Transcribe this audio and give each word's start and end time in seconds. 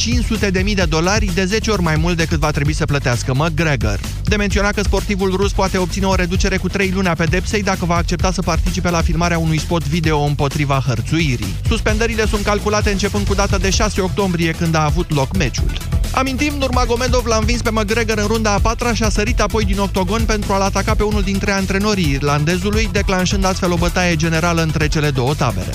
500.000 0.00 0.74
de 0.74 0.84
dolari, 0.88 1.30
de 1.34 1.44
10 1.44 1.70
ori 1.70 1.82
mai 1.82 1.96
mult 1.96 2.16
decât 2.16 2.38
va 2.38 2.50
trebui 2.50 2.72
să 2.72 2.84
plătească 2.84 3.34
McGregor. 3.34 4.00
De 4.24 4.36
menționat 4.36 4.74
că 4.74 4.82
sportivul 4.82 5.36
rus 5.36 5.52
poate 5.52 5.78
obține 5.78 6.06
o 6.06 6.14
reducere 6.14 6.56
cu 6.56 6.68
3 6.68 6.90
luni 6.94 7.08
a 7.08 7.14
pedepsei 7.14 7.62
dacă 7.62 7.84
va 7.84 7.94
accepta 7.94 8.32
să 8.32 8.42
participe 8.42 8.90
la 8.90 9.02
filmarea 9.02 9.38
unui 9.38 9.58
spot 9.58 9.88
video 9.88 10.20
împotriva 10.20 10.82
hărțuirii. 10.86 11.54
Suspendările 11.68 12.26
sunt 12.26 12.44
calculate 12.44 12.90
începând 12.90 13.26
cu 13.26 13.34
data 13.34 13.58
de 13.58 13.70
6 13.70 14.00
octombrie, 14.00 14.52
când 14.52 14.74
a 14.74 14.84
avut 14.84 15.14
loc 15.14 15.36
meciul. 15.36 15.72
Amintim, 16.12 16.54
Nurmagomedov 16.58 17.26
l-a 17.26 17.36
învins 17.36 17.62
pe 17.62 17.70
McGregor 17.70 18.18
în 18.18 18.26
runda 18.26 18.52
a 18.52 18.58
patra 18.58 18.94
și 18.94 19.02
a 19.02 19.08
sărit 19.08 19.40
apoi 19.40 19.64
din 19.64 19.78
octogon 19.78 20.22
pentru 20.24 20.52
a-l 20.52 20.60
ataca 20.60 20.94
pe 20.94 21.02
unul 21.02 21.22
dintre 21.22 21.52
antrenorii 21.52 22.10
irlandezului, 22.10 22.88
declanșând 22.92 23.44
astfel 23.44 23.72
o 23.72 23.76
bătaie 23.76 24.16
generală 24.16 24.62
între 24.62 24.88
cele 24.88 25.10
două 25.10 25.34
tabere. 25.34 25.70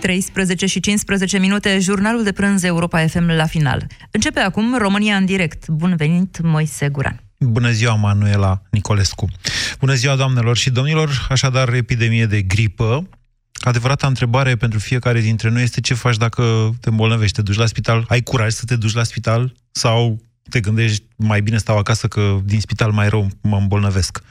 13 0.00 0.66
și 0.66 0.80
15 0.80 1.38
minute, 1.38 1.78
jurnalul 1.78 2.22
de 2.24 2.32
prânz 2.32 2.62
Europa 2.62 3.06
FM 3.06 3.26
la 3.26 3.46
final. 3.46 3.86
Începe 4.10 4.40
acum 4.40 4.76
România 4.78 5.16
în 5.16 5.24
direct. 5.24 5.68
Bun 5.68 5.96
venit, 5.96 6.40
Moise 6.42 6.88
Guran. 6.88 7.22
Bună 7.38 7.70
ziua, 7.70 7.94
Manuela 7.94 8.62
Nicolescu. 8.70 9.28
Bună 9.80 9.94
ziua, 9.94 10.16
doamnelor 10.16 10.56
și 10.56 10.70
domnilor. 10.70 11.26
Așadar, 11.28 11.72
epidemie 11.72 12.26
de 12.26 12.42
gripă. 12.42 13.08
Adevărata 13.60 14.06
întrebare 14.06 14.56
pentru 14.56 14.78
fiecare 14.78 15.20
dintre 15.20 15.50
noi 15.50 15.62
este 15.62 15.80
ce 15.80 15.94
faci 15.94 16.16
dacă 16.16 16.74
te 16.80 16.88
îmbolnăvești, 16.88 17.36
te 17.36 17.42
duci 17.42 17.56
la 17.56 17.66
spital, 17.66 18.04
ai 18.08 18.22
curaj 18.22 18.52
să 18.52 18.64
te 18.64 18.76
duci 18.76 18.94
la 18.94 19.02
spital 19.02 19.54
sau 19.70 20.20
te 20.48 20.60
gândești 20.60 21.04
mai 21.16 21.40
bine 21.40 21.56
stau 21.56 21.78
acasă 21.78 22.08
că 22.08 22.38
din 22.44 22.60
spital 22.60 22.90
mai 22.90 23.08
rău 23.08 23.28
mă 23.40 23.56
îmbolnăvesc. 23.56 24.22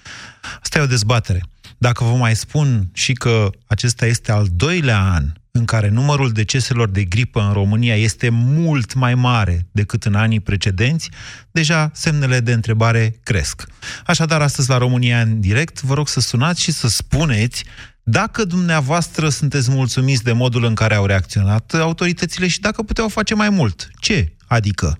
Asta 0.62 0.80
e 0.80 0.82
o 0.82 0.86
dezbatere. 0.86 1.44
Dacă 1.78 2.04
vă 2.04 2.16
mai 2.16 2.36
spun 2.36 2.90
și 2.94 3.14
că 3.14 3.50
acesta 3.66 4.06
este 4.06 4.32
al 4.32 4.48
doilea 4.52 5.04
an 5.04 5.34
în 5.58 5.66
care 5.66 5.90
numărul 5.90 6.32
deceselor 6.32 6.90
de 6.90 7.04
gripă 7.04 7.42
în 7.42 7.54
România 7.54 7.96
este 7.96 8.30
mult 8.30 8.94
mai 8.94 9.16
mare 9.16 9.68
decât 9.72 10.04
în 10.04 10.16
anii 10.16 10.40
precedenți, 10.40 11.10
deja 11.52 11.92
semnele 11.94 12.40
de 12.40 12.54
întrebare 12.54 13.20
cresc. 13.24 13.68
Așadar, 14.06 14.42
astăzi 14.42 14.70
la 14.70 14.78
România 14.78 15.22
în 15.22 15.40
direct, 15.40 15.82
vă 15.82 15.94
rog 15.94 16.08
să 16.08 16.20
sunați 16.20 16.62
și 16.62 16.72
să 16.72 16.88
spuneți 16.88 17.64
dacă 18.04 18.44
dumneavoastră 18.44 19.30
sunteți 19.30 19.72
mulțumiți 19.72 20.24
de 20.24 20.32
modul 20.32 20.64
în 20.64 20.76
care 20.76 20.96
au 20.96 21.06
reacționat 21.06 21.74
autoritățile 21.74 22.48
și 22.48 22.60
dacă 22.60 22.84
puteau 22.84 23.08
face 23.08 23.36
mai 23.36 23.50
mult. 23.50 23.90
Ce? 24.00 24.36
Adică? 24.48 25.00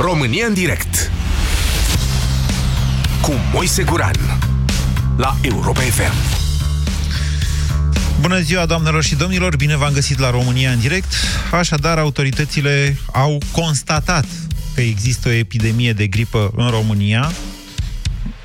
România 0.00 0.46
în 0.46 0.54
direct 0.54 1.10
cu 3.22 3.32
Moise 3.52 3.82
Guran 3.82 4.14
la 5.16 5.36
Europa 5.42 5.80
FM. 5.80 6.12
Bună 8.20 8.40
ziua, 8.40 8.66
doamnelor 8.66 9.02
și 9.02 9.14
domnilor! 9.14 9.56
Bine 9.56 9.76
v-am 9.76 9.92
găsit 9.92 10.18
la 10.18 10.30
România 10.30 10.70
în 10.70 10.80
direct. 10.80 11.12
Așadar, 11.52 11.98
autoritățile 11.98 12.96
au 13.12 13.38
constatat 13.52 14.26
că 14.74 14.80
există 14.80 15.28
o 15.28 15.32
epidemie 15.32 15.92
de 15.92 16.06
gripă 16.06 16.52
în 16.56 16.70
România. 16.70 17.32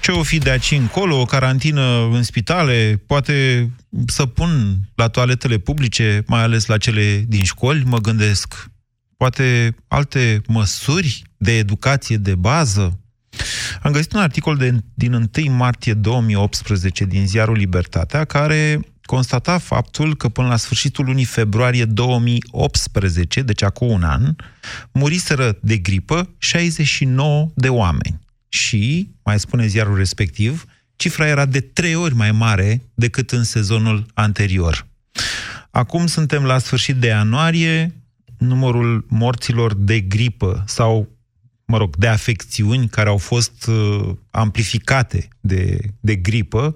Ce 0.01 0.11
o 0.11 0.23
fi 0.23 0.38
de 0.38 0.49
aici 0.49 0.72
încolo, 0.72 1.19
o 1.19 1.25
carantină 1.25 2.09
în 2.11 2.23
spitale, 2.23 3.01
poate 3.07 3.69
să 4.05 4.25
pun 4.25 4.79
la 4.95 5.07
toaletele 5.07 5.57
publice, 5.57 6.23
mai 6.28 6.41
ales 6.41 6.66
la 6.66 6.78
cele 6.78 7.23
din 7.28 7.44
școli, 7.44 7.83
mă 7.85 7.97
gândesc 7.97 8.72
poate 9.23 9.75
alte 9.88 10.41
măsuri 10.47 11.23
de 11.38 11.57
educație 11.57 12.17
de 12.17 12.35
bază? 12.35 13.00
Am 13.81 13.91
găsit 13.91 14.13
un 14.13 14.19
articol 14.19 14.57
de, 14.57 14.75
din 14.94 15.13
1 15.13 15.56
martie 15.56 15.94
2018 15.94 17.06
din 17.06 17.28
ziarul 17.28 17.56
Libertatea 17.56 18.25
care 18.25 18.79
constata 19.06 19.57
faptul 19.57 20.16
că 20.16 20.29
până 20.29 20.47
la 20.47 20.56
sfârșitul 20.56 21.06
lunii 21.06 21.25
februarie 21.25 21.85
2018, 21.85 23.41
deci 23.41 23.61
acum 23.61 23.91
un 23.91 24.03
an, 24.03 24.35
muriseră 24.91 25.57
de 25.61 25.78
gripă 25.78 26.29
69 26.38 27.51
de 27.55 27.69
oameni. 27.69 28.19
Și, 28.50 29.09
mai 29.23 29.40
spune 29.40 29.67
ziarul 29.67 29.97
respectiv, 29.97 30.66
cifra 30.95 31.28
era 31.28 31.45
de 31.45 31.59
trei 31.59 31.95
ori 31.95 32.16
mai 32.16 32.31
mare 32.31 32.81
decât 32.94 33.31
în 33.31 33.44
sezonul 33.44 34.05
anterior. 34.13 34.88
Acum 35.72 36.07
suntem 36.07 36.44
la 36.44 36.57
sfârșit 36.57 36.95
de 36.95 37.07
ianuarie, 37.07 38.03
numărul 38.45 39.05
morților 39.09 39.75
de 39.75 39.99
gripă 39.99 40.63
sau, 40.67 41.09
mă 41.65 41.77
rog, 41.77 41.95
de 41.95 42.07
afecțiuni 42.07 42.87
care 42.87 43.09
au 43.09 43.17
fost 43.17 43.65
uh, 43.67 44.15
amplificate 44.31 45.27
de, 45.39 45.79
de 45.99 46.15
gripă 46.15 46.75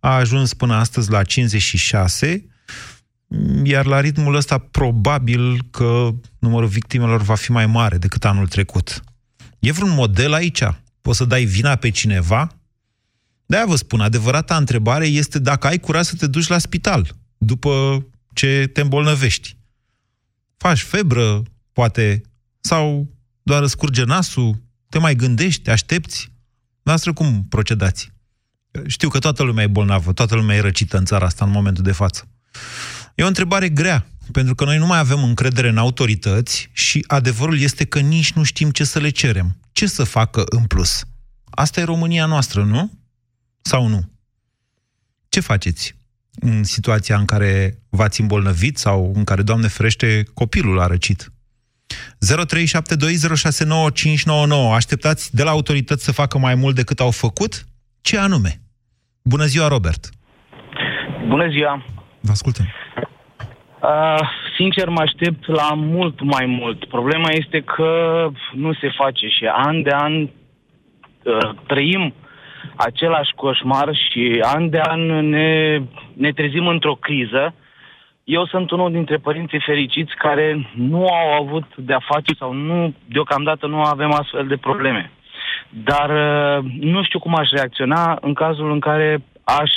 a 0.00 0.14
ajuns 0.14 0.54
până 0.54 0.74
astăzi 0.74 1.10
la 1.10 1.22
56, 1.22 2.46
iar 3.62 3.86
la 3.86 4.00
ritmul 4.00 4.34
ăsta 4.34 4.58
probabil 4.58 5.62
că 5.70 6.08
numărul 6.38 6.68
victimelor 6.68 7.22
va 7.22 7.34
fi 7.34 7.50
mai 7.50 7.66
mare 7.66 7.96
decât 7.96 8.24
anul 8.24 8.48
trecut. 8.48 9.02
E 9.58 9.72
vreun 9.72 9.94
model 9.94 10.32
aici? 10.32 10.62
Poți 11.02 11.16
să 11.16 11.24
dai 11.24 11.44
vina 11.44 11.74
pe 11.74 11.90
cineva? 11.90 12.48
De-aia 13.46 13.66
vă 13.66 13.76
spun, 13.76 14.00
adevărata 14.00 14.56
întrebare 14.56 15.06
este 15.06 15.38
dacă 15.38 15.66
ai 15.66 15.78
curaj 15.78 16.04
să 16.04 16.14
te 16.16 16.26
duci 16.26 16.46
la 16.46 16.58
spital 16.58 17.16
după 17.38 18.04
ce 18.32 18.70
te 18.72 18.80
îmbolnăvești 18.80 19.55
faci 20.66 20.82
febră, 20.82 21.42
poate, 21.72 22.22
sau 22.60 23.10
doar 23.42 23.66
scurge 23.66 24.04
nasul, 24.04 24.62
te 24.88 24.98
mai 24.98 25.14
gândești, 25.14 25.70
aștepți? 25.70 26.32
Noastră 26.82 27.12
cum 27.12 27.46
procedați? 27.48 28.12
Știu 28.86 29.08
că 29.08 29.18
toată 29.18 29.42
lumea 29.42 29.64
e 29.64 29.66
bolnavă, 29.66 30.12
toată 30.12 30.34
lumea 30.34 30.56
e 30.56 30.60
răcită 30.60 30.96
în 30.96 31.04
țara 31.04 31.26
asta 31.26 31.44
în 31.44 31.50
momentul 31.50 31.82
de 31.82 31.92
față. 31.92 32.28
E 33.14 33.22
o 33.22 33.26
întrebare 33.26 33.68
grea, 33.68 34.06
pentru 34.32 34.54
că 34.54 34.64
noi 34.64 34.78
nu 34.78 34.86
mai 34.86 34.98
avem 34.98 35.22
încredere 35.22 35.68
în 35.68 35.78
autorități 35.78 36.68
și 36.72 37.04
adevărul 37.06 37.60
este 37.60 37.84
că 37.84 37.98
nici 37.98 38.32
nu 38.32 38.42
știm 38.42 38.70
ce 38.70 38.84
să 38.84 38.98
le 38.98 39.08
cerem. 39.08 39.60
Ce 39.72 39.86
să 39.86 40.04
facă 40.04 40.44
în 40.46 40.64
plus? 40.64 41.04
Asta 41.44 41.80
e 41.80 41.84
România 41.84 42.26
noastră, 42.26 42.64
nu? 42.64 42.98
Sau 43.62 43.86
nu? 43.86 44.10
Ce 45.28 45.40
faceți? 45.40 45.96
În 46.40 46.64
situația 46.64 47.16
în 47.16 47.24
care 47.24 47.78
v-ați 47.90 48.20
îmbolnăvit 48.20 48.78
sau 48.78 49.12
în 49.14 49.24
care, 49.24 49.42
Doamne 49.42 49.68
ferește, 49.68 50.22
copilul 50.34 50.80
a 50.80 50.86
răcit. 50.86 51.30
0372069599. 51.92 54.74
Așteptați 54.74 55.34
de 55.34 55.42
la 55.42 55.50
autorități 55.50 56.04
să 56.04 56.12
facă 56.12 56.38
mai 56.38 56.54
mult 56.54 56.74
decât 56.74 57.00
au 57.00 57.10
făcut? 57.10 57.64
Ce 58.00 58.18
anume? 58.18 58.60
Bună 59.22 59.44
ziua, 59.44 59.68
Robert! 59.68 60.08
Bună 61.28 61.48
ziua! 61.48 61.84
Vă 62.20 62.30
ascultăm. 62.30 62.64
Uh, 63.82 64.20
sincer, 64.56 64.88
mă 64.88 65.00
aștept 65.00 65.46
la 65.46 65.74
mult 65.74 66.22
mai 66.22 66.46
mult. 66.46 66.88
Problema 66.88 67.28
este 67.30 67.60
că 67.60 67.90
nu 68.54 68.72
se 68.72 68.90
face 68.96 69.28
și 69.28 69.44
an 69.52 69.82
de 69.82 69.90
an 69.90 70.22
uh, 70.22 70.28
trăim 71.66 72.14
același 72.76 73.32
coșmar 73.34 73.94
și 73.94 74.42
an 74.54 74.70
de 74.70 74.80
an 74.80 75.28
ne, 75.28 75.80
ne 76.12 76.32
trezim 76.32 76.66
într-o 76.66 76.94
criză. 76.94 77.54
Eu 78.24 78.46
sunt 78.46 78.70
unul 78.70 78.92
dintre 78.92 79.16
părinții 79.16 79.60
fericiți 79.60 80.14
care 80.14 80.70
nu 80.74 81.06
au 81.06 81.42
avut 81.42 81.76
de-a 81.76 82.00
face 82.00 82.34
sau 82.38 82.52
nu, 82.52 82.94
deocamdată 83.08 83.66
nu 83.66 83.82
avem 83.82 84.12
astfel 84.12 84.46
de 84.46 84.56
probleme. 84.56 85.10
Dar 85.68 86.10
uh, 86.10 86.64
nu 86.80 87.02
știu 87.02 87.18
cum 87.18 87.34
aș 87.34 87.50
reacționa 87.50 88.18
în 88.20 88.34
cazul 88.34 88.70
în 88.70 88.80
care 88.80 89.22
aș 89.44 89.70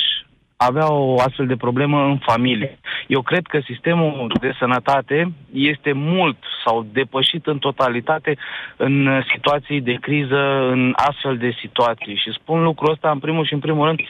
avea 0.66 0.92
o 0.92 1.20
astfel 1.20 1.46
de 1.46 1.56
problemă 1.56 2.04
în 2.04 2.18
familie. 2.18 2.78
Eu 3.06 3.22
cred 3.22 3.46
că 3.46 3.58
sistemul 3.64 4.32
de 4.40 4.52
sănătate 4.58 5.32
este 5.52 5.92
mult 5.92 6.36
sau 6.64 6.86
depășit 6.92 7.46
în 7.46 7.58
totalitate 7.58 8.36
în 8.76 9.22
situații 9.32 9.80
de 9.80 9.96
criză, 10.00 10.68
în 10.70 10.92
astfel 10.96 11.36
de 11.36 11.56
situații. 11.60 12.16
Și 12.16 12.32
spun 12.32 12.62
lucrul 12.62 12.90
ăsta 12.90 13.10
în 13.10 13.18
primul 13.18 13.46
și 13.46 13.52
în 13.52 13.60
primul 13.60 13.86
rând 13.86 14.00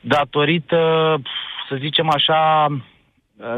datorită, 0.00 0.80
să 1.68 1.76
zicem 1.78 2.10
așa, 2.10 2.66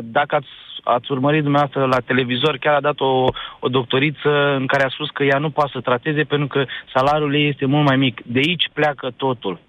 dacă 0.02 0.34
ați 0.34 0.48
ați 0.84 1.12
urmărit 1.12 1.42
dumneavoastră 1.42 1.84
la 1.86 1.98
televizor, 1.98 2.56
chiar 2.56 2.74
a 2.74 2.80
dat 2.80 3.00
o, 3.00 3.24
o 3.60 3.68
doctoriță 3.68 4.54
în 4.56 4.66
care 4.66 4.84
a 4.84 4.88
spus 4.88 5.10
că 5.10 5.24
ea 5.24 5.38
nu 5.38 5.50
poate 5.50 5.70
să 5.74 5.80
trateze 5.80 6.24
pentru 6.24 6.46
că 6.46 6.64
salariul 6.94 7.34
ei 7.34 7.48
este 7.48 7.66
mult 7.66 7.86
mai 7.86 7.96
mic. 7.96 8.20
De 8.24 8.38
aici 8.38 8.70
pleacă 8.72 9.10
totul. 9.16 9.60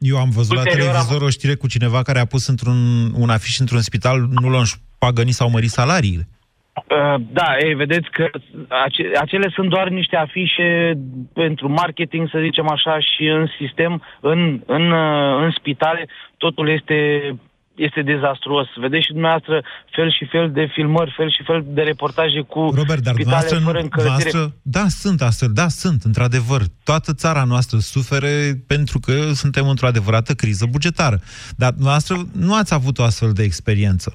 Eu 0.00 0.16
am 0.18 0.30
văzut 0.30 0.54
la 0.54 0.60
Ulterior 0.60 0.86
am- 0.86 0.92
televizor 0.92 1.22
o 1.22 1.30
știre 1.30 1.54
cu 1.54 1.66
cineva 1.68 2.02
care 2.02 2.18
a 2.18 2.24
pus 2.24 2.46
într-un 2.46 2.78
un 3.14 3.30
afiș 3.30 3.58
într-un 3.58 3.80
spital, 3.80 4.18
nu 4.40 4.48
l-a 4.50 4.58
înșpagănit 4.58 5.34
sau 5.34 5.50
mărit 5.50 5.70
salariile. 5.70 6.28
Uh, 6.74 7.20
Da, 7.32 7.56
ei, 7.64 7.74
vedeți 7.74 8.08
că 8.10 8.30
ace- 8.68 9.10
acele 9.20 9.50
sunt 9.54 9.68
doar 9.68 9.88
niște 9.88 10.16
afișe 10.16 10.98
pentru 11.32 11.68
marketing, 11.68 12.28
să 12.32 12.38
zicem 12.42 12.68
așa, 12.70 12.98
și 13.00 13.24
în 13.26 13.46
sistem, 13.58 14.02
în, 14.20 14.60
în, 14.66 14.90
uh, 14.92 15.42
în 15.44 15.50
spitale, 15.58 16.08
totul 16.36 16.68
este, 16.68 16.96
este 17.74 18.02
dezastruos. 18.02 18.66
Vedeți 18.76 19.04
și 19.06 19.12
dumneavoastră 19.12 19.62
fel 19.96 20.10
și 20.12 20.24
fel 20.24 20.50
de 20.52 20.66
filmări, 20.74 21.14
fel 21.16 21.30
și 21.30 21.42
fel 21.42 21.64
de 21.66 21.82
reportaje 21.82 22.40
cu 22.40 22.60
Robert, 22.60 23.02
dar 23.02 23.14
spitale 23.14 23.22
dumneavoastră, 23.22 23.58
fără 23.58 23.78
nu- 23.78 23.84
încălzire. 23.84 24.30
dumneavoastră, 24.30 24.60
da, 24.62 24.88
sunt 24.88 25.22
astfel, 25.22 25.50
da, 25.52 25.68
sunt, 25.68 26.02
într-adevăr. 26.02 26.62
Toată 26.84 27.14
țara 27.14 27.44
noastră 27.44 27.78
sufere 27.78 28.62
pentru 28.66 28.98
că 28.98 29.32
suntem 29.32 29.68
într-o 29.68 29.86
adevărată 29.86 30.34
criză 30.34 30.66
bugetară. 30.70 31.20
Dar 31.56 31.70
dumneavoastră 31.70 32.16
nu 32.32 32.54
ați 32.54 32.74
avut 32.74 32.98
o 32.98 33.02
astfel 33.02 33.32
de 33.32 33.42
experiență. 33.42 34.14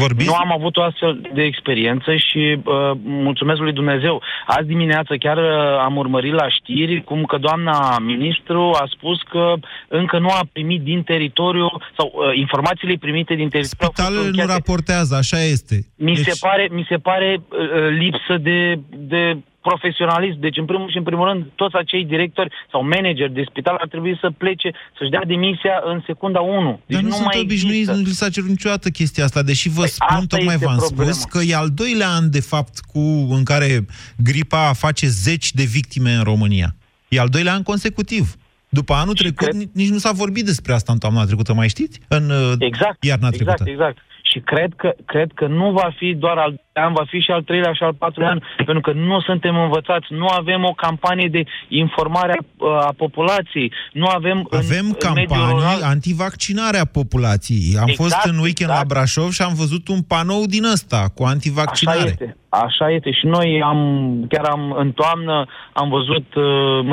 Vorbiți? 0.00 0.28
Nu 0.28 0.34
am 0.34 0.52
avut 0.52 0.76
o 0.76 0.82
astfel 0.82 1.20
de 1.34 1.42
experiență 1.42 2.10
și 2.16 2.58
uh, 2.64 2.90
mulțumesc 3.02 3.60
lui 3.60 3.72
Dumnezeu. 3.72 4.22
Azi 4.46 4.66
dimineață 4.66 5.16
chiar 5.16 5.36
uh, 5.36 5.78
am 5.84 5.96
urmărit 5.96 6.32
la 6.32 6.48
știri 6.48 7.02
cum 7.04 7.24
că 7.24 7.36
doamna 7.38 7.98
ministru 7.98 8.60
a 8.60 8.86
spus 8.90 9.18
că 9.22 9.52
încă 9.88 10.18
nu 10.18 10.28
a 10.28 10.40
primit 10.52 10.80
din 10.82 11.02
teritoriu 11.02 11.68
sau 11.98 12.12
uh, 12.14 12.36
informațiile 12.36 12.94
primite 13.00 13.34
din 13.34 13.48
teritoriu. 13.48 13.78
au 13.80 13.86
fost 13.86 13.96
Spitalele 13.96 14.20
nu 14.20 14.26
încheiate. 14.26 14.52
raportează, 14.52 15.14
așa 15.16 15.40
este. 15.42 15.76
Mi 15.96 16.14
Deci- 16.14 16.24
se 16.24 16.32
pare, 16.46 16.68
mi 16.70 16.86
se 16.88 16.96
pare 16.96 17.40
uh, 17.40 17.58
lipsă 17.98 18.36
de, 18.40 18.78
de 19.12 19.36
profesionalism. 19.68 20.38
Deci, 20.46 20.56
în 20.62 20.64
primul 20.70 20.90
și 20.90 20.96
în 21.02 21.06
primul 21.10 21.26
rând, 21.30 21.42
toți 21.54 21.74
acei 21.82 22.04
directori 22.04 22.50
sau 22.72 22.80
manageri 22.94 23.32
de 23.38 23.44
spital 23.50 23.76
ar 23.80 23.88
trebui 23.88 24.18
să 24.22 24.28
plece, 24.42 24.68
să-și 24.98 25.10
dea 25.14 25.24
demisia 25.26 25.76
în 25.92 25.98
secunda 26.06 26.40
1. 26.40 26.80
Deci 26.86 26.96
Dar 26.96 27.02
nu, 27.02 27.08
nu 27.08 27.14
sunt 27.14 27.26
mai 27.32 27.40
obișnuiți, 27.42 27.76
există. 27.78 27.96
nu 28.00 28.02
li 28.10 28.20
s-a 28.20 28.28
cerut 28.36 28.48
niciodată 28.48 28.88
chestia 28.98 29.24
asta, 29.24 29.42
deși 29.42 29.68
vă 29.68 29.80
Păi 29.80 29.88
spun, 29.88 30.06
asta 30.16 30.36
tocmai 30.36 30.54
este 30.54 30.66
v-am 30.66 30.76
problema. 30.76 31.12
spus, 31.12 31.24
că 31.32 31.40
e 31.50 31.54
al 31.64 31.68
doilea 31.82 32.08
an, 32.18 32.30
de 32.30 32.40
fapt, 32.52 32.74
cu, 32.92 32.98
în 33.38 33.42
care 33.44 33.68
gripa 34.16 34.72
face 34.72 35.06
zeci 35.06 35.48
de 35.52 35.64
victime 35.76 36.12
în 36.12 36.22
România. 36.22 36.68
E 37.08 37.20
al 37.20 37.28
doilea 37.28 37.52
an 37.52 37.62
consecutiv. 37.62 38.34
După 38.68 38.92
anul 38.94 39.14
Și 39.16 39.22
trecut, 39.22 39.46
cred- 39.46 39.54
ni- 39.60 39.70
nici 39.74 39.88
nu 39.88 39.98
s-a 39.98 40.12
vorbit 40.12 40.44
despre 40.44 40.72
asta 40.72 40.92
în 40.92 40.98
toamna 40.98 41.24
trecută, 41.24 41.54
mai 41.54 41.68
știți? 41.68 42.00
În 42.08 42.30
uh, 42.30 42.52
Exact, 42.58 43.04
iarna 43.04 43.28
exact, 43.32 43.56
trecută. 43.56 43.70
exact. 43.70 43.96
Și 44.32 44.38
cred 44.40 44.72
că, 44.76 44.92
cred 45.06 45.30
că 45.34 45.46
nu 45.46 45.72
va 45.72 45.88
fi 45.98 46.14
doar 46.14 46.36
al 46.36 46.50
doilea 46.50 46.65
an, 46.80 46.92
va 46.92 47.04
fi 47.06 47.18
și 47.18 47.30
al 47.30 47.42
treilea 47.42 47.72
și 47.72 47.82
al 47.82 47.94
patrulea 47.94 48.30
an, 48.30 48.40
pentru 48.56 48.80
că 48.80 48.92
nu 48.92 49.20
suntem 49.20 49.56
învățați, 49.56 50.06
nu 50.08 50.26
avem 50.26 50.64
o 50.64 50.72
campanie 50.72 51.28
de 51.28 51.44
informare 51.68 52.32
a, 52.32 52.86
a 52.86 52.92
populației, 52.96 53.72
nu 53.92 54.06
avem 54.06 54.48
Avem 54.50 54.86
în, 54.86 54.98
în 54.98 55.12
mediul 55.14 55.26
campanii 55.28 55.54
rural, 55.54 55.82
antivaccinare 55.82 56.78
a 56.78 56.84
populației. 56.84 57.76
Am 57.80 57.88
Exact, 57.88 58.02
fost 58.02 58.24
în 58.24 58.38
weekend 58.38 58.70
exact. 58.70 58.88
la 58.88 58.94
Brașov 58.94 59.30
și 59.30 59.42
am 59.42 59.54
văzut 59.54 59.88
un 59.88 60.02
panou 60.02 60.44
din 60.46 60.64
ăsta 60.64 61.04
cu 61.14 61.22
antivaccinare. 61.24 61.98
Așa 61.98 62.06
este, 62.06 62.36
așa 62.48 62.90
este. 62.90 63.10
Și 63.10 63.26
noi 63.26 63.62
am, 63.64 63.80
chiar 64.28 64.44
am, 64.44 64.72
în 64.78 64.92
toamnă 64.92 65.46
am 65.72 65.88
văzut 65.88 66.34
uh, 66.34 66.44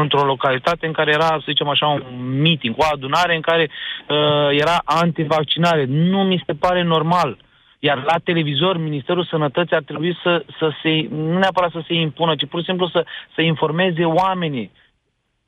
într-o 0.04 0.24
localitate 0.24 0.86
în 0.86 0.92
care 0.92 1.12
era, 1.12 1.28
să 1.28 1.44
zicem 1.46 1.68
așa, 1.68 1.88
un 1.88 2.04
meeting, 2.42 2.76
o 2.78 2.86
adunare 2.94 3.36
în 3.36 3.42
care 3.42 3.70
uh, 3.70 4.60
era 4.60 4.78
antivaccinare. 4.84 5.86
Nu 5.90 6.24
mi 6.24 6.44
se 6.46 6.54
pare 6.54 6.84
normal. 6.84 7.38
Iar 7.88 8.04
la 8.06 8.18
televizor, 8.24 8.78
Ministerul 8.78 9.26
Sănătății 9.30 9.76
ar 9.76 9.84
trebui 9.84 10.18
să, 10.24 10.46
să 10.60 10.72
se, 10.82 11.08
nu 11.12 11.38
neapărat 11.38 11.72
să 11.72 11.84
se 11.88 11.94
impună, 11.94 12.36
ci 12.36 12.48
pur 12.50 12.60
și 12.60 12.66
simplu 12.66 12.88
să, 12.88 13.06
să 13.36 13.42
informeze 13.42 14.04
oamenii. 14.04 14.72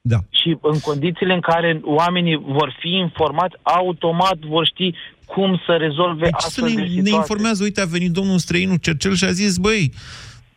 Da. 0.01 0.17
Și 0.29 0.57
în 0.61 0.79
condițiile 0.79 1.33
în 1.33 1.39
care 1.39 1.79
oamenii 1.83 2.35
vor 2.47 2.75
fi 2.79 2.89
informați, 2.89 3.55
automat 3.61 4.37
vor 4.37 4.65
ști 4.65 4.93
cum 5.25 5.61
să 5.65 5.71
rezolve 5.79 6.23
Deci 6.23 6.33
să 6.39 6.45
astfel 6.47 6.63
ne, 6.69 6.73
de 6.75 6.81
ne 6.81 6.87
situații. 6.87 7.13
informează, 7.13 7.63
uite, 7.63 7.81
a 7.81 7.85
venit 7.85 8.11
domnul 8.11 8.37
străinul 8.37 8.77
Cercel 8.77 9.13
și 9.13 9.25
a 9.25 9.31
zis, 9.31 9.57
băi, 9.57 9.93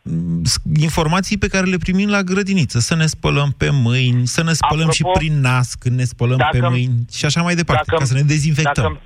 m, 0.03 0.43
informații 0.81 1.39
pe 1.39 1.49
care 1.49 1.67
le 1.67 1.77
primim 1.77 2.09
la 2.09 2.23
grădiniță, 2.23 2.79
să 2.79 2.95
ne 2.95 3.07
spălăm 3.07 3.55
pe 3.57 3.69
mâini, 3.73 4.27
să 4.27 4.43
ne 4.43 4.53
spălăm 4.53 4.89
Apropo, 4.89 5.13
și 5.13 5.19
prin 5.19 5.41
nas 5.41 5.75
când 5.75 5.97
ne 5.97 6.05
spălăm 6.05 6.37
dacă- 6.37 6.59
pe 6.59 6.69
mâini 6.69 6.93
și 7.13 7.25
așa 7.25 7.43
mai 7.43 7.55
departe, 7.55 7.83
dacă- 7.87 7.99
ca 7.99 8.05
să 8.09 8.15
ne 8.15 8.23
dezinfectăm. 8.23 8.83
Dacă, 8.93 9.01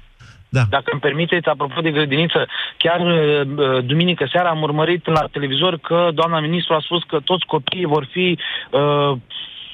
da. 0.57 0.63
Dacă 0.71 0.89
îmi 0.93 1.01
permiteți, 1.01 1.49
apropo 1.49 1.81
de 1.81 1.91
grădiniță, 1.91 2.47
chiar 2.77 3.01
uh, 3.01 3.85
duminică 3.85 4.29
seara 4.33 4.49
am 4.49 4.63
urmărit 4.63 5.07
la 5.07 5.29
televizor 5.33 5.79
că 5.79 6.09
doamna 6.15 6.41
ministru 6.41 6.75
a 6.75 6.81
spus 6.81 7.03
că 7.03 7.19
toți 7.25 7.47
copiii 7.47 7.93
vor 7.95 8.05
fi 8.11 8.39
uh, 8.71 9.13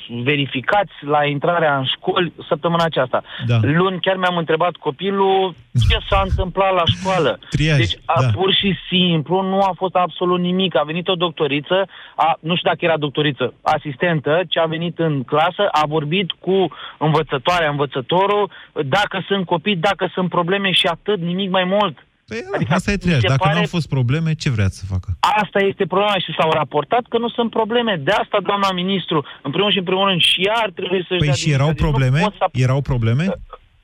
verificați 0.08 0.92
la 1.00 1.24
intrarea 1.24 1.76
în 1.76 1.84
școli 1.84 2.32
săptămâna 2.48 2.84
aceasta. 2.84 3.22
Da. 3.46 3.58
Luni 3.62 4.00
chiar 4.00 4.16
mi-am 4.16 4.36
întrebat 4.36 4.72
copilul 4.72 5.54
ce 5.88 5.98
s-a 6.08 6.22
întâmplat 6.24 6.72
la 6.74 6.82
școală. 6.86 7.38
Triaj, 7.50 7.76
deci, 7.76 7.96
a, 8.04 8.20
da. 8.20 8.28
pur 8.28 8.52
și 8.52 8.74
simplu, 8.88 9.42
nu 9.42 9.60
a 9.60 9.72
fost 9.76 9.94
absolut 9.94 10.40
nimic. 10.40 10.76
A 10.76 10.82
venit 10.82 11.08
o 11.08 11.14
doctoriță, 11.14 11.86
a, 12.16 12.38
nu 12.40 12.56
știu 12.56 12.70
dacă 12.70 12.84
era 12.84 12.96
doctoriță, 12.96 13.54
asistentă, 13.62 14.42
ce 14.48 14.58
a 14.58 14.64
venit 14.64 14.98
în 14.98 15.22
clasă, 15.22 15.68
a 15.70 15.86
vorbit 15.86 16.30
cu 16.30 16.68
învățătoarea, 16.98 17.70
învățătorul, 17.70 18.50
dacă 18.84 19.24
sunt 19.26 19.46
copii, 19.46 19.76
dacă 19.76 20.10
sunt 20.14 20.28
probleme 20.28 20.70
și 20.70 20.86
atât, 20.86 21.18
nimic 21.20 21.50
mai 21.50 21.64
mult. 21.64 22.06
Păi, 22.28 22.40
Adică, 22.54 22.74
asta 22.74 22.90
e 22.90 22.94
mi 22.94 22.98
triaj. 23.04 23.20
se 23.20 23.26
Dacă 23.26 23.40
pare- 23.42 23.54
nu 23.54 23.60
au 23.60 23.66
fost 23.76 23.88
probleme, 23.88 24.34
ce 24.34 24.50
vrea 24.50 24.68
să 24.68 24.84
facă? 24.88 25.08
Asta 25.42 25.58
este 25.70 25.86
problema 25.86 26.14
și 26.24 26.34
s-au 26.38 26.50
raportat 26.50 27.04
că 27.08 27.18
nu 27.18 27.28
sunt 27.28 27.50
probleme. 27.50 28.00
De 28.04 28.10
asta, 28.10 28.38
doamna 28.42 28.72
ministru, 28.72 29.24
în 29.42 29.50
primul 29.50 29.72
și 29.72 29.78
în 29.78 29.84
primul 29.84 30.08
rând, 30.08 30.20
și 30.20 30.40
ea 30.46 30.54
ar 30.56 30.70
trebui 30.70 31.04
să-și 31.08 31.18
Păi 31.18 31.26
dea 31.26 31.34
și 31.42 31.50
erau 31.50 31.66
demisia. 31.66 31.72
Deci 31.72 31.84
nu 31.84 31.88
probleme? 31.90 32.20
pot 32.24 32.34
să- 32.38 32.62
Erau 32.66 32.80
probleme? 32.80 33.24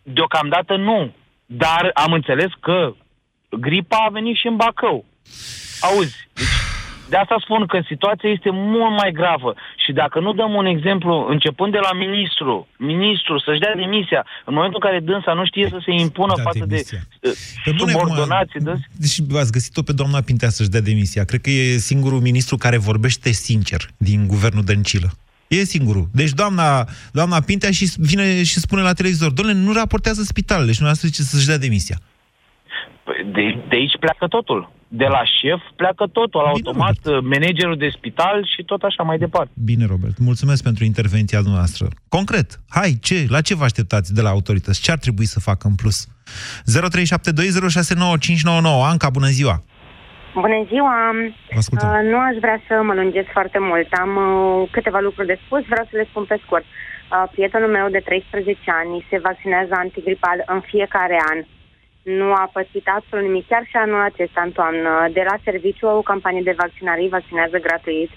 Deocamdată 0.02 0.76
nu. 0.76 1.12
Dar 1.46 1.90
am 1.94 2.12
înțeles 2.12 2.50
că 2.60 2.94
gripa 3.48 3.96
a 4.06 4.10
venit 4.12 4.36
și 4.36 4.46
în 4.46 4.56
Bacău. 4.56 5.04
Auzi, 5.80 6.28
deci 6.32 6.46
de 7.08 7.16
asta 7.16 7.36
spun 7.40 7.66
că 7.66 7.80
situația 7.86 8.30
este 8.30 8.50
mult 8.52 8.96
mai 9.00 9.12
gravă 9.12 9.54
și 9.76 9.92
dacă 9.92 10.20
nu 10.20 10.32
dăm 10.32 10.52
un 10.54 10.66
exemplu, 10.66 11.26
începând 11.28 11.72
de 11.72 11.78
la 11.78 11.92
ministru, 11.92 12.68
ministru 12.76 13.38
să-și 13.38 13.60
dea 13.60 13.74
demisia, 13.76 14.26
în 14.44 14.54
momentul 14.54 14.80
în 14.82 14.88
care 14.88 15.00
dânsa 15.00 15.32
nu 15.32 15.44
știe 15.44 15.68
să 15.68 15.78
se 15.84 15.92
impună 15.92 16.32
Da, 16.36 16.42
față 16.42 16.64
demisia. 16.66 16.98
de 17.20 17.28
Pe 17.64 17.70
uh, 17.70 17.76
bune, 17.76 17.92
subordonații, 17.92 18.60
acum, 18.60 18.64
dânsi, 18.64 18.86
Deci 19.04 19.38
ați 19.40 19.52
găsit-o 19.52 19.82
pe 19.82 19.92
doamna 19.92 20.20
Pintea 20.20 20.48
să-și 20.48 20.68
dea 20.68 20.80
demisia. 20.80 21.24
Cred 21.24 21.40
că 21.40 21.50
e 21.50 21.76
singurul 21.76 22.20
ministru 22.20 22.56
care 22.56 22.78
vorbește 22.78 23.30
sincer 23.30 23.80
din 23.96 24.26
guvernul 24.26 24.64
Dăncilă. 24.64 25.08
E 25.48 25.64
singurul. 25.64 26.06
Deci 26.12 26.30
doamna, 26.30 26.86
doamna 27.12 27.40
Pintea 27.40 27.70
și 27.70 27.86
vine 27.96 28.42
și 28.42 28.58
spune 28.58 28.82
la 28.82 28.92
televizor, 28.92 29.30
domnule, 29.30 29.58
nu 29.58 29.72
raportează 29.72 30.22
spitalele 30.22 30.72
și 30.72 30.82
nu 30.82 30.92
zice 30.92 31.22
să-și 31.22 31.46
dea 31.46 31.58
demisia. 31.58 31.98
Păi, 33.04 33.26
de, 33.32 33.64
de 33.68 33.76
aici 33.76 33.96
pleacă 34.00 34.26
totul. 34.26 34.70
De 35.02 35.08
la 35.16 35.22
șef 35.36 35.62
pleacă 35.76 36.04
totul, 36.18 36.40
Bine, 36.40 36.52
automat 36.54 36.96
Robert. 37.04 37.24
managerul 37.32 37.76
de 37.76 37.88
spital 37.96 38.36
și 38.56 38.62
tot 38.70 38.82
așa 38.82 39.02
mai 39.02 39.18
departe. 39.18 39.50
Bine, 39.64 39.86
Robert, 39.86 40.18
mulțumesc 40.18 40.62
pentru 40.62 40.84
intervenția 40.84 41.40
noastră. 41.44 41.86
Concret, 42.08 42.60
hai, 42.68 42.90
ce, 43.06 43.16
la 43.28 43.40
ce 43.40 43.54
vă 43.54 43.64
așteptați 43.64 44.14
de 44.14 44.20
la 44.20 44.28
autorități? 44.36 44.82
Ce 44.82 44.90
ar 44.90 44.98
trebui 44.98 45.24
să 45.34 45.40
facă 45.40 45.66
în 45.70 45.74
plus? 45.74 46.06
0372069599. 46.06 46.10
Anca, 48.90 49.10
bună 49.10 49.26
ziua! 49.38 49.56
Bună 50.34 50.60
ziua! 50.70 50.96
Vă 51.56 51.60
ascultăm. 51.62 51.88
Uh, 51.88 52.00
nu 52.12 52.18
aș 52.28 52.36
vrea 52.44 52.58
să 52.68 52.74
mă 52.88 52.94
lungesc 53.00 53.30
foarte 53.38 53.58
mult. 53.68 53.88
Am 54.04 54.12
uh, 54.16 54.24
câteva 54.76 55.00
lucruri 55.08 55.30
de 55.32 55.38
spus, 55.44 55.62
vreau 55.72 55.84
să 55.90 55.94
le 55.96 56.06
spun 56.10 56.24
pe 56.30 56.36
scurt. 56.44 56.64
Uh, 56.64 56.70
prietenul 57.34 57.70
meu 57.78 57.86
de 57.96 58.00
13 58.04 58.70
ani 58.80 59.06
se 59.10 59.16
vaccinează 59.26 59.72
antigripal 59.84 60.38
în 60.54 60.60
fiecare 60.70 61.18
an. 61.32 61.38
Nu 62.04 62.32
a 62.32 62.50
pățit 62.52 62.88
absolut 62.88 63.24
nimic, 63.24 63.46
chiar 63.46 63.64
și 63.66 63.76
anul 63.76 64.00
acesta, 64.00 64.40
în 64.42 64.52
toamnă. 64.52 65.08
De 65.12 65.22
la 65.30 65.36
serviciu, 65.44 65.86
o 65.86 66.02
campanie 66.02 66.42
de 66.42 66.54
vaccinare 66.58 67.00
îi 67.00 67.08
vaccinează 67.08 67.58
gratuit. 67.58 68.10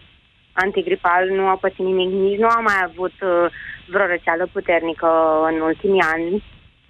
Antigripal 0.53 1.29
nu 1.29 1.48
a 1.48 1.56
pățit 1.56 1.86
nimic, 1.86 2.10
nici 2.10 2.39
nu 2.39 2.48
a 2.48 2.60
mai 2.60 2.79
avut 2.84 3.13
uh, 3.22 3.51
vreo 3.88 4.06
răceală 4.06 4.50
puternică 4.51 5.10
în 5.51 5.60
ultimii 5.60 6.01
ani. 6.13 6.44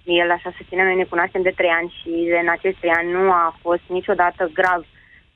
El 0.04 0.30
așa 0.30 0.50
se 0.56 0.66
ține, 0.68 0.84
noi 0.84 0.96
ne 0.96 1.04
cunoaștem 1.04 1.42
de 1.42 1.52
trei 1.56 1.70
ani 1.70 1.94
și 2.00 2.10
în 2.42 2.48
acești 2.48 2.80
trei 2.80 2.92
ani 2.92 3.12
nu 3.12 3.30
a 3.30 3.56
fost 3.60 3.82
niciodată 3.86 4.50
grav 4.52 4.84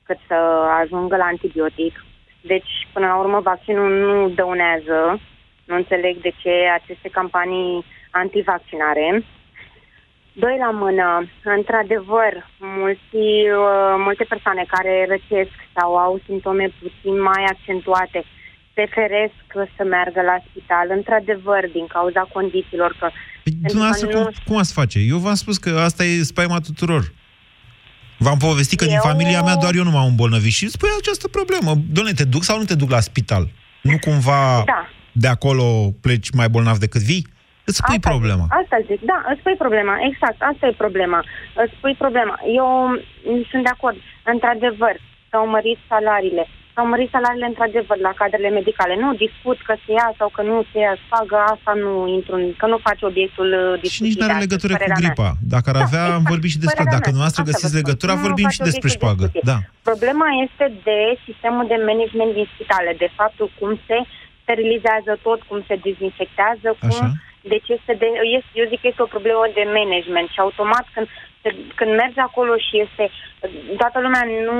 cât 0.05 0.17
să 0.27 0.33
ajungă 0.81 1.15
la 1.15 1.25
antibiotic. 1.25 2.03
Deci, 2.41 2.87
până 2.93 3.05
la 3.07 3.17
urmă, 3.17 3.39
vaccinul 3.39 3.91
nu 3.91 4.29
dăunează. 4.29 5.19
Nu 5.65 5.75
înțeleg 5.75 6.17
de 6.21 6.31
ce 6.41 6.53
aceste 6.73 7.09
campanii 7.09 7.85
antivaccinare. 8.11 9.23
Doi 10.33 10.55
la 10.65 10.71
mână, 10.83 11.07
într-adevăr, 11.57 12.31
mulți, 12.81 13.15
uh, 13.61 13.93
multe 14.07 14.25
persoane 14.33 14.63
care 14.75 14.93
răcesc 15.13 15.55
sau 15.77 15.89
au 16.05 16.13
simptome 16.27 16.65
puțin 16.81 17.15
mai 17.29 17.43
accentuate 17.53 18.19
preferesc 18.77 19.39
să 19.77 19.83
meargă 19.93 20.21
la 20.31 20.37
spital, 20.47 20.87
într-adevăr, 20.99 21.61
din 21.77 21.85
cauza 21.95 22.21
condițiilor. 22.37 22.91
Că, 22.99 23.07
Păi, 23.43 23.53
pentru 23.53 23.61
că 23.61 23.67
dumneavoastră, 23.71 24.07
nu- 24.09 24.13
cum, 24.23 24.31
cum 24.47 24.57
ați 24.57 24.73
face? 24.79 24.99
Eu 25.13 25.17
v-am 25.25 25.39
spus 25.43 25.57
că 25.57 25.69
asta 25.87 26.03
e 26.03 26.31
spaima 26.33 26.59
tuturor. 26.69 27.03
V-am 28.25 28.37
povestit 28.37 28.77
că 28.79 28.85
din 28.85 28.99
Eu- 29.01 29.09
familia 29.11 29.41
mea 29.41 29.55
doar 29.55 29.73
eu 29.75 29.83
nu 29.83 29.91
m-am 29.91 30.07
îmbolnăvit 30.13 30.51
și 30.59 30.69
spui 30.69 30.89
această 30.99 31.27
problemă. 31.27 31.71
Doamne, 31.95 32.11
te 32.13 32.23
duc 32.23 32.43
sau 32.43 32.57
nu 32.57 32.63
te 32.63 32.75
duc 32.75 32.89
la 32.89 32.99
spital? 32.99 33.43
Nu 33.81 33.97
cumva 33.99 34.63
Da. 34.65 34.89
de 35.11 35.27
acolo 35.27 35.63
pleci 36.01 36.29
mai 36.29 36.49
bolnav 36.49 36.77
decât 36.77 37.01
vii? 37.01 37.27
Îți 37.69 37.77
spui 37.81 37.97
Asta 37.99 38.09
problema. 38.09 38.43
Zic, 38.47 38.53
asta 38.61 38.77
zic, 38.89 38.99
da, 39.11 39.17
îți 39.29 39.39
spui 39.41 39.55
problema, 39.63 39.93
exact, 40.09 40.39
asta 40.51 40.63
e 40.67 40.81
problema. 40.83 41.19
Îți 41.63 41.73
spui 41.77 41.95
problema. 42.03 42.35
Eu 42.59 42.67
m, 42.87 42.95
sunt 43.51 43.63
de 43.67 43.71
acord, 43.75 43.97
într-adevăr, 44.33 44.93
s-au 45.31 45.45
mărit 45.55 45.79
salariile. 45.91 46.45
S-au 46.75 46.87
mărit 46.93 47.09
salariile 47.15 47.45
într-adevăr 47.51 47.97
la 48.07 48.13
cadrele 48.21 48.49
medicale. 48.59 48.93
Nu 49.03 49.09
discut 49.25 49.57
că 49.67 49.73
se 49.83 49.91
ia 49.99 50.09
sau 50.19 50.29
că 50.35 50.41
nu 50.49 50.55
se 50.71 50.77
ia 50.85 50.95
spagă, 51.05 51.37
asta 51.53 51.71
nu 51.83 51.91
intru, 52.17 52.33
în- 52.39 52.53
că 52.61 52.65
nu 52.73 52.77
face 52.87 53.03
obiectul 53.11 53.49
uh, 53.53 53.61
Și 53.75 53.81
discuției. 53.81 54.07
nici 54.07 54.17
nu 54.17 54.21
de 54.21 54.27
are 54.27 54.33
astăzi, 54.37 54.47
legătură 54.49 54.73
cu 54.73 54.79
părerea 54.79 54.99
mea. 55.01 55.05
gripa. 55.09 55.29
Dacă 55.55 55.67
ar 55.71 55.77
Da, 55.79 55.85
avea, 55.87 56.03
am 56.03 56.09
exact, 56.17 56.31
vorbit 56.33 56.51
și 56.53 56.61
despre... 56.65 56.79
părerea 56.81 56.97
Dacă 56.99 57.09
mea. 57.11 57.19
noastră 57.21 57.39
Asta 57.41 57.49
găsiți 57.49 57.67
vă 57.73 57.73
spun. 57.73 57.81
legătura, 57.81 58.13
Nu 58.17 58.23
vorbim 58.27 58.47
face 58.49 58.57
și 58.57 58.63
despre 58.69 58.81
obiectul 58.83 58.93
de 58.93 58.97
șpagă. 58.99 59.23
discuție. 59.25 59.47
Da. 59.51 59.57
Problema 59.89 60.27
este 60.45 60.65
de 60.89 60.99
sistemul 61.27 61.65
de 61.71 61.77
management 61.89 62.31
din 62.37 62.47
spitale, 62.53 62.91
de 63.03 63.09
faptul 63.19 63.47
cum 63.59 63.71
se 63.87 63.97
sterilizează 64.43 65.11
tot, 65.27 65.39
cum 65.49 65.59
se 65.69 65.75
dezinfectează, 65.87 66.67
cum... 66.81 66.93
Așa. 66.95 67.09
Deci 67.51 67.67
este 67.77 67.93
de, 67.93 68.07
este, 68.37 68.51
eu 68.53 68.67
zic 68.67 68.79
că 68.81 68.87
este 68.87 69.01
o 69.01 69.13
problemă 69.15 69.45
de 69.53 69.63
management 69.79 70.29
și 70.29 70.39
automat 70.39 70.85
când, 70.93 71.07
se- 71.41 71.55
când 71.75 71.91
mergi 71.95 72.19
acolo 72.19 72.53
și 72.57 72.73
este 72.85 73.05
toată 73.77 73.99
lumea 73.99 74.23
nu, 74.47 74.55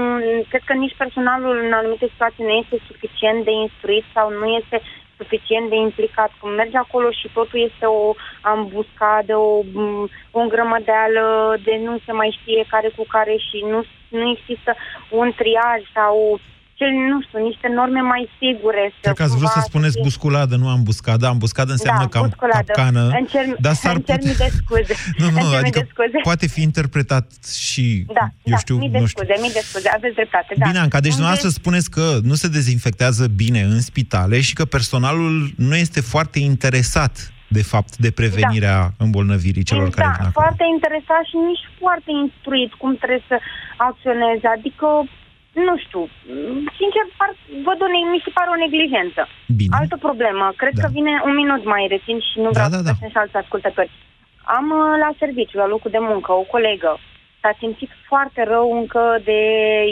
cred 0.50 0.62
că 0.66 0.74
nici 0.74 0.96
personalul 0.98 1.58
în 1.66 1.74
anumite 1.74 2.08
situații 2.12 2.44
nu 2.44 2.56
este 2.62 2.78
suficient 2.88 3.44
de 3.44 3.52
instruit 3.52 4.06
sau 4.14 4.30
nu 4.32 4.46
este 4.46 4.82
suficient 5.18 5.70
de 5.70 5.76
implicat. 5.76 6.32
Când 6.40 6.56
mergi 6.56 6.76
acolo 6.76 7.12
și 7.12 7.28
totul 7.34 7.60
este 7.70 7.86
o 7.86 8.14
ambuscadă, 8.42 9.36
o, 9.38 9.62
m, 9.74 10.10
o 10.32 10.40
îngrămădeală 10.40 11.56
de 11.64 11.80
nu 11.84 11.98
se 12.06 12.12
mai 12.12 12.38
știe 12.40 12.66
care 12.70 12.90
cu 12.96 13.06
care 13.08 13.36
și 13.48 13.66
nu, 13.72 13.84
nu 14.10 14.30
există 14.30 14.76
un 15.10 15.32
triaj 15.36 15.82
sau 15.94 16.40
cel, 16.80 16.92
nu 17.12 17.22
știu, 17.26 17.40
niște 17.50 17.68
norme 17.80 18.02
mai 18.14 18.24
sigure. 18.40 18.84
să 18.94 19.00
Cred 19.02 19.16
că 19.16 19.24
ați 19.24 19.36
vrut 19.38 19.50
cumva 19.52 19.62
să 19.62 19.68
spuneți 19.70 19.94
fie- 19.94 20.02
busculadă, 20.08 20.56
nu 20.56 20.68
ambuscadă. 20.78 21.26
Ambuscadă 21.28 21.72
înseamnă 21.72 22.04
da, 22.08 22.10
cam 22.16 22.26
busculadă. 22.28 22.64
capcană. 22.72 23.04
Îmi 23.20 23.28
cer, 23.34 23.46
dar 23.66 23.74
s-ar 23.74 23.96
îmi 23.96 24.04
cer 24.04 24.18
putea... 24.18 24.30
mii 24.30 24.40
de 24.44 24.50
scuze. 24.60 24.94
Nu, 25.22 25.26
Îmi 25.28 25.36
nu, 25.36 25.40
cer 25.42 25.50
mii 25.50 25.58
adică 25.64 25.80
de 25.80 25.88
scuze. 25.94 26.18
poate 26.30 26.46
fi 26.56 26.62
interpretat 26.62 27.26
și, 27.70 27.86
Da, 28.20 28.26
eu 28.50 28.54
da, 28.56 28.58
știu, 28.64 28.76
mii 28.78 28.90
de 28.96 29.00
nu 29.00 29.06
știu. 29.06 29.24
scuze, 29.24 29.36
mii 29.46 29.52
de 29.60 29.64
scuze, 29.70 29.90
aveți 29.98 30.16
dreptate, 30.20 30.52
da. 30.58 30.66
Bine, 30.68 30.80
Anca, 30.86 31.00
deci 31.00 31.12
Unde- 31.14 31.22
dumneavoastră 31.22 31.50
spuneți 31.50 31.90
că 31.98 32.06
nu 32.30 32.34
se 32.42 32.48
dezinfectează 32.58 33.24
bine 33.44 33.62
în 33.62 33.82
spitale 33.90 34.42
și 34.48 34.54
că 34.54 34.66
personalul 34.66 35.34
nu 35.58 35.76
este 35.76 36.02
foarte 36.14 36.40
interesat, 36.40 37.14
de 37.48 37.64
fapt, 37.64 37.98
de 37.98 38.12
prevenirea 38.12 38.94
îmbolnăvirii 39.06 39.64
celor 39.64 39.90
care 39.90 40.08
da, 40.08 40.14
vin 40.18 40.26
acolo. 40.26 40.42
foarte 40.46 40.64
interesat 40.76 41.24
și 41.30 41.38
nici 41.50 41.64
foarte 41.82 42.12
instruit 42.24 42.72
cum 42.82 42.92
trebuie 43.02 43.24
să 43.32 43.38
acționeze. 43.90 44.46
Adică, 44.58 44.88
nu 45.54 45.74
știu, 45.86 46.02
sincer, 46.80 47.04
par, 47.18 47.30
văd 47.68 47.80
o, 47.86 47.88
ne- 47.94 48.12
mi 48.16 48.24
se 48.26 48.32
pare 48.38 48.50
o 48.52 48.62
neglijență. 48.64 49.22
Bine. 49.60 49.76
Altă 49.80 49.98
problemă, 50.08 50.46
cred 50.62 50.74
Da. 50.76 50.82
că 50.82 50.88
vine 50.98 51.14
un 51.28 51.34
minut 51.42 51.64
mai 51.74 51.84
rețin 51.94 52.18
și 52.20 52.36
nu 52.46 52.50
Da, 52.52 52.56
vreau 52.56 52.70
da, 52.70 52.78
să 52.78 52.84
da. 52.84 52.92
da, 53.02 53.08
și 53.12 53.18
alți 53.18 53.36
ascultători. 53.44 53.92
Am 54.58 54.66
uh, 54.80 54.98
la 55.04 55.10
serviciu, 55.22 55.58
la 55.58 55.68
locul 55.74 55.92
de 55.92 56.02
muncă, 56.12 56.32
o 56.32 56.50
colegă. 56.56 56.92
S-a 57.42 57.54
simțit 57.60 57.90
foarte 58.10 58.44
rău 58.44 58.78
încă 58.80 59.04
de... 59.24 59.40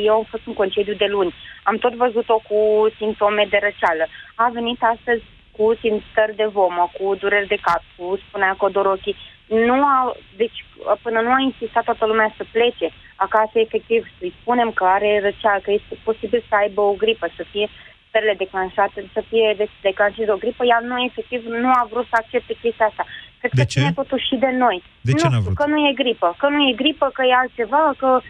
Eu 0.08 0.14
am 0.14 0.26
fost 0.30 0.44
în 0.46 0.54
concediu 0.54 0.94
de 0.94 1.06
luni. 1.16 1.34
Am 1.64 1.78
tot 1.78 1.94
văzut-o 1.94 2.38
cu 2.50 2.60
simptome 2.98 3.48
de 3.50 3.60
răceală. 3.62 4.06
A 4.36 4.50
venit 4.54 4.80
astăzi 4.84 5.24
cu 5.58 5.76
simțări 5.82 6.36
de 6.36 6.48
vomă, 6.52 6.92
cu 6.98 7.16
dureri 7.16 7.48
de 7.48 7.58
cap, 7.62 7.82
cu 7.98 8.20
spunea 8.28 8.56
că 8.58 8.66
o 8.66 8.70
dor 8.70 8.86
ochii. 8.86 9.16
Nu 9.52 9.74
a, 9.96 10.16
deci 10.36 10.66
până 11.02 11.20
nu 11.22 11.32
a 11.32 11.40
insistat 11.50 11.84
toată 11.84 12.06
lumea 12.06 12.34
să 12.38 12.44
plece 12.52 12.88
acasă, 13.16 13.52
efectiv, 13.60 14.08
să-i 14.20 14.34
spunem 14.42 14.72
că 14.72 14.84
are 14.86 15.20
răceală, 15.24 15.60
că 15.64 15.72
este 15.72 15.96
posibil 16.04 16.44
să 16.50 16.56
aibă 16.56 16.82
o 16.82 16.94
gripă, 16.94 17.28
să 17.36 17.44
fie 17.52 17.68
stările 18.08 18.34
declanșate, 18.38 19.10
să 19.14 19.24
fie 19.30 19.54
de- 19.58 19.70
declanșată 19.82 20.34
o 20.34 20.38
gripă, 20.44 20.66
ea 20.66 20.80
nu, 20.84 21.04
efectiv, 21.04 21.46
nu 21.46 21.70
a 21.70 21.88
vrut 21.92 22.06
să 22.10 22.16
accepte 22.22 22.54
chestia 22.62 22.86
asta. 22.86 23.06
Cred 23.40 23.52
De 23.52 23.62
că 23.62 23.68
ce? 23.68 23.80
ține 23.80 23.94
totuși 23.94 24.28
și 24.28 24.36
de 24.36 24.52
noi. 24.64 24.84
De 25.02 25.12
ce 25.12 25.24
nu 25.26 25.30
n-a 25.30 25.38
știu, 25.38 25.42
vrut? 25.46 25.56
că 25.58 25.66
nu 25.74 25.78
e 25.90 25.94
gripă, 25.94 26.36
că 26.38 26.48
nu 26.50 26.60
e 26.70 26.74
gripă, 26.82 27.10
că 27.14 27.22
e 27.26 27.34
altceva, 27.44 27.94
că... 27.98 28.22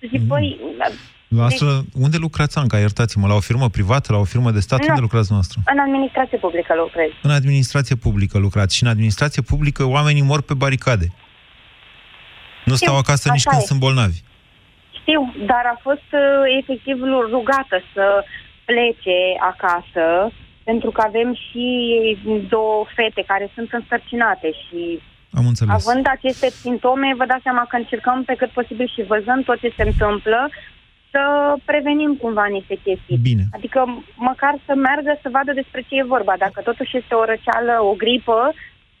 Zic, 0.00 0.20
Mhm. 0.20 0.26
băi, 0.26 0.58
Noastră, 1.28 1.66
unde 1.94 2.16
lucrați, 2.16 2.58
Anca? 2.58 2.78
Iertați-mă, 2.78 3.26
la 3.26 3.34
o 3.34 3.40
firmă 3.40 3.68
privată, 3.68 4.12
la 4.12 4.18
o 4.18 4.24
firmă 4.24 4.50
de 4.50 4.60
stat? 4.60 4.78
Nu. 4.80 4.86
Unde 4.88 5.00
lucrați 5.00 5.32
noastră? 5.32 5.60
în 5.72 5.78
administrație 5.78 6.38
publică 6.38 6.74
lucrez. 6.74 7.10
În 7.22 7.30
administrație 7.30 7.96
publică 7.96 8.38
lucrați 8.38 8.76
și 8.76 8.82
în 8.82 8.88
administrație 8.88 9.42
publică 9.42 9.84
oamenii 9.84 10.22
mor 10.22 10.42
pe 10.42 10.54
baricade. 10.54 11.06
Nu 12.64 12.74
stau 12.74 12.94
Știu, 12.94 13.02
acasă 13.04 13.28
nici 13.30 13.38
așa 13.46 13.50
când 13.50 13.62
e. 13.62 13.66
sunt 13.66 13.80
bolnavi. 13.80 14.18
Știu, 15.00 15.20
dar 15.46 15.64
a 15.74 15.78
fost 15.82 16.08
uh, 16.12 16.58
efectiv 16.60 16.96
rugată 17.36 17.76
să 17.94 18.04
plece 18.64 19.18
acasă, 19.52 20.04
pentru 20.64 20.90
că 20.90 21.00
avem 21.06 21.34
și 21.44 21.66
două 22.48 22.86
fete 22.96 23.22
care 23.26 23.50
sunt 23.54 23.68
însărcinate 23.72 24.48
și 24.62 25.00
Am 25.38 25.46
înțeles. 25.46 25.72
având 25.78 26.04
aceste 26.16 26.48
simptome, 26.50 27.08
vă 27.20 27.24
dați 27.32 27.42
seama 27.42 27.64
că 27.68 27.76
încercăm 27.76 28.18
pe 28.24 28.34
cât 28.40 28.50
posibil 28.58 28.88
și 28.94 29.02
văzând 29.12 29.44
tot 29.44 29.58
ce 29.60 29.72
se 29.76 29.82
întâmplă, 29.90 30.40
să 31.12 31.22
prevenim 31.64 32.12
cumva 32.22 32.46
niște 32.58 32.76
chestii. 32.84 33.18
Bine. 33.30 33.44
Adică 33.56 33.78
măcar 34.30 34.54
să 34.66 34.72
meargă 34.74 35.12
să 35.22 35.28
vadă 35.36 35.52
despre 35.60 35.80
ce 35.86 35.94
e 35.96 36.12
vorba, 36.14 36.34
dacă 36.38 36.58
totuși 36.68 36.96
este 37.00 37.14
o 37.14 37.24
răceală, 37.32 37.74
o 37.90 37.92
gripă, 38.02 38.40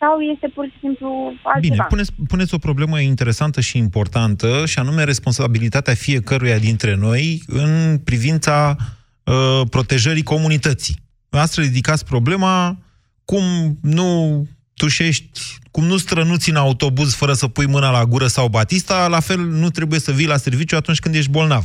sau 0.00 0.20
este 0.20 0.48
pur 0.54 0.64
și 0.64 0.78
simplu 0.80 1.08
altceva. 1.42 1.74
Bine, 1.74 1.86
puneți, 1.88 2.12
puneți 2.28 2.54
o 2.54 2.58
problemă 2.58 3.00
interesantă 3.00 3.60
și 3.60 3.78
importantă, 3.78 4.66
și 4.66 4.78
anume 4.78 5.04
responsabilitatea 5.04 5.94
fiecăruia 5.94 6.58
dintre 6.58 6.94
noi 6.94 7.42
în 7.46 7.98
privința 8.04 8.76
uh, 9.24 9.60
protejării 9.70 10.22
comunității. 10.22 10.96
Astfel 11.30 11.64
ridicați 11.64 12.04
problema 12.04 12.78
cum 13.24 13.42
nu 13.82 14.42
tușești, 14.82 15.40
cum 15.70 15.84
nu 15.84 15.96
strănuți 15.96 16.50
în 16.50 16.56
autobuz 16.56 17.10
fără 17.20 17.32
să 17.32 17.46
pui 17.48 17.68
mâna 17.74 17.90
la 17.98 18.04
gură 18.12 18.28
sau 18.36 18.46
batista, 18.58 18.96
la 19.16 19.20
fel 19.28 19.40
nu 19.62 19.68
trebuie 19.68 19.98
să 20.06 20.12
vii 20.12 20.32
la 20.34 20.42
serviciu 20.46 20.76
atunci 20.76 20.98
când 20.98 21.14
ești 21.14 21.30
bolnav. 21.30 21.64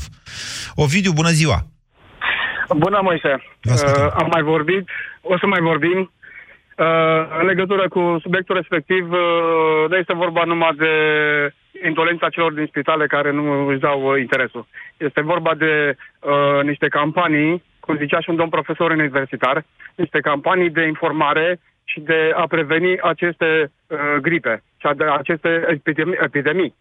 Ovidiu, 0.76 1.12
bună 1.22 1.30
ziua! 1.30 1.60
Bună, 2.78 3.00
Moise. 3.02 3.44
Vă 3.62 3.72
ascultăm. 3.72 4.06
Uh, 4.06 4.14
am 4.22 4.30
mai 4.32 4.42
vorbit, 4.42 4.84
o 5.22 5.38
să 5.38 5.46
mai 5.46 5.62
vorbim. 5.62 6.00
Uh, 6.78 7.40
în 7.40 7.46
legătură 7.46 7.88
cu 7.88 8.18
subiectul 8.22 8.56
respectiv, 8.56 9.12
uh, 9.12 9.90
nu 9.90 9.96
este 9.96 10.14
vorba 10.14 10.44
numai 10.44 10.76
de 10.78 10.94
indolența 11.86 12.30
celor 12.30 12.54
din 12.54 12.66
spitale 12.66 13.06
care 13.08 13.32
nu 13.32 13.68
își 13.68 13.80
dau 13.80 14.00
uh, 14.04 14.20
interesul. 14.20 14.66
Este 14.98 15.22
vorba 15.22 15.54
de 15.56 15.96
uh, 16.20 16.64
niște 16.64 16.88
campanii, 16.88 17.64
cum 17.80 17.98
zicea 17.98 18.20
și 18.20 18.30
un 18.30 18.36
domn 18.36 18.50
profesor 18.50 18.92
universitar, 18.92 19.66
niște 19.96 20.20
campanii 20.20 20.70
de 20.70 20.88
informare 20.88 21.60
și 21.84 22.00
de 22.00 22.32
a 22.36 22.48
preveni 22.48 23.00
aceste 23.02 23.72
uh, 23.88 23.98
gripe 24.22 24.64
și 24.80 24.86
a- 24.88 24.94
de 24.94 25.04
aceste 25.04 25.50
epidemii. 25.68 26.18
epidemii. 26.24 26.74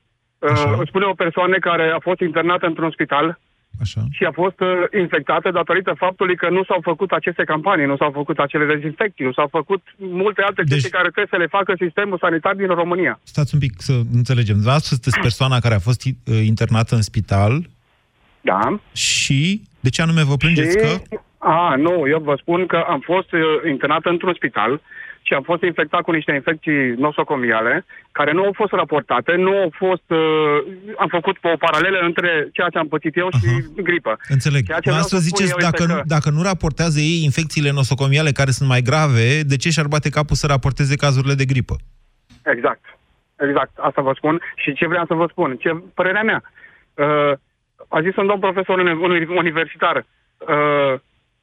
Așa. 0.52 0.68
Uh, 0.70 0.76
îți 0.80 0.88
spune 0.88 1.04
o 1.04 1.12
persoană 1.24 1.58
care 1.58 1.90
a 1.94 1.98
fost 1.98 2.20
internată 2.20 2.66
într-un 2.66 2.90
spital 2.90 3.38
Așa. 3.80 4.00
și 4.10 4.24
a 4.24 4.30
fost 4.30 4.60
uh, 4.60 4.68
infectată 5.00 5.50
datorită 5.50 5.92
faptului 5.96 6.36
că 6.36 6.48
nu 6.50 6.64
s-au 6.64 6.80
făcut 6.82 7.10
aceste 7.10 7.44
campanii, 7.44 7.86
nu 7.86 7.96
s-au 7.96 8.10
făcut 8.10 8.38
acele 8.38 8.74
dezinfecții, 8.74 9.24
nu 9.24 9.32
s-au 9.32 9.48
făcut 9.50 9.82
multe 9.96 10.42
alte 10.42 10.62
Deci- 10.62 10.70
chestii 10.72 10.90
care 10.90 11.02
trebuie 11.10 11.26
să 11.30 11.36
le 11.36 11.46
facă 11.46 11.74
sistemul 11.78 12.18
sanitar 12.18 12.54
din 12.54 12.66
România. 12.66 13.20
Stați 13.22 13.54
un 13.54 13.60
pic 13.60 13.72
să 13.76 13.92
înțelegem. 13.92 14.54
Dumneavoastră 14.54 14.94
sunteți 14.96 15.20
persoana 15.20 15.58
care 15.58 15.74
a 15.74 15.78
fost 15.88 16.04
uh, 16.04 16.12
internată 16.44 16.94
în 16.94 17.02
spital 17.02 17.52
Da. 18.40 18.80
și 18.92 19.62
de 19.80 19.88
ce 19.88 20.02
anume 20.02 20.22
vă 20.24 20.36
plângeți 20.36 20.70
și... 20.70 20.76
că... 20.76 21.16
A, 21.44 21.74
nu, 21.76 22.08
eu 22.08 22.18
vă 22.18 22.34
spun 22.40 22.66
că 22.66 22.76
am 22.88 23.00
fost 23.00 23.32
uh, 23.32 23.40
internat 23.68 24.04
într-un 24.04 24.34
spital 24.34 24.80
și 25.22 25.34
am 25.34 25.42
fost 25.42 25.62
infectat 25.62 26.00
cu 26.00 26.10
niște 26.10 26.32
infecții 26.32 26.94
nosocomiale 27.06 27.84
care 28.12 28.32
nu 28.32 28.42
au 28.44 28.52
fost 28.54 28.72
raportate, 28.72 29.34
nu 29.34 29.56
au 29.56 29.70
fost... 29.76 30.02
Uh, 30.06 30.18
am 30.98 31.08
făcut 31.08 31.36
o 31.42 31.56
paralelă 31.58 31.98
între 31.98 32.48
ceea 32.52 32.68
ce 32.68 32.78
am 32.78 32.88
pățit 32.88 33.16
eu 33.16 33.28
și 33.40 33.46
Aha. 33.46 33.82
gripă. 33.82 34.16
Înțeleg. 34.28 34.64
Ceea 34.66 34.78
ce 34.78 34.90
vreau 34.90 35.06
Dumneavoastră 35.06 35.18
să 35.18 35.24
spun 35.24 35.36
ziceți, 35.36 35.52
eu 35.52 35.70
dacă, 35.70 35.82
este 35.82 35.92
nu, 35.92 35.98
că- 35.98 36.06
dacă 36.06 36.30
nu 36.30 36.42
raportează 36.42 36.98
ei 37.00 37.22
infecțiile 37.24 37.70
nosocomiale 37.72 38.30
care 38.30 38.50
sunt 38.50 38.68
mai 38.68 38.82
grave, 38.82 39.26
de 39.52 39.56
ce 39.56 39.70
și-ar 39.70 39.86
bate 39.86 40.08
capul 40.10 40.36
să 40.36 40.46
raporteze 40.46 40.96
cazurile 40.96 41.34
de 41.34 41.44
gripă? 41.44 41.76
Exact. 42.54 42.84
Exact. 43.46 43.72
Asta 43.88 44.02
vă 44.02 44.12
spun. 44.16 44.40
Și 44.56 44.72
ce 44.72 44.86
vreau 44.86 45.04
să 45.06 45.14
vă 45.14 45.26
spun? 45.30 45.56
Ce 45.56 45.70
părerea 45.94 46.22
mea? 46.22 46.42
Uh, 46.94 47.32
a 47.88 48.00
zis 48.02 48.16
un 48.16 48.26
domn 48.26 48.40
profesor 48.40 48.78
uni- 48.78 49.00
uni- 49.06 49.36
universitar. 49.44 49.96
Uh, 50.38 50.94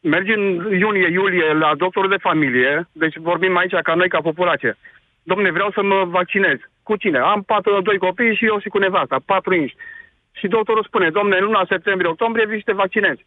mergi 0.01 0.31
în 0.31 0.43
iunie-iulie 0.79 1.53
la 1.53 1.75
doctorul 1.75 2.09
de 2.09 2.25
familie, 2.27 2.87
deci 2.91 3.15
vorbim 3.17 3.57
aici 3.57 3.75
ca 3.83 3.93
noi, 3.93 4.09
ca 4.09 4.21
populație. 4.21 4.77
Domne, 5.23 5.51
vreau 5.51 5.71
să 5.71 5.81
mă 5.81 6.05
vaccinez. 6.05 6.57
Cu 6.83 6.95
cine? 6.95 7.17
Am 7.17 7.41
patru, 7.41 7.81
doi 7.81 7.97
copii 7.97 8.35
și 8.35 8.45
eu 8.45 8.59
și 8.59 8.69
cu 8.69 8.77
nevasta, 8.77 9.17
patru 9.25 9.53
inși. 9.55 9.75
Și 10.31 10.47
doctorul 10.47 10.83
spune, 10.83 11.09
domne, 11.09 11.37
în 11.37 11.43
luna 11.43 11.65
septembrie-octombrie 11.69 12.45
vii 12.45 12.57
și 12.57 12.63
te 12.63 12.73
vaccinezi. 12.73 13.25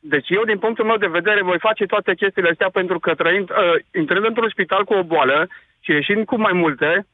Deci 0.00 0.28
eu, 0.28 0.44
din 0.44 0.58
punctul 0.58 0.84
meu 0.84 0.96
de 0.96 1.06
vedere, 1.06 1.42
voi 1.42 1.58
face 1.58 1.84
toate 1.86 2.14
chestiile 2.14 2.48
astea 2.48 2.68
pentru 2.72 2.98
că 2.98 3.14
trăind, 3.14 3.50
uh, 3.50 3.56
intrând 3.94 4.24
într-un 4.24 4.48
spital 4.48 4.84
cu 4.84 4.94
o 4.94 5.02
boală 5.02 5.48
și 5.80 5.90
ieșind 5.90 6.24
cu 6.24 6.36
mai 6.40 6.52
multe, 6.52 7.06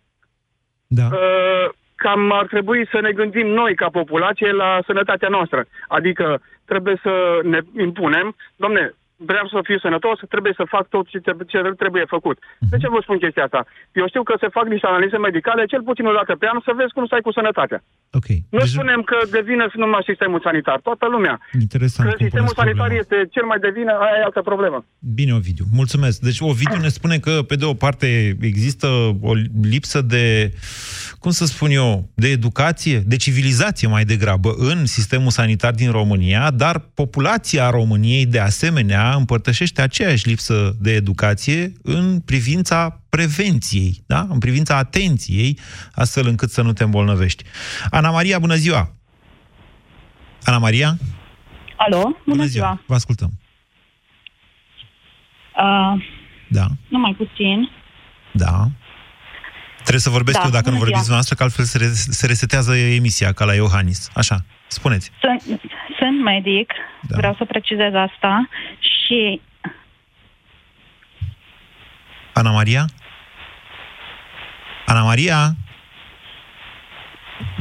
Da. 0.93 1.07
Uh, 1.13 1.71
cam 2.03 2.33
ar 2.33 2.47
trebui 2.47 2.89
să 2.93 2.99
ne 3.01 3.13
gândim 3.13 3.47
noi 3.47 3.75
ca 3.75 3.89
populație 3.89 4.53
la 4.53 4.81
sănătatea 4.87 5.29
noastră. 5.29 5.65
Adică 5.89 6.41
trebuie 6.65 6.97
să 7.03 7.41
ne 7.43 7.61
impunem, 7.79 8.37
domne, 8.57 8.95
vreau 9.29 9.47
să 9.53 9.59
fiu 9.69 9.79
sănătos, 9.87 10.17
trebuie 10.35 10.55
să 10.61 10.65
fac 10.75 10.85
tot 10.95 11.05
ce 11.13 11.19
trebuie, 11.27 11.47
ce 11.51 11.59
trebuie 11.83 12.05
făcut. 12.17 12.37
De 12.73 12.77
ce 12.83 12.89
vă 12.95 12.99
spun 13.03 13.19
chestia 13.25 13.45
asta? 13.49 13.61
Eu 14.01 14.07
știu 14.13 14.23
că 14.29 14.35
se 14.43 14.49
fac 14.57 14.67
niște 14.75 14.87
analize 14.93 15.19
medicale, 15.29 15.63
cel 15.73 15.83
puțin 15.89 16.07
o 16.11 16.15
dată 16.21 16.33
pe 16.41 16.47
an, 16.53 16.59
să 16.69 16.73
vezi 16.81 16.95
cum 16.97 17.05
stai 17.07 17.27
cu 17.27 17.33
sănătatea. 17.39 17.81
Ok. 18.19 18.29
Nu 18.55 18.59
Deci- 18.63 18.75
spunem 18.75 19.01
că 19.11 19.17
de 19.35 19.41
vină 19.51 19.65
numai 19.85 20.03
sistemul 20.11 20.41
sanitar, 20.47 20.79
toată 20.89 21.05
lumea. 21.15 21.35
Interesant 21.67 22.05
Că 22.09 22.15
cum 22.15 22.23
sistemul 22.25 22.51
puneți 22.53 22.61
sanitar 22.63 22.89
problema. 22.89 23.03
este 23.03 23.17
cel 23.35 23.47
mai 23.51 23.59
de 23.65 23.71
vină, 23.79 23.93
aia 24.05 24.17
e 24.21 24.29
altă 24.29 24.43
problemă. 24.51 24.79
Bine, 25.19 25.33
Ovidiu. 25.41 25.65
Mulțumesc. 25.81 26.17
Deci 26.29 26.41
Ovidiu 26.51 26.81
ne 26.87 26.93
spune 26.99 27.17
că, 27.27 27.33
pe 27.51 27.57
de 27.61 27.67
o 27.73 27.75
parte, 27.85 28.09
există 28.53 28.87
o 29.31 29.33
lipsă 29.75 29.99
de, 30.15 30.25
cum 31.23 31.31
să 31.31 31.45
spun 31.45 31.71
eu, 31.71 32.09
de 32.15 32.29
educație, 32.29 32.99
de 33.13 33.17
civilizație 33.17 33.89
mai 33.89 34.05
degrabă 34.05 34.51
în 34.59 34.87
sistemul 34.87 35.31
sanitar 35.31 35.73
din 35.73 35.91
România, 35.91 36.51
dar 36.51 36.79
populația 36.95 37.71
României, 37.71 38.27
de 38.27 38.39
asemenea, 38.41 39.10
împărtășește 39.15 39.83
aceeași 39.83 40.29
lipsă 40.29 40.77
de 40.79 40.93
educație 40.93 41.73
în 41.83 42.21
privința 42.21 43.01
prevenției, 43.09 44.03
da? 44.07 44.27
în 44.31 44.39
privința 44.39 44.77
atenției, 44.77 45.59
astfel 45.95 46.27
încât 46.27 46.51
să 46.51 46.63
nu 46.63 46.73
te 46.73 46.83
îmbolnăvești. 46.85 47.45
Ana 47.91 48.11
Maria, 48.11 48.39
bună 48.39 48.55
ziua! 48.55 48.93
Ana 50.45 50.59
Maria? 50.59 50.99
Alo, 51.77 52.17
bună, 52.27 52.45
ziua. 52.45 52.83
Vă 52.87 52.95
ascultăm. 52.95 53.31
Uh, 55.57 56.03
Da, 56.49 56.67
numai 56.89 57.15
puțin. 57.17 57.71
da. 58.33 58.69
Trebuie 59.77 60.01
să 60.01 60.11
vorbesc 60.11 60.39
Da, 60.39 60.45
eu 60.45 60.51
dacă 60.51 60.71
nu 60.71 60.77
bună 60.77 60.85
vorbiți 60.85 61.05
ziua. 61.05 61.19
dumneavoastră, 61.21 61.35
că 61.35 61.43
altfel 61.43 61.65
se, 61.65 61.79
re- 61.79 62.15
se 62.19 62.27
resetează 62.27 62.77
emisia, 62.77 63.33
ca 63.33 63.45
la 63.45 63.55
Iohannis. 63.55 64.09
Așa, 64.15 64.45
spuneți. 64.71 65.11
Sunt, 65.21 65.61
sunt 65.99 66.23
medic, 66.23 66.73
Da. 66.73 67.07
da. 67.09 67.17
vreau 67.17 67.35
să 67.39 67.45
precizez 67.45 67.95
asta 67.95 68.49
și 68.79 69.41
Ana 72.33 72.51
Maria? 72.51 72.85
Ana 74.87 75.03
Maria? 75.03 75.55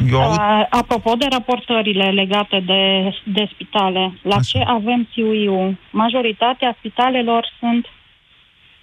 Eu 0.07 0.21
aud... 0.21 0.37
uh, 0.37 0.65
apropo 0.69 1.13
de 1.15 1.25
raportările 1.29 2.03
legate 2.11 2.59
de, 2.59 3.13
de 3.25 3.49
spitale, 3.53 4.19
la 4.23 4.35
Așa. 4.35 4.41
ce 4.59 4.63
avem 4.67 5.07
CUI-ul? 5.15 5.77
Majoritatea 5.91 6.75
spitalelor 6.77 7.47
sunt... 7.59 7.85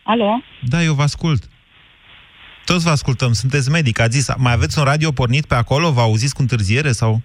Alo? 0.03 0.41
Da, 0.61 0.83
eu 0.83 0.95
vă 0.95 1.03
ascult. 1.03 1.43
Toți 2.65 2.85
vă 2.85 2.91
ascultăm, 2.91 3.33
sunteți 3.33 3.71
medic, 3.71 4.01
ați 4.01 4.19
zis, 4.19 4.35
mai 4.37 4.53
aveți 4.53 4.79
un 4.79 4.85
radio 4.85 5.13
pornit 5.13 5.47
pe 5.47 5.55
acolo? 5.55 5.91
Vă 5.93 6.01
auziți 6.01 6.35
cu 6.35 6.41
întârziere 6.41 6.93
sau... 6.93 7.21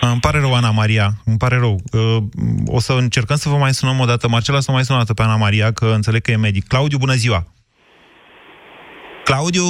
A, 0.00 0.08
Îmi 0.10 0.20
pare 0.20 0.38
rău, 0.40 0.54
Ana 0.54 0.70
Maria, 0.70 1.08
îmi 1.24 1.36
pare 1.36 1.56
rău. 1.56 1.76
Uh, 1.92 2.22
O 2.66 2.78
să 2.80 2.92
încercăm 2.92 3.36
să 3.36 3.48
vă 3.48 3.56
mai 3.56 3.72
sunăm 3.72 3.98
o 4.00 4.04
dată. 4.04 4.28
Marcela 4.28 4.60
să 4.60 4.70
mai 4.72 4.84
sună 4.84 4.98
o 4.98 5.00
dată 5.00 5.14
pe 5.14 5.22
Ana 5.22 5.36
Maria, 5.36 5.72
că 5.72 5.86
înțeleg 5.86 6.20
că 6.22 6.30
e 6.30 6.36
medic. 6.36 6.66
Claudiu, 6.66 6.98
bună 6.98 7.12
ziua! 7.14 7.40
Claudiu, 9.24 9.66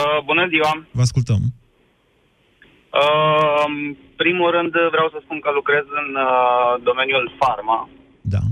Uh, 0.00 0.18
bună 0.24 0.46
ziua! 0.52 0.72
vă 0.90 1.00
ascultăm. 1.00 1.40
Uh, 3.00 3.62
în 3.66 3.96
primul 4.16 4.50
rând 4.56 4.72
vreau 4.94 5.08
să 5.14 5.18
spun 5.24 5.38
că 5.40 5.50
lucrez 5.54 5.84
în 6.02 6.08
uh, 6.28 6.82
domeniul 6.88 7.24
farma 7.40 7.88
Da. 8.34 8.42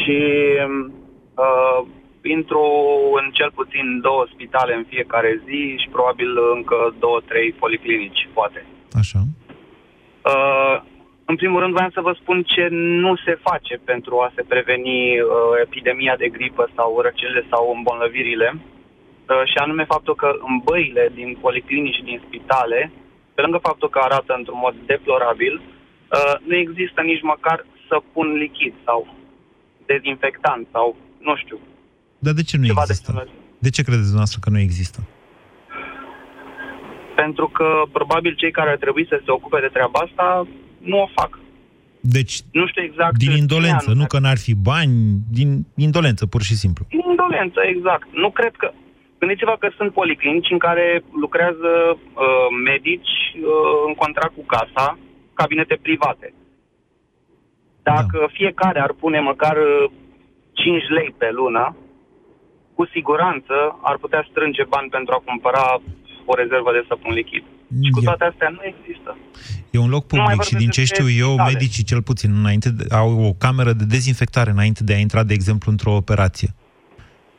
și 0.00 0.20
uh, 1.44 1.80
intru 2.34 2.64
în 3.20 3.26
cel 3.38 3.50
puțin 3.58 3.86
două 4.06 4.22
spitale 4.32 4.72
în 4.74 4.84
fiecare 4.92 5.30
zi 5.46 5.60
și 5.82 5.88
probabil 5.96 6.30
încă 6.56 6.76
două, 7.04 7.18
trei 7.30 7.48
policlinici, 7.62 8.28
poate. 8.38 8.60
Așa. 9.02 9.20
Uh, 10.32 10.76
în 11.30 11.36
primul 11.36 11.60
rând 11.60 11.72
vreau 11.74 11.90
să 11.96 12.00
vă 12.00 12.12
spun 12.20 12.42
ce 12.42 12.68
nu 13.04 13.12
se 13.24 13.34
face 13.48 13.74
pentru 13.90 14.14
a 14.20 14.32
se 14.36 14.42
preveni 14.52 14.96
uh, 15.20 15.28
epidemia 15.66 16.16
de 16.16 16.28
gripă 16.28 16.64
sau 16.76 17.00
răcelile 17.00 17.44
sau 17.50 17.62
îmbolnăvirile. 17.76 18.48
Uh, 18.56 19.42
și 19.50 19.56
anume 19.64 19.84
faptul 19.94 20.14
că 20.14 20.28
în 20.48 20.54
băile 20.68 21.04
din 21.14 21.36
policlinici 21.40 21.94
și 21.98 22.08
din 22.10 22.22
spitale, 22.26 22.80
pe 23.34 23.40
lângă 23.42 23.58
faptul 23.68 23.88
că 23.90 23.98
arată 24.02 24.32
într-un 24.38 24.60
mod 24.66 24.74
deplorabil, 24.92 25.54
uh, 25.60 26.34
nu 26.48 26.54
există 26.64 27.00
nici 27.00 27.22
măcar 27.32 27.66
să 27.88 27.96
pun 28.12 28.26
lichid 28.42 28.74
sau 28.84 29.14
dezinfectant 29.86 30.66
sau 30.72 30.96
nu 31.18 31.36
știu, 31.36 31.58
Dar 32.18 32.32
de 32.32 32.42
ce 32.42 32.56
nu 32.56 32.64
ceva 32.66 32.82
de 32.86 32.86
există? 32.90 33.10
genul 33.10 33.22
ăsta. 33.26 33.36
De 33.58 33.70
ce 33.70 33.82
credeți 33.82 34.10
dumneavoastră 34.12 34.40
că 34.42 34.50
nu 34.50 34.58
există? 34.68 34.98
Pentru 37.22 37.46
că 37.48 37.66
probabil 37.92 38.34
cei 38.34 38.50
care 38.58 38.70
ar 38.70 38.76
trebui 38.76 39.06
să 39.08 39.20
se 39.24 39.30
ocupe 39.30 39.58
de 39.60 39.70
treaba 39.72 39.98
asta 40.06 40.46
nu 40.78 40.96
o 41.04 41.08
fac. 41.18 41.38
Deci, 42.00 42.34
Nu 42.52 42.66
știu 42.66 42.82
exact 42.82 43.16
din 43.16 43.28
cine 43.28 43.38
indolență, 43.38 43.86
anume. 43.88 44.00
nu 44.00 44.06
că 44.06 44.18
n-ar 44.18 44.38
fi 44.46 44.54
bani, 44.54 44.94
din 45.38 45.48
indolență, 45.76 46.26
pur 46.26 46.42
și 46.42 46.54
simplu. 46.62 46.84
Din 46.88 47.04
indolență, 47.08 47.60
exact. 47.74 48.06
Nu 48.12 48.30
cred 48.30 48.54
că... 48.56 48.72
Gândiți-vă 49.18 49.56
că 49.58 49.68
sunt 49.76 49.92
policlinici 49.92 50.50
în 50.50 50.58
care 50.58 51.02
lucrează 51.20 51.72
uh, 51.92 52.46
medici 52.64 53.14
uh, 53.34 53.42
în 53.86 53.94
contract 53.94 54.34
cu 54.34 54.44
casa, 54.54 54.98
cabinete 55.34 55.78
private. 55.82 56.34
Dacă 57.82 58.18
da. 58.20 58.32
fiecare 58.38 58.80
ar 58.80 58.92
pune 59.02 59.20
măcar 59.20 59.56
uh, 59.56 59.90
5 60.52 60.82
lei 60.88 61.14
pe 61.18 61.28
lună, 61.30 61.76
cu 62.74 62.86
siguranță 62.86 63.54
ar 63.82 63.96
putea 63.96 64.26
strânge 64.30 64.64
bani 64.74 64.88
pentru 64.96 65.14
a 65.14 65.22
cumpăra 65.28 65.66
o 66.32 66.34
rezervă 66.42 66.70
de 66.76 66.82
săpun 66.88 67.12
lichid. 67.20 67.44
Și 67.84 67.90
cu 67.90 68.00
E- 68.00 68.04
toate 68.04 68.24
astea 68.24 68.48
nu 68.48 68.62
există. 68.72 69.10
E 69.70 69.78
un 69.78 69.90
loc 69.96 70.12
Nu 70.12 70.18
mai 70.18 70.34
public 70.34 70.48
și 70.50 70.54
din 70.54 70.70
ce 70.70 70.80
vorbesc 70.80 70.92
știu 70.92 71.04
despre 71.04 71.22
eu, 71.24 71.30
spitale. 71.32 71.52
medicii 71.52 71.84
cel 71.90 72.02
puțin 72.02 72.30
înainte 72.42 72.68
de, 72.70 72.84
au 72.94 73.10
o 73.28 73.32
cameră 73.32 73.72
de 73.72 73.84
dezinfectare 73.84 74.50
înainte 74.50 74.84
de 74.84 74.92
a 74.94 74.98
intra, 74.98 75.22
de 75.22 75.34
exemplu, 75.34 75.70
într-o 75.70 75.94
operație. 75.94 76.48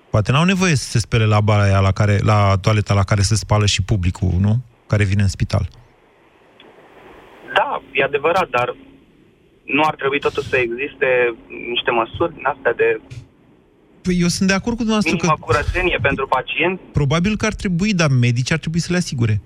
Poate 0.09 0.31
n-au 0.31 0.43
nevoie 0.43 0.75
să 0.75 0.89
se 0.89 0.99
spele 0.99 1.25
la 1.25 1.39
bara 1.41 1.61
aia 1.63 1.79
la, 1.79 1.91
care, 1.91 2.15
la 2.31 2.55
toaleta 2.61 2.93
la 2.93 3.03
care 3.03 3.21
se 3.21 3.35
spală 3.35 3.65
și 3.65 3.83
publicul, 3.83 4.31
nu? 4.39 4.53
Care 4.87 5.03
vine 5.03 5.21
în 5.21 5.27
spital. 5.27 5.65
Da, 7.57 7.81
e 7.91 8.03
adevărat, 8.03 8.49
dar 8.49 8.75
nu 9.63 9.81
ar 9.89 9.95
trebui 9.95 10.19
totuși 10.19 10.47
să 10.47 10.57
existe 10.57 11.07
niște 11.73 11.91
măsuri 11.91 12.33
din 12.33 12.45
astea 12.53 12.73
de 12.73 13.01
Păi 14.01 14.17
eu 14.21 14.27
sunt 14.27 14.47
de 14.47 14.53
acord 14.59 14.75
cu 14.77 14.83
dumneavoastră 14.83 15.13
minimă 15.15 15.33
că 15.39 15.45
curățenie 15.45 15.99
pentru 16.01 16.27
pacient. 16.27 16.79
probabil 16.91 17.37
că 17.37 17.45
ar 17.45 17.53
trebui, 17.53 17.93
dar 17.93 18.09
medicii 18.09 18.53
ar 18.53 18.59
trebui 18.59 18.79
să 18.79 18.91
le 18.91 18.97
asigure. 18.97 19.41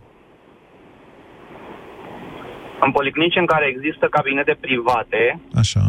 În 2.85 2.91
policlinici 2.91 3.35
în 3.43 3.45
care 3.45 3.65
există 3.75 4.07
cabinete 4.17 4.57
private, 4.65 5.39
Așa. 5.61 5.83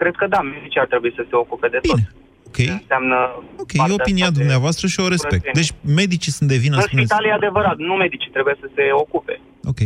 cred 0.00 0.14
că 0.20 0.26
da, 0.26 0.40
medicii 0.42 0.80
ar 0.80 0.86
trebui 0.86 1.12
să 1.16 1.22
se 1.30 1.36
ocupe 1.36 1.68
de 1.68 1.78
tot. 1.82 1.94
Bine. 1.94 2.08
Ok. 2.48 2.56
Ce 2.56 2.70
înseamnă 2.82 3.16
Ok, 3.62 3.72
e 3.72 3.76
partea 3.76 3.94
opinia 4.00 4.24
asta 4.24 4.34
de 4.36 4.40
dumneavoastră 4.42 4.86
și 4.92 5.00
o 5.00 5.08
respect. 5.14 5.42
curățenie. 5.44 5.58
Deci 5.60 5.72
medicii 6.00 6.32
sunt 6.38 6.48
de 6.52 6.56
vină, 6.64 6.76
În 6.76 6.82
spuneți. 6.88 7.08
spital 7.08 7.24
e 7.30 7.32
adevărat, 7.40 7.76
nu 7.88 7.94
medicii 8.04 8.30
trebuie 8.36 8.56
să 8.62 8.66
se 8.76 8.84
ocupe. 9.04 9.34
Ok. 9.72 9.80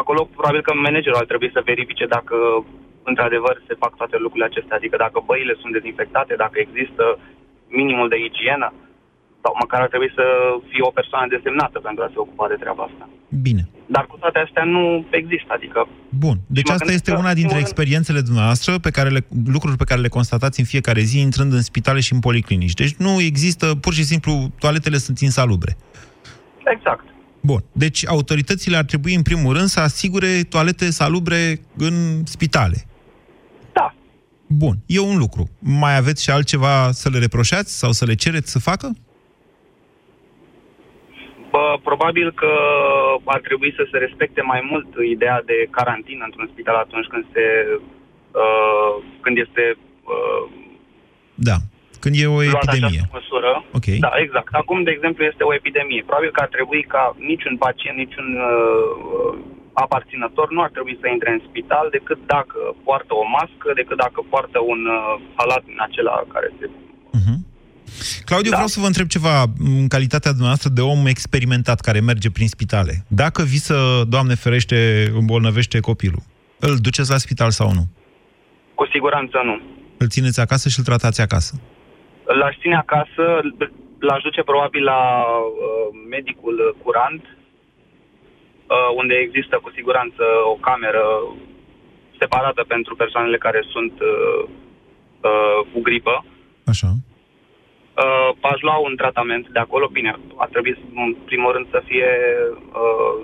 Acolo 0.00 0.20
probabil 0.36 0.62
că 0.66 0.72
managerul 0.86 1.18
ar 1.22 1.28
trebui 1.32 1.50
să 1.56 1.60
verifice 1.70 2.04
dacă 2.16 2.36
într-adevăr 3.10 3.54
se 3.68 3.80
fac 3.82 3.92
toate 4.00 4.16
lucrurile 4.24 4.50
acestea, 4.50 4.76
adică 4.78 4.96
dacă 5.04 5.18
băile 5.30 5.54
sunt 5.60 5.72
dezinfectate, 5.78 6.34
dacă 6.44 6.56
există 6.66 7.04
minimul 7.80 8.08
de 8.12 8.18
igienă, 8.28 8.68
sau 9.42 9.52
măcar 9.62 9.80
ar 9.82 9.90
trebui 9.92 10.12
să 10.18 10.24
fie 10.70 10.84
o 10.90 10.96
persoană 10.98 11.26
desemnată 11.34 11.78
pentru 11.88 12.02
a 12.04 12.12
se 12.12 12.18
ocupa 12.24 12.46
de 12.52 12.58
treaba 12.62 12.82
asta. 12.90 13.04
Bine. 13.46 13.62
Dar 13.94 14.04
cu 14.10 14.16
toate 14.22 14.38
astea 14.46 14.64
nu 14.74 14.82
există, 15.20 15.50
adică 15.58 15.80
Bun. 16.24 16.36
Deci 16.56 16.68
mă 16.68 16.72
asta 16.72 16.84
gândesc 16.84 17.00
este 17.00 17.10
că, 17.10 17.22
una 17.22 17.32
în 17.34 17.40
dintre 17.40 17.56
primul 17.56 17.64
rând- 17.64 17.68
experiențele 17.68 18.20
dumneavoastră, 18.28 18.72
pe 18.86 18.90
care 18.96 19.08
le, 19.16 19.20
lucruri 19.56 19.76
pe 19.82 19.88
care 19.90 20.00
le 20.00 20.16
constatați 20.18 20.60
în 20.60 20.66
fiecare 20.72 21.00
zi, 21.10 21.18
intrând 21.20 21.52
în 21.52 21.62
spitale 21.70 22.00
și 22.06 22.12
în 22.12 22.20
policlinici. 22.20 22.80
Deci 22.82 22.94
nu 23.06 23.12
există, 23.30 23.66
pur 23.84 23.92
și 23.98 24.04
simplu, 24.04 24.32
toaletele 24.58 24.96
sunt 25.06 25.18
insalubre. 25.28 25.76
exact. 26.74 27.04
Bun. 27.40 27.64
Deci 27.72 28.06
autoritățile 28.06 28.76
ar 28.76 28.84
trebui, 28.84 29.14
în 29.14 29.22
primul 29.22 29.54
rând, 29.54 29.66
să 29.66 29.80
asigure 29.80 30.42
toalete 30.48 30.90
salubre 30.90 31.60
în 31.76 31.94
spitale. 32.24 32.86
Da. 34.48 34.56
Bun. 34.58 34.74
E 34.86 35.00
un 35.00 35.18
lucru. 35.18 35.48
Mai 35.58 35.96
aveți 35.96 36.22
și 36.22 36.30
altceva 36.30 36.90
să 36.90 37.08
le 37.12 37.18
reproșați 37.18 37.78
sau 37.78 37.90
să 37.92 38.04
le 38.04 38.14
cereți 38.14 38.50
să 38.50 38.58
facă? 38.58 38.86
Bă, 41.50 41.78
probabil 41.82 42.32
că 42.32 42.52
ar 43.24 43.40
trebui 43.40 43.72
să 43.76 43.88
se 43.90 43.98
respecte 43.98 44.42
mai 44.42 44.60
mult 44.70 44.86
ideea 45.14 45.42
de 45.46 45.66
carantină 45.70 46.24
într-un 46.24 46.48
spital 46.52 46.74
atunci 46.74 47.06
când 47.06 47.24
se 47.32 47.44
uh, 48.44 49.04
când 49.20 49.36
este 49.38 49.76
uh, 50.14 50.44
Da. 51.34 51.56
Când 52.00 52.14
e 52.18 52.26
o 52.26 52.40
luată 52.40 52.58
epidemie. 52.70 53.02
această 53.02 53.18
măsură. 53.18 53.50
Ok. 53.78 53.86
Da, 54.06 54.10
exact. 54.24 54.48
Acum, 54.62 54.82
de 54.82 54.90
exemplu, 54.96 55.24
este 55.24 55.42
o 55.42 55.54
epidemie. 55.54 56.02
Probabil 56.06 56.30
că 56.30 56.40
ar 56.42 56.50
trebui 56.56 56.82
ca 56.94 57.16
niciun 57.30 57.54
pacient, 57.56 57.96
niciun 58.04 58.28
uh, 58.50 59.32
aparținător 59.84 60.46
nu 60.56 60.60
ar 60.62 60.70
trebui 60.76 60.96
să 61.00 61.06
intre 61.08 61.30
în 61.32 61.40
spital 61.48 61.86
decât 61.96 62.20
dacă 62.34 62.58
poartă 62.86 63.12
o 63.22 63.24
mască, 63.36 63.68
decât 63.80 63.96
dacă 64.04 64.18
poartă 64.32 64.58
un 64.72 64.80
uh, 64.86 64.98
halat 65.38 65.62
din 65.68 65.78
acela 65.86 66.14
care 66.34 66.48
se... 66.58 66.66
Claudiu, 68.24 68.50
da. 68.50 68.56
vreau 68.56 68.70
să 68.74 68.80
vă 68.80 68.86
întreb 68.86 69.06
ceva 69.06 69.42
în 69.58 69.88
calitatea 69.88 70.30
dumneavoastră 70.30 70.70
de 70.70 70.80
om 70.80 71.06
experimentat 71.06 71.80
care 71.80 72.00
merge 72.00 72.30
prin 72.30 72.48
spitale. 72.48 72.94
Dacă 73.08 73.42
vi 73.42 73.58
să, 73.68 74.02
Doamne 74.08 74.34
ferește, 74.34 74.78
îmbolnăvește 75.20 75.80
copilul, 75.80 76.22
îl 76.58 76.76
duceți 76.76 77.10
la 77.10 77.16
spital 77.16 77.50
sau 77.50 77.72
nu? 77.72 77.84
Cu 78.74 78.86
siguranță 78.92 79.38
nu. 79.44 79.60
Îl 79.96 80.08
țineți 80.08 80.40
acasă 80.40 80.68
și 80.68 80.78
îl 80.78 80.84
tratați 80.84 81.20
acasă? 81.20 81.52
L-aș 82.40 82.56
ține 82.60 82.76
acasă, 82.76 83.24
l-aș 83.98 84.22
duce 84.22 84.42
probabil 84.42 84.82
la 84.82 85.00
uh, 85.36 86.06
medicul 86.10 86.76
curant, 86.82 87.22
uh, 87.22 87.35
unde 89.00 89.14
există 89.14 89.58
cu 89.62 89.70
siguranță 89.74 90.24
o 90.52 90.56
cameră 90.68 91.04
separată 92.18 92.62
pentru 92.74 92.96
persoanele 92.96 93.38
care 93.46 93.60
sunt 93.72 93.92
uh, 94.00 94.42
uh, 95.28 95.60
cu 95.72 95.80
gripă. 95.80 96.24
Așa. 96.72 96.90
Uh, 98.04 98.30
aș 98.52 98.60
lua 98.60 98.76
un 98.88 98.94
tratament 98.96 99.48
de 99.48 99.58
acolo, 99.58 99.86
bine, 99.98 100.12
ar 100.36 100.48
trebui 100.48 100.74
în 100.94 101.14
primul 101.24 101.52
rând 101.52 101.66
să 101.70 101.80
fie 101.88 102.10
uh, 102.82 103.16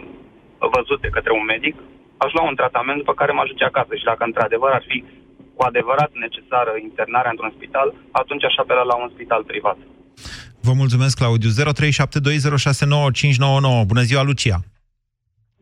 văzut 0.75 1.01
de 1.01 1.15
către 1.17 1.33
un 1.33 1.45
medic. 1.45 1.77
Aș 2.17 2.33
lua 2.33 2.45
un 2.51 2.55
tratament 2.55 2.99
după 2.99 3.15
care 3.15 3.33
mă 3.33 3.43
ajunge 3.43 3.65
acasă 3.65 3.93
și 3.95 4.09
dacă 4.11 4.25
într-adevăr 4.25 4.71
ar 4.71 4.85
fi 4.89 5.05
cu 5.57 5.63
adevărat 5.63 6.11
necesară 6.25 6.73
internarea 6.83 7.31
într-un 7.31 7.53
spital, 7.57 7.95
atunci 8.11 8.45
aș 8.45 8.57
apela 8.57 8.83
la 8.83 8.97
un 9.03 9.11
spital 9.15 9.43
privat. 9.45 9.79
Vă 10.61 10.73
mulțumesc, 10.73 11.17
Claudiu. 11.19 11.51
0372069599. 11.51 11.55
Bună 13.87 14.03
ziua, 14.09 14.23
Lucia! 14.23 14.57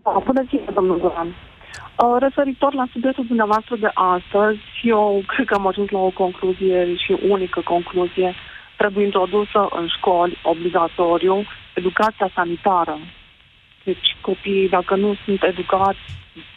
Da, 0.03 0.23
bună 0.25 0.43
ziua, 0.49 0.71
domnul 0.75 0.99
Goran. 0.99 1.29
Uh, 1.29 2.17
referitor 2.21 2.75
la 2.75 2.87
subiectul 2.93 3.27
dumneavoastră 3.27 3.77
de 3.77 3.91
astăzi, 3.95 4.61
eu 4.83 5.23
cred 5.27 5.47
că 5.47 5.55
am 5.55 5.67
ajuns 5.67 5.89
la 5.91 5.99
o 5.99 6.11
concluzie 6.11 6.97
și 6.97 7.13
unică 7.29 7.61
concluzie. 7.61 8.35
Trebuie 8.77 9.05
introdusă 9.05 9.69
în 9.79 9.87
școli, 9.97 10.39
obligatoriu, 10.43 11.45
educația 11.75 12.31
sanitară. 12.35 12.99
Deci 13.85 14.17
copiii, 14.21 14.69
dacă 14.69 14.97
nu 14.97 15.17
sunt 15.25 15.43
educați, 15.43 15.99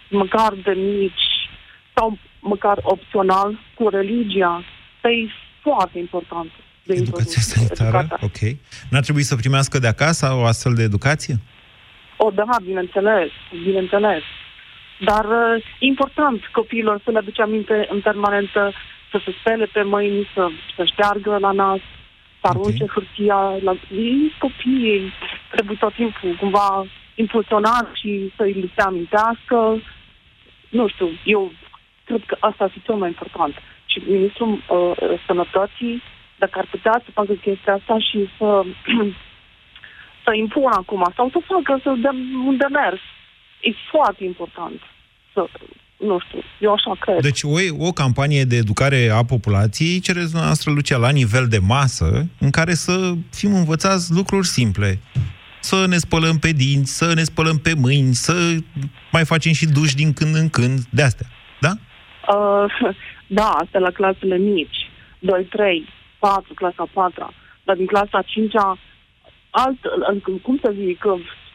măcar 0.10 0.54
de 0.64 0.72
mici 0.72 1.28
sau 1.96 2.18
măcar 2.40 2.78
opțional, 2.82 3.60
cu 3.76 3.90
religia, 3.90 4.64
pe 5.02 5.10
e 5.10 5.30
foarte 5.62 6.00
important. 6.00 6.52
De 6.84 6.94
educația 6.94 7.42
sanitară, 7.42 7.98
educația. 7.98 8.18
ok. 8.22 8.58
N-ar 8.90 9.02
trebui 9.02 9.24
să 9.24 9.36
primească 9.36 9.80
de 9.80 9.88
acasă 9.88 10.34
o 10.34 10.44
astfel 10.44 10.74
de 10.74 10.84
educație? 10.84 11.40
O, 12.18 12.30
da, 12.32 12.44
bineînțeles, 12.64 13.30
bineînțeles. 13.64 14.24
Dar 15.00 15.26
uh, 15.26 15.64
important 15.80 16.46
copiilor 16.46 17.02
să 17.04 17.12
le 17.12 17.18
aduce 17.18 17.42
aminte 17.42 17.88
în 17.90 18.00
permanentă 18.02 18.72
să 19.12 19.22
se 19.26 19.32
spele 19.40 19.66
pe 19.66 19.84
mâini, 19.84 20.28
să, 20.34 20.50
să 20.76 20.84
șteargă 20.84 21.38
la 21.38 21.52
nas, 21.52 21.80
să 22.42 22.48
arunce 22.48 22.84
okay. 22.84 22.96
hârtia. 22.96 23.42
La... 23.62 23.76
Ei, 23.92 24.34
copiii 24.40 25.14
trebuie 25.52 25.78
tot 25.80 25.94
timpul 25.94 26.36
cumva 26.40 26.86
impulsionat 27.16 27.88
și 27.94 28.32
să 28.36 28.44
îi 28.44 28.72
se 28.76 28.82
amintească. 28.82 29.82
Nu 30.70 30.88
știu, 30.88 31.10
eu 31.24 31.52
cred 32.06 32.24
că 32.26 32.38
asta 32.40 32.66
este 32.66 32.82
cel 32.86 32.96
mai 32.96 33.08
important. 33.08 33.54
Și 33.86 34.02
ministrul 34.08 34.52
uh, 34.52 35.20
sănătății, 35.26 36.02
dacă 36.38 36.60
ar 36.60 36.68
putea 36.72 37.02
să 37.06 37.12
facă 37.12 37.34
chestia 37.34 37.74
asta 37.74 38.00
și 38.00 38.30
să, 38.38 38.64
să 40.24 40.32
impună 40.34 40.76
acum, 40.82 41.12
sau 41.16 41.30
să 41.30 41.40
facă, 41.52 41.80
să 41.84 41.94
dea 42.02 42.16
un 42.50 42.58
demers, 42.58 43.04
e 43.62 43.70
foarte 43.92 44.24
important 44.24 44.80
să, 45.34 45.48
nu 45.98 46.20
știu, 46.20 46.40
eu 46.60 46.74
așa 46.74 46.96
cred. 47.00 47.22
Deci 47.22 47.44
o, 47.44 47.86
o 47.88 47.92
campanie 47.92 48.44
de 48.44 48.56
educare 48.56 49.10
a 49.14 49.24
populației 49.24 50.00
cereți 50.00 50.30
dumneavoastră, 50.30 50.72
Lucia, 50.72 50.98
la 50.98 51.10
nivel 51.10 51.48
de 51.48 51.58
masă, 51.58 52.28
în 52.40 52.50
care 52.50 52.74
să 52.74 53.14
fim 53.32 53.54
învățați 53.54 54.14
lucruri 54.14 54.48
simple. 54.48 55.00
Să 55.60 55.86
ne 55.88 55.98
spălăm 55.98 56.38
pe 56.38 56.52
dinți, 56.52 56.98
să 56.98 57.14
ne 57.14 57.24
spălăm 57.24 57.58
pe 57.58 57.74
mâini, 57.78 58.14
să 58.14 58.34
mai 59.12 59.26
facem 59.26 59.52
și 59.52 59.66
duș 59.66 59.94
din 59.94 60.14
când 60.14 60.36
în 60.36 60.50
când, 60.50 60.80
de 60.90 61.02
astea. 61.02 61.28
Da? 61.60 61.72
Uh, 62.34 62.96
da, 63.40 63.50
asta 63.50 63.80
la 63.80 63.92
clasele 63.92 64.38
mici. 64.38 64.92
2, 65.20 65.44
3, 65.44 65.88
4, 66.20 66.54
clasa 66.54 66.88
4 66.94 67.34
Dar 67.64 67.76
din 67.76 67.86
clasa 67.86 68.22
5 68.22 68.54
alt, 69.62 69.80
cum 70.42 70.56
să 70.64 70.70
zic, 70.84 71.02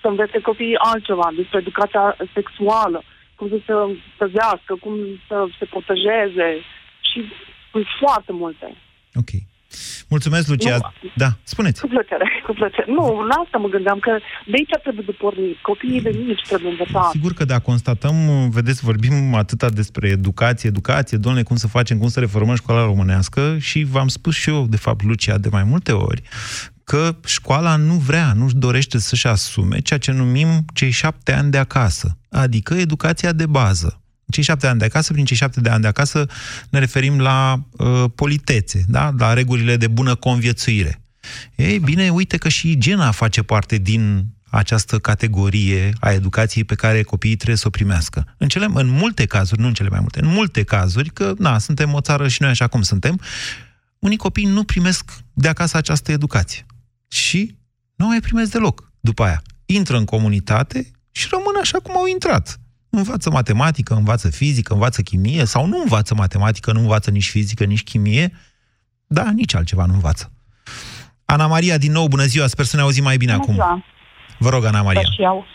să 0.00 0.06
învețe 0.08 0.38
copiii 0.50 0.82
altceva 0.90 1.28
despre 1.36 1.58
educația 1.58 2.16
sexuală, 2.34 3.02
cum 3.36 3.46
să 3.48 3.58
se 3.66 3.72
păzească, 4.20 4.72
cum 4.84 4.94
să 5.28 5.36
se 5.58 5.64
protejeze 5.72 6.48
și 7.08 7.18
sunt 7.70 7.86
foarte 8.00 8.32
multe. 8.32 8.66
Ok. 9.14 9.30
Mulțumesc, 10.08 10.48
Lucia. 10.48 10.76
Nu, 10.76 11.10
da, 11.14 11.28
spuneți. 11.42 11.80
Cu 11.80 11.86
plăcere, 11.86 12.26
cu 12.46 12.52
plăcere. 12.52 12.92
Nu, 12.92 13.26
la 13.30 13.34
asta 13.44 13.58
mă 13.58 13.68
gândeam, 13.68 13.98
că 13.98 14.18
de 14.46 14.56
aici 14.58 14.82
trebuie 14.82 15.04
de 15.06 15.12
pornit. 15.12 15.56
Copiii 15.62 16.02
de 16.02 16.10
mici 16.26 16.46
trebuie 16.46 16.70
învățați. 16.70 17.10
Sigur 17.10 17.32
că 17.32 17.44
da, 17.44 17.58
constatăm, 17.58 18.14
vedeți, 18.50 18.84
vorbim 18.84 19.34
atâta 19.34 19.68
despre 19.68 20.08
educație, 20.08 20.68
educație, 20.68 21.18
domnule, 21.18 21.44
cum 21.44 21.56
să 21.56 21.68
facem, 21.68 21.98
cum 21.98 22.08
să 22.08 22.20
reformăm 22.20 22.54
școala 22.54 22.84
românească 22.84 23.56
și 23.58 23.84
v-am 23.84 24.08
spus 24.08 24.34
și 24.34 24.50
eu, 24.50 24.66
de 24.66 24.76
fapt, 24.76 25.02
Lucia, 25.02 25.38
de 25.38 25.48
mai 25.52 25.64
multe 25.64 25.92
ori, 25.92 26.22
că 26.88 27.16
școala 27.24 27.76
nu 27.76 27.94
vrea, 27.94 28.32
nu-și 28.32 28.54
dorește 28.54 28.98
să-și 28.98 29.26
asume 29.26 29.78
ceea 29.78 29.98
ce 29.98 30.12
numim 30.12 30.64
cei 30.72 30.90
șapte 30.90 31.32
ani 31.32 31.50
de 31.50 31.58
acasă, 31.58 32.18
adică 32.30 32.74
educația 32.74 33.32
de 33.32 33.46
bază. 33.46 34.00
Cei 34.30 34.42
șapte 34.42 34.66
ani 34.66 34.78
de 34.78 34.84
acasă, 34.84 35.12
prin 35.12 35.24
cei 35.24 35.36
șapte 35.36 35.60
de 35.60 35.68
ani 35.68 35.82
de 35.82 35.86
acasă, 35.86 36.26
ne 36.70 36.78
referim 36.78 37.20
la 37.20 37.64
uh, 37.70 38.04
politețe, 38.14 38.84
da? 38.88 39.14
la 39.18 39.32
regulile 39.32 39.76
de 39.76 39.86
bună 39.86 40.14
conviețuire. 40.14 41.02
Ei 41.54 41.78
bine, 41.78 42.08
uite 42.08 42.36
că 42.36 42.48
și 42.48 42.70
igiena 42.70 43.10
face 43.10 43.42
parte 43.42 43.76
din 43.76 44.26
această 44.50 44.98
categorie 44.98 45.92
a 46.00 46.12
educației 46.12 46.64
pe 46.64 46.74
care 46.74 47.02
copiii 47.02 47.36
trebuie 47.36 47.56
să 47.56 47.66
o 47.66 47.70
primească. 47.70 48.34
În, 48.36 48.48
cele, 48.48 48.66
în 48.74 48.86
multe 48.86 49.24
cazuri, 49.24 49.60
nu 49.60 49.66
în 49.66 49.74
cele 49.74 49.88
mai 49.88 50.00
multe, 50.00 50.20
în 50.20 50.28
multe 50.28 50.62
cazuri, 50.62 51.10
că 51.10 51.34
na, 51.38 51.58
suntem 51.58 51.92
o 51.92 52.00
țară 52.00 52.28
și 52.28 52.42
noi 52.42 52.50
așa 52.50 52.66
cum 52.66 52.82
suntem, 52.82 53.20
unii 53.98 54.16
copii 54.16 54.44
nu 54.44 54.64
primesc 54.64 55.10
de 55.32 55.48
acasă 55.48 55.76
această 55.76 56.12
educație 56.12 56.66
și 57.08 57.56
nu 57.96 58.06
mai 58.06 58.20
primesc 58.20 58.52
deloc 58.52 58.92
după 59.00 59.24
aia. 59.24 59.42
Intră 59.66 59.96
în 59.96 60.04
comunitate 60.04 60.90
și 61.12 61.26
rămân 61.30 61.54
așa 61.60 61.78
cum 61.78 61.96
au 61.96 62.06
intrat. 62.06 62.56
Învață 62.90 63.30
matematică, 63.30 63.94
învață 63.94 64.30
fizică, 64.30 64.72
învață 64.72 65.02
chimie 65.02 65.44
sau 65.44 65.66
nu 65.66 65.80
învață 65.80 66.14
matematică, 66.14 66.72
nu 66.72 66.80
învață 66.80 67.10
nici 67.10 67.30
fizică, 67.30 67.64
nici 67.64 67.82
chimie, 67.82 68.32
da, 69.06 69.30
nici 69.30 69.54
altceva 69.54 69.84
nu 69.84 69.92
învață. 69.92 70.32
Ana 71.24 71.46
Maria, 71.46 71.78
din 71.78 71.92
nou, 71.92 72.06
bună 72.06 72.22
ziua, 72.22 72.46
sper 72.46 72.64
să 72.64 72.76
ne 72.76 72.82
auzim 72.82 73.04
mai 73.04 73.16
bine 73.16 73.32
bună 73.32 73.42
acum. 73.42 73.54
Ziua. 73.54 73.84
Vă 74.38 74.48
rog, 74.48 74.64
Ana 74.64 74.82
Maria. 74.82 75.00
Și 75.00 75.22
eu. 75.22 75.46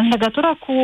În 0.00 0.08
legătură 0.08 0.56
cu 0.60 0.74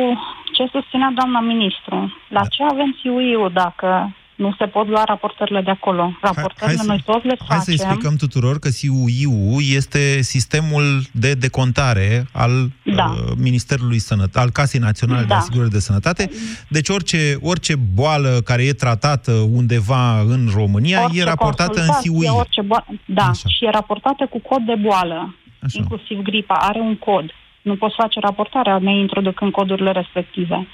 ce 0.54 0.66
susținea 0.70 1.12
doamna 1.14 1.40
ministru, 1.40 1.96
la 2.28 2.40
da. 2.40 2.46
ce 2.46 2.62
avem 2.62 2.98
CUI-ul 3.02 3.50
dacă 3.52 4.16
nu 4.44 4.54
se 4.58 4.66
pot 4.66 4.86
lua 4.88 5.04
raportările 5.04 5.60
de 5.60 5.70
acolo. 5.70 6.04
Raportările 6.20 6.66
hai, 6.66 6.74
hai 6.76 6.86
noi 6.86 7.02
toți 7.10 7.26
le 7.26 7.34
facem. 7.38 7.46
Hai 7.48 7.58
să 7.58 7.70
explicăm 7.72 8.14
tuturor 8.16 8.58
că 8.58 8.68
CUIU 8.80 9.60
este 9.78 10.22
sistemul 10.22 10.84
de 11.12 11.32
decontare 11.34 12.26
al 12.32 12.52
da. 12.84 13.04
uh, 13.04 13.32
Ministerului 13.36 13.98
Sănătate, 13.98 14.38
al 14.38 14.50
Casei 14.50 14.80
Naționale 14.80 15.20
da. 15.20 15.26
de 15.26 15.34
Asigurări 15.34 15.70
de 15.70 15.78
Sănătate. 15.78 16.30
Deci 16.68 16.88
orice, 16.88 17.38
orice 17.42 17.74
boală 17.94 18.40
care 18.44 18.62
e 18.62 18.72
tratată 18.72 19.32
undeva 19.32 20.20
în 20.20 20.48
România 20.54 21.02
orice 21.02 21.20
e 21.20 21.24
raportată 21.24 21.80
în 21.80 21.88
CUI. 22.02 22.28
Orice 22.28 22.62
boală, 22.62 22.86
da, 23.06 23.26
Așa. 23.28 23.48
și 23.48 23.64
e 23.64 23.70
raportată 23.70 24.26
cu 24.30 24.40
cod 24.40 24.62
de 24.66 24.74
boală. 24.74 25.34
Așa. 25.62 25.78
Inclusiv 25.78 26.18
gripa 26.22 26.54
are 26.54 26.80
un 26.80 26.96
cod. 26.96 27.30
Nu 27.62 27.76
poți 27.76 27.94
face 27.94 28.20
raportarea 28.20 28.78
neintroducând 28.78 29.52
codurile 29.52 29.92
respective. 29.92 30.66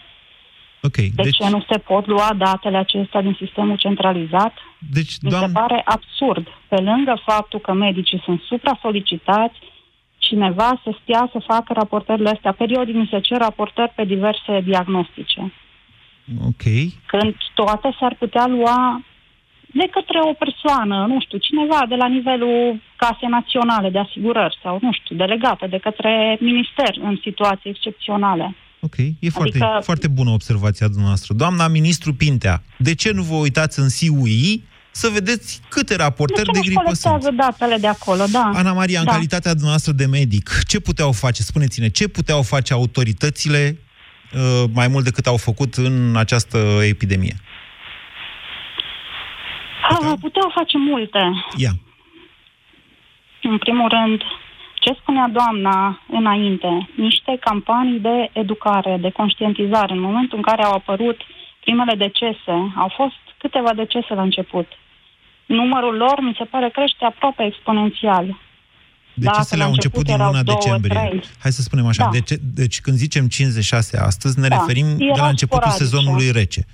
Okay, 0.88 1.08
de 1.14 1.22
deci... 1.22 1.36
ce 1.36 1.50
nu 1.50 1.64
se 1.70 1.78
pot 1.78 2.06
lua 2.06 2.30
datele 2.36 2.76
acestea 2.76 3.22
din 3.22 3.36
sistemul 3.42 3.76
centralizat? 3.76 4.54
Deci, 4.78 5.12
Mi 5.22 5.30
doamn... 5.30 5.46
se 5.46 5.52
pare 5.52 5.82
absurd. 5.84 6.46
Pe 6.68 6.80
lângă 6.80 7.22
faptul 7.24 7.58
că 7.58 7.72
medicii 7.72 8.22
sunt 8.24 8.40
supra-solicitați, 8.40 9.58
cineva 10.18 10.80
să 10.84 10.90
stea 11.02 11.28
să 11.32 11.38
facă 11.46 11.72
raportările 11.72 12.30
astea. 12.30 12.52
Periodic 12.52 12.94
mi 12.94 13.08
se 13.10 13.20
cer 13.20 13.38
raportări 13.38 13.92
pe 13.94 14.04
diverse 14.04 14.60
diagnostice. 14.64 15.52
Ok. 16.50 16.64
Când 17.06 17.34
toate 17.54 17.96
s-ar 17.98 18.14
putea 18.18 18.46
lua 18.46 19.02
de 19.72 19.88
către 19.90 20.18
o 20.20 20.32
persoană, 20.32 21.06
nu 21.06 21.20
știu, 21.20 21.38
cineva 21.38 21.80
de 21.88 21.94
la 21.94 22.06
nivelul 22.06 22.80
Casei 22.96 23.28
Naționale 23.28 23.90
de 23.90 23.98
Asigurări 23.98 24.58
sau, 24.62 24.78
nu 24.80 24.92
știu, 24.92 25.16
delegată 25.16 25.66
de 25.66 25.78
către 25.78 26.36
minister 26.40 26.96
în 27.00 27.18
situații 27.22 27.70
excepționale. 27.70 28.56
Ok, 28.80 28.96
e 28.98 29.02
adică... 29.02 29.32
foarte, 29.32 29.58
foarte 29.80 30.08
bună 30.08 30.30
observația 30.30 30.86
dumneavoastră. 30.86 31.34
Doamna 31.34 31.68
ministru 31.68 32.14
Pintea, 32.14 32.62
de 32.76 32.94
ce 32.94 33.10
nu 33.10 33.22
vă 33.22 33.34
uitați 33.34 33.78
în 33.78 33.88
CUI 33.88 34.62
să 34.90 35.08
vedeți 35.08 35.60
câte 35.68 35.96
raportări 35.96 36.52
de, 36.52 36.58
de 36.58 36.66
gripă 36.66 36.94
sunt? 36.94 37.28
datele 37.28 37.76
de 37.76 37.86
acolo, 37.86 38.24
da. 38.32 38.50
Ana 38.54 38.72
Maria, 38.72 38.98
în 38.98 39.04
da. 39.04 39.12
calitatea 39.12 39.52
dumneavoastră 39.52 39.92
de 39.92 40.06
medic, 40.06 40.50
ce 40.66 40.80
puteau 40.80 41.12
face, 41.12 41.42
spuneți-ne, 41.42 41.88
ce 41.88 42.08
puteau 42.08 42.42
face 42.42 42.72
autoritățile 42.72 43.78
uh, 44.34 44.64
mai 44.72 44.88
mult 44.88 45.04
decât 45.04 45.26
au 45.26 45.36
făcut 45.36 45.74
în 45.74 46.16
această 46.16 46.58
epidemie? 46.82 47.36
Puteau, 49.88 50.16
puteau 50.16 50.52
face 50.54 50.78
multe. 50.78 51.18
Ia. 51.56 51.72
În 53.42 53.58
primul 53.58 53.88
rând, 53.88 54.20
ce 54.80 54.96
spunea 55.00 55.30
doamna 55.32 56.02
înainte, 56.10 56.88
niște 56.96 57.36
campanii 57.40 58.00
de 58.00 58.30
educare, 58.32 58.98
de 59.00 59.10
conștientizare. 59.10 59.92
În 59.92 60.00
momentul 60.00 60.36
în 60.36 60.42
care 60.42 60.62
au 60.62 60.72
apărut 60.72 61.18
primele 61.64 61.94
decese, 61.94 62.56
au 62.76 62.92
fost 62.96 63.20
câteva 63.38 63.72
decese 63.74 64.14
la 64.14 64.22
început. 64.22 64.66
Numărul 65.46 65.96
lor, 65.96 66.16
mi 66.20 66.34
se 66.38 66.44
pare, 66.44 66.68
crește 66.70 67.04
aproape 67.04 67.44
exponențial. 67.44 68.36
Decesele 69.14 69.62
au 69.62 69.70
început 69.70 70.04
din 70.04 70.16
luna 70.16 70.42
două, 70.42 70.58
decembrie. 70.60 70.98
Trei. 70.98 71.22
Hai 71.38 71.52
să 71.52 71.62
spunem 71.62 71.86
așa. 71.86 72.04
Da. 72.04 72.10
Deci, 72.10 72.38
deci 72.40 72.80
când 72.80 72.96
zicem 72.96 73.28
56 73.28 73.98
astăzi, 73.98 74.38
ne 74.40 74.48
Da. 74.48 74.56
referim 74.56 74.96
de 74.96 75.04
Erau 75.04 75.16
la 75.16 75.28
începutul 75.28 75.70
sporadice. 75.70 75.84
sezonului 75.84 76.30
rece. 76.30 76.66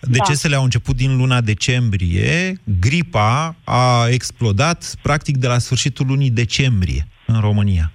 Decesele 0.00 0.56
au 0.56 0.62
început 0.62 0.96
din 0.96 1.16
luna 1.16 1.40
decembrie, 1.40 2.60
gripa 2.80 3.54
a 3.64 4.06
explodat 4.08 4.94
practic 5.02 5.36
de 5.36 5.46
la 5.46 5.58
sfârșitul 5.58 6.06
lunii 6.06 6.30
decembrie 6.30 7.06
în 7.34 7.40
România. 7.40 7.90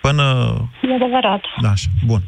Până... 0.00 0.24
E 0.82 0.94
adevărat. 0.94 1.44
Da, 1.60 1.70
așa. 1.70 1.88
Bun. 2.06 2.20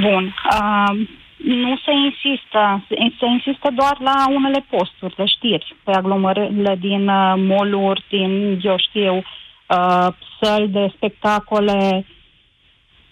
Bun. 0.00 0.34
Uh, 0.52 1.08
nu 1.44 1.76
se 1.84 1.92
insistă, 2.08 2.84
se, 2.88 2.94
se 3.18 3.26
insistă 3.26 3.68
doar 3.74 3.96
la 3.98 4.24
unele 4.28 4.66
posturi 4.70 5.14
de 5.16 5.24
știri, 5.26 5.76
pe 5.84 5.90
aglomerările 5.90 6.76
din 6.80 7.08
uh, 7.08 7.34
moluri, 7.36 8.04
din, 8.08 8.60
eu 8.62 8.76
știu, 8.78 9.14
uh, 9.16 10.08
săli 10.40 10.68
de 10.68 10.92
spectacole, 10.96 12.06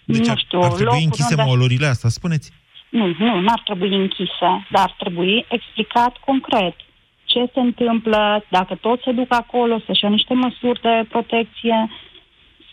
Deci 0.05 0.27
nu 0.27 0.31
ar, 0.31 0.39
știu, 0.39 0.59
ar 0.59 0.67
trebui 0.67 0.85
locuri 0.85 1.05
închise 1.05 1.35
unde... 1.35 1.43
molurile 1.47 1.87
astea, 1.87 2.09
spuneți? 2.09 2.53
Nu, 2.89 3.15
nu, 3.19 3.41
n-ar 3.41 3.61
trebui 3.65 3.95
închise, 3.95 4.67
dar 4.71 4.83
ar 4.83 4.95
trebui 4.99 5.47
explicat 5.49 6.17
concret 6.25 6.77
ce 7.33 7.41
se 7.55 7.61
întâmplă, 7.61 8.45
dacă 8.49 8.75
toți 8.75 9.03
se 9.05 9.13
duc 9.13 9.31
acolo, 9.35 9.75
să-și 9.87 10.05
ia 10.05 10.11
niște 10.11 10.35
măsuri 10.35 10.81
de 10.81 10.95
protecție. 11.09 11.77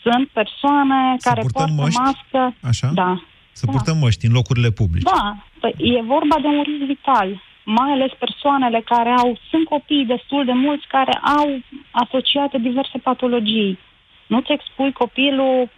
Sunt 0.03 0.27
persoane 0.39 0.99
Să 1.17 1.29
care 1.29 1.41
purtăm 1.41 1.61
poartă 1.75 1.81
măști? 1.83 1.99
mască. 2.01 2.41
Așa? 2.71 2.87
Da. 3.01 3.21
Să 3.51 3.65
Da. 3.65 3.71
purtăm 3.71 3.97
măști 3.97 4.25
în 4.25 4.31
locurile 4.31 4.69
publice. 4.71 5.09
Da, 5.13 5.35
păi 5.59 5.73
e 5.77 6.01
vorba 6.01 6.35
de 6.41 6.47
un 6.47 6.61
risc 6.69 6.83
vital. 6.95 7.29
Mai 7.63 7.91
ales 7.91 8.11
persoanele 8.19 8.81
care 8.85 9.09
au, 9.09 9.37
sunt 9.49 9.65
copii 9.67 10.05
destul 10.05 10.45
de 10.45 10.51
mulți 10.51 10.87
care 10.87 11.11
au 11.37 11.59
asociate 11.91 12.57
diverse 12.57 12.97
patologii. 12.97 13.79
Nu-ți 14.27 14.51
expui 14.51 14.91
copilul 14.91 15.69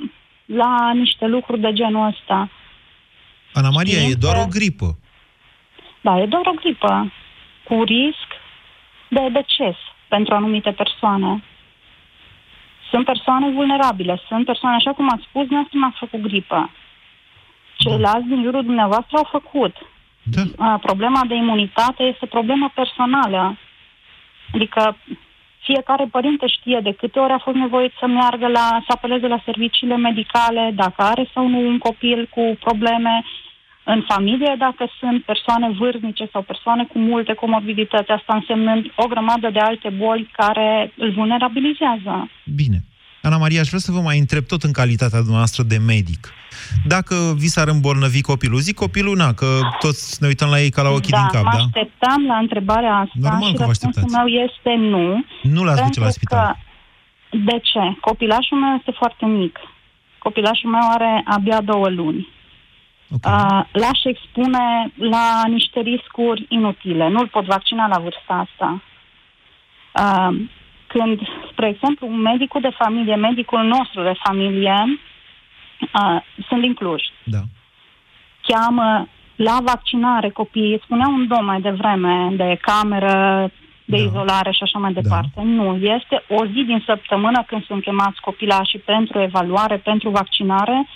la 0.45 0.91
niște 0.93 1.25
lucruri 1.27 1.61
de 1.61 1.73
genul 1.73 2.07
ăsta. 2.07 2.49
Ana 3.53 3.69
Maria, 3.69 3.97
Știm 3.99 4.11
e 4.11 4.13
doar 4.19 4.35
că- 4.35 4.41
o 4.41 4.45
gripă. 4.47 4.97
Da, 6.01 6.19
e 6.21 6.25
doar 6.25 6.45
o 6.45 6.51
gripă 6.61 7.11
cu 7.67 7.83
risc 7.83 8.27
de 9.07 9.29
deces 9.31 9.75
pentru 10.07 10.33
anumite 10.33 10.71
persoane. 10.71 11.43
Sunt 12.89 13.05
persoane 13.05 13.49
vulnerabile, 13.49 14.21
sunt 14.27 14.45
persoane, 14.45 14.75
așa 14.75 14.93
cum 14.93 15.09
ați 15.09 15.23
spus, 15.23 15.47
nu 15.49 15.67
m-a 15.71 15.93
făcut 15.99 16.21
gripă. 16.21 16.69
Ceilalți 17.77 18.27
din 18.27 18.43
jurul 18.43 18.63
dumneavoastră 18.63 19.17
au 19.17 19.27
făcut. 19.31 19.75
Da. 20.23 20.65
A, 20.65 20.77
Problema 20.77 21.21
de 21.27 21.35
imunitate 21.35 22.03
este 22.03 22.25
problemă 22.25 22.71
personală. 22.75 23.57
Adică 24.53 24.97
fiecare 25.59 26.05
părinte 26.11 26.47
știe 26.47 26.79
de 26.83 26.93
câte 26.93 27.19
ori 27.19 27.33
a 27.33 27.37
fost 27.37 27.57
nevoit 27.57 27.93
să 27.99 28.07
meargă 28.07 28.47
la, 28.47 28.67
să 28.85 28.91
apeleze 28.95 29.27
la 29.27 29.41
serviciile 29.45 29.97
medicale, 29.97 30.71
dacă 30.75 31.01
are 31.01 31.29
sau 31.33 31.47
nu 31.47 31.59
un 31.67 31.77
copil 31.77 32.27
cu 32.35 32.57
probleme 32.59 33.23
în 33.93 34.03
familie, 34.07 34.55
dacă 34.57 34.83
sunt 34.99 35.23
persoane 35.23 35.67
vârstnice 35.79 36.25
sau 36.33 36.41
persoane 36.41 36.83
cu 36.91 36.97
multe 36.99 37.33
comorbidități, 37.33 38.11
asta 38.11 38.33
însemnând 38.35 38.83
o 38.95 39.05
grămadă 39.07 39.49
de 39.49 39.59
alte 39.59 39.89
boli 39.89 40.29
care 40.39 40.91
îl 40.97 41.11
vulnerabilizează. 41.19 42.29
Bine. 42.61 42.77
Ana 43.21 43.37
Maria, 43.37 43.61
aș 43.61 43.67
vrea 43.67 43.79
să 43.79 43.91
vă 43.91 43.99
mai 43.99 44.17
întreb 44.17 44.43
tot 44.45 44.61
în 44.63 44.71
calitatea 44.71 45.19
dumneavoastră 45.19 45.63
de 45.63 45.77
medic. 45.77 46.21
Dacă 46.85 47.15
vi 47.41 47.53
s-ar 47.55 47.67
îmbolnăvi 47.67 48.21
copilul, 48.21 48.59
zic 48.59 48.75
copilul, 48.75 49.15
na, 49.15 49.33
că 49.33 49.49
toți 49.79 50.17
ne 50.21 50.27
uităm 50.27 50.49
la 50.49 50.59
ei 50.59 50.69
ca 50.69 50.81
la 50.81 50.89
ochii 50.89 51.11
da, 51.11 51.17
din 51.17 51.27
cap, 51.35 51.43
mă 51.43 51.57
da? 51.57 51.63
așteptam 51.63 52.25
la 52.25 52.37
întrebarea 52.37 52.95
asta 52.95 53.13
Normal 53.13 53.49
și 53.49 53.55
că 53.55 53.63
vă 53.63 53.67
răspunsul 53.67 54.01
așteptați. 54.03 54.15
meu 54.17 54.27
este 54.45 54.71
nu. 54.93 55.05
Nu 55.55 55.63
l-ați 55.63 55.83
duce 55.87 55.99
pentru 55.99 56.03
la 56.03 56.09
spital. 56.09 56.39
Că, 56.39 56.55
de 57.49 57.57
ce? 57.69 57.83
Copilașul 58.01 58.57
meu 58.57 58.73
este 58.79 58.93
foarte 59.01 59.25
mic. 59.25 59.55
Copilașul 60.17 60.69
meu 60.69 60.85
are 60.97 61.23
abia 61.25 61.61
două 61.61 61.89
luni. 61.89 62.35
Okay. 63.15 63.33
Uh, 63.33 63.61
l-aș 63.71 64.03
expune 64.03 64.91
la 64.95 65.43
niște 65.47 65.79
riscuri 65.79 66.45
inutile. 66.49 67.07
Nu-l 67.07 67.27
pot 67.27 67.45
vaccina 67.45 67.87
la 67.87 67.99
vârsta 67.99 68.47
asta. 68.47 68.81
Uh, 70.01 70.39
când, 70.87 71.19
spre 71.51 71.67
exemplu, 71.67 72.07
medicul 72.07 72.61
de 72.61 72.75
familie, 72.77 73.15
medicul 73.15 73.63
nostru 73.63 74.03
de 74.03 74.13
familie, 74.23 74.99
uh, 75.81 76.21
sunt 76.47 76.61
din 76.61 76.73
Cluj, 76.73 77.01
Da. 77.23 77.41
cheamă 78.41 79.07
la 79.35 79.57
vaccinare 79.63 80.29
copiii, 80.29 80.81
spunea 80.83 81.07
un 81.07 81.27
domn 81.27 81.45
mai 81.45 81.61
devreme 81.61 82.29
de 82.35 82.57
cameră, 82.61 83.51
de 83.85 83.97
Da. 83.97 84.03
izolare 84.03 84.51
și 84.51 84.63
așa 84.63 84.79
mai 84.79 84.93
departe. 84.93 85.41
Nu, 85.43 85.75
este 85.75 86.23
o 86.29 86.45
zi 86.45 86.63
din 86.63 86.83
săptămână 86.85 87.43
când 87.47 87.65
sunt 87.65 87.83
chemați 87.83 88.21
copilașii 88.21 88.79
pentru 88.79 89.19
evaluare, 89.21 89.77
pentru 89.77 90.09
vaccinare, 90.09 90.87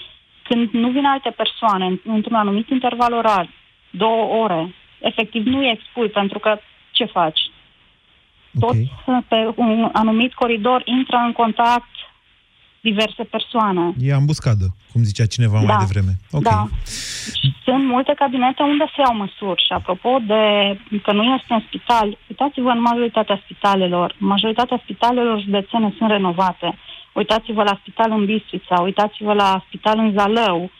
când 0.51 0.69
nu 0.71 0.89
vin 0.89 1.05
alte 1.05 1.29
persoane 1.41 1.85
în- 1.85 1.99
într-un 2.05 2.35
anumit 2.35 2.69
interval 2.69 3.13
orar, 3.13 3.49
două 3.89 4.23
ore. 4.43 4.73
Efectiv, 4.99 5.45
nu 5.45 5.57
îi 5.57 5.71
expui, 5.75 6.09
pentru 6.09 6.39
că 6.39 6.59
ce 6.91 7.05
faci? 7.05 7.39
Toți 8.59 8.91
pe 9.27 9.53
un 9.55 9.89
anumit 9.93 10.33
coridor 10.33 10.81
intră 10.85 11.17
în 11.25 11.31
contact 11.31 11.89
diverse 12.81 13.23
persoane. 13.23 13.93
E 13.99 14.13
ambuscadă, 14.13 14.65
cum 14.91 15.01
zicea 15.03 15.25
cineva 15.25 15.57
mai 15.57 15.65
Da. 15.65 15.77
devreme. 15.85 16.11
Ok. 16.31 16.43
Da. 16.43 16.67
Sunt 17.63 17.83
multe 17.85 18.13
cabinete 18.15 18.63
unde 18.63 18.85
se 18.95 19.01
iau 19.05 19.15
măsuri 19.15 19.63
și 19.65 19.73
apropo 19.73 20.17
de 20.27 20.41
că 21.03 21.11
nu 21.11 21.23
este 21.23 21.53
în 21.53 21.63
spital, 21.67 22.17
uitați-vă 22.29 22.69
în 22.69 22.81
majoritatea 22.81 23.41
spitalelor. 23.43 24.15
Majoritatea 24.17 24.79
spitalelor 24.83 25.39
județene 25.41 25.93
sunt 25.97 26.09
renovate. 26.09 26.77
Uitați-vă 27.13 27.63
la 27.63 27.77
spital 27.79 28.11
în 28.11 28.25
Bistrița, 28.25 28.81
uitați-vă 28.81 29.33
la 29.33 29.63
spital 29.67 29.97
în 29.97 30.11
Zalău. 30.17 30.71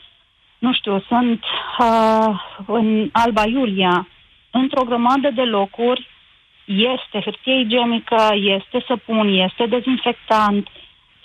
Nu 0.57 0.73
știu, 0.73 1.03
sunt 1.07 1.43
uh, 1.79 2.41
în 2.65 3.09
Alba 3.11 3.43
Iulia. 3.45 4.07
Într-o 4.51 4.83
grămadă 4.83 5.29
de 5.29 5.41
locuri 5.41 6.07
este 6.65 7.19
hârtie 7.19 7.59
igienică, 7.59 8.29
este 8.33 8.83
săpun, 8.87 9.27
este 9.27 9.65
dezinfectant, 9.65 10.67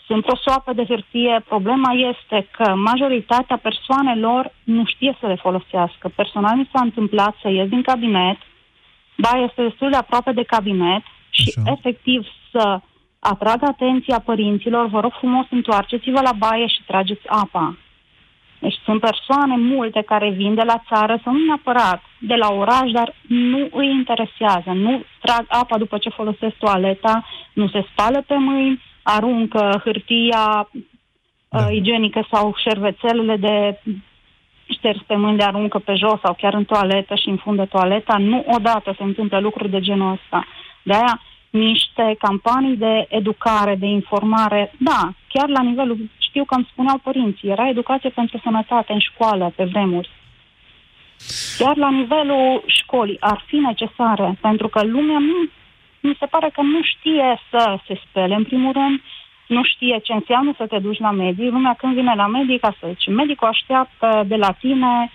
sunt 0.07 0.25
prosoape 0.25 0.73
de 0.73 0.85
hârtie. 0.85 1.45
Problema 1.49 1.92
este 1.92 2.49
că 2.51 2.75
majoritatea 2.75 3.57
persoanelor 3.57 4.53
nu 4.64 4.85
știe 4.85 5.16
să 5.21 5.27
le 5.27 5.35
folosească. 5.35 6.09
Personal 6.14 6.57
mi 6.57 6.69
s-a 6.73 6.81
întâmplat 6.83 7.37
să 7.42 7.49
ies 7.49 7.69
din 7.69 7.83
cabinet, 7.83 8.37
baia 9.16 9.45
este 9.45 9.62
destul 9.62 9.90
de 9.90 9.97
aproape 9.97 10.33
de 10.33 10.42
cabinet 10.42 11.03
și 11.31 11.55
Așa. 11.57 11.73
efectiv 11.73 12.27
să 12.51 12.81
atrag 13.33 13.62
atenția 13.62 14.19
părinților, 14.25 14.87
vă 14.87 15.01
rog 15.01 15.12
frumos, 15.12 15.47
întoarceți-vă 15.51 16.21
la 16.21 16.33
baie 16.33 16.67
și 16.67 16.83
trageți 16.87 17.29
apa. 17.29 17.77
Deci 18.59 18.79
sunt 18.85 19.01
persoane 19.01 19.57
multe 19.57 20.03
care 20.03 20.31
vin 20.31 20.55
de 20.55 20.62
la 20.62 20.83
țară 20.89 21.21
sau 21.25 21.33
nu 21.33 21.45
neapărat 21.45 22.03
de 22.19 22.35
la 22.35 22.49
oraș, 22.53 22.91
dar 22.91 23.15
nu 23.29 23.69
îi 23.73 23.91
interesează. 23.91 24.71
Nu 24.73 25.03
trag 25.21 25.45
apa 25.49 25.79
după 25.79 25.99
ce 25.99 26.09
folosesc 26.09 26.55
toaleta, 26.57 27.25
nu 27.53 27.69
se 27.69 27.87
spală 27.91 28.25
pe 28.27 28.35
mâini, 28.37 28.83
aruncă 29.03 29.81
hârtia 29.85 30.69
Da. 31.49 31.59
uh, 31.59 31.67
igienică 31.71 32.27
sau 32.31 32.55
șervețelele 32.57 33.37
de 33.37 33.81
șters 34.69 34.99
pe 35.07 35.17
mâini 35.17 35.39
de 35.39 35.45
aruncă 35.45 35.79
pe 35.79 35.95
jos 35.95 36.21
sau 36.23 36.35
chiar 36.35 36.55
în 36.55 36.65
toaletă 36.65 37.15
și 37.15 37.29
infundă 37.29 37.65
toaleta. 37.65 38.17
Nu 38.19 38.45
odată 38.57 38.95
se 38.97 39.03
întâmplă 39.03 39.39
lucruri 39.39 39.71
de 39.71 39.81
genul 39.81 40.12
ăsta. 40.12 40.47
De 40.83 40.93
aia 40.93 41.21
niște 41.59 42.16
campanii 42.19 42.77
de 42.77 43.07
educare, 43.09 43.75
de 43.75 43.87
informare, 43.87 44.73
da, 44.79 45.12
chiar 45.29 45.49
la 45.49 45.62
nivelul, 45.62 45.99
știu 46.19 46.45
că 46.45 46.55
îmi 46.55 46.69
spuneau 46.71 46.99
părinții, 46.99 47.49
era 47.49 47.69
educație 47.69 48.11
pentru 48.11 48.40
sănătate 48.42 48.92
în 48.92 48.99
școală 48.99 49.53
pe 49.57 49.64
vremuri. 49.64 50.11
Chiar 51.59 51.77
la 51.77 51.90
nivelul 51.90 52.62
școlii 52.66 53.21
ar 53.21 53.45
fi 53.47 53.57
necesare, 53.57 54.38
pentru 54.40 54.69
că 54.69 54.85
lumea 54.85 55.19
nu, 55.19 55.49
mi 56.01 56.16
se 56.19 56.27
pare 56.27 56.51
că 56.53 56.62
nu 56.62 56.83
știe 56.83 57.40
să 57.51 57.79
se 57.87 58.01
spele, 58.09 58.35
în 58.35 58.45
primul 58.45 58.73
rând, 58.73 59.01
nu 59.47 59.62
știe 59.64 60.01
ce 60.03 60.12
înseamnă 60.12 60.53
să 60.57 60.66
te 60.66 60.79
duci 60.79 60.99
la 60.99 61.11
medic. 61.11 61.51
Lumea 61.51 61.75
când 61.79 61.95
vine 61.95 62.14
la 62.14 62.27
medic, 62.27 62.64
asta 62.64 62.88
zice, 62.88 63.11
medicul 63.11 63.49
așteaptă 63.49 64.25
de 64.27 64.37
la 64.37 64.53
tine 64.53 65.11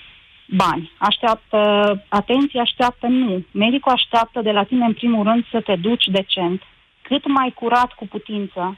bani, 0.45 0.91
așteaptă 0.97 1.59
atenție, 2.07 2.59
așteaptă 2.59 3.07
nu. 3.07 3.45
Medicul 3.51 3.91
așteaptă 3.91 4.41
de 4.41 4.51
la 4.51 4.63
tine, 4.63 4.85
în 4.85 4.93
primul 4.93 5.23
rând, 5.23 5.45
să 5.51 5.61
te 5.61 5.75
duci 5.75 6.05
decent, 6.05 6.61
cât 7.01 7.27
mai 7.27 7.51
curat 7.55 7.93
cu 7.93 8.07
putință. 8.07 8.77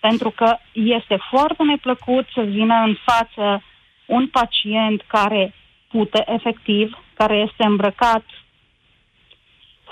Pentru 0.00 0.30
că 0.30 0.58
este 0.72 1.18
foarte 1.30 1.62
neplăcut 1.62 2.26
să 2.34 2.40
vină 2.40 2.74
în 2.74 2.96
față 3.04 3.62
un 4.06 4.26
pacient 4.26 5.02
care 5.06 5.54
pute 5.88 6.24
efectiv, 6.26 6.98
care 7.14 7.36
este 7.36 7.64
îmbrăcat 7.64 8.24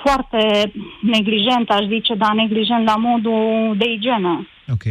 foarte 0.03 0.73
neglijent, 1.01 1.71
aș 1.71 1.85
zice, 1.87 2.15
dar 2.15 2.33
neglijent 2.33 2.85
la 2.85 2.97
modul 2.97 3.75
de 3.77 3.91
igienă. 3.91 4.49
Ok. 4.73 4.83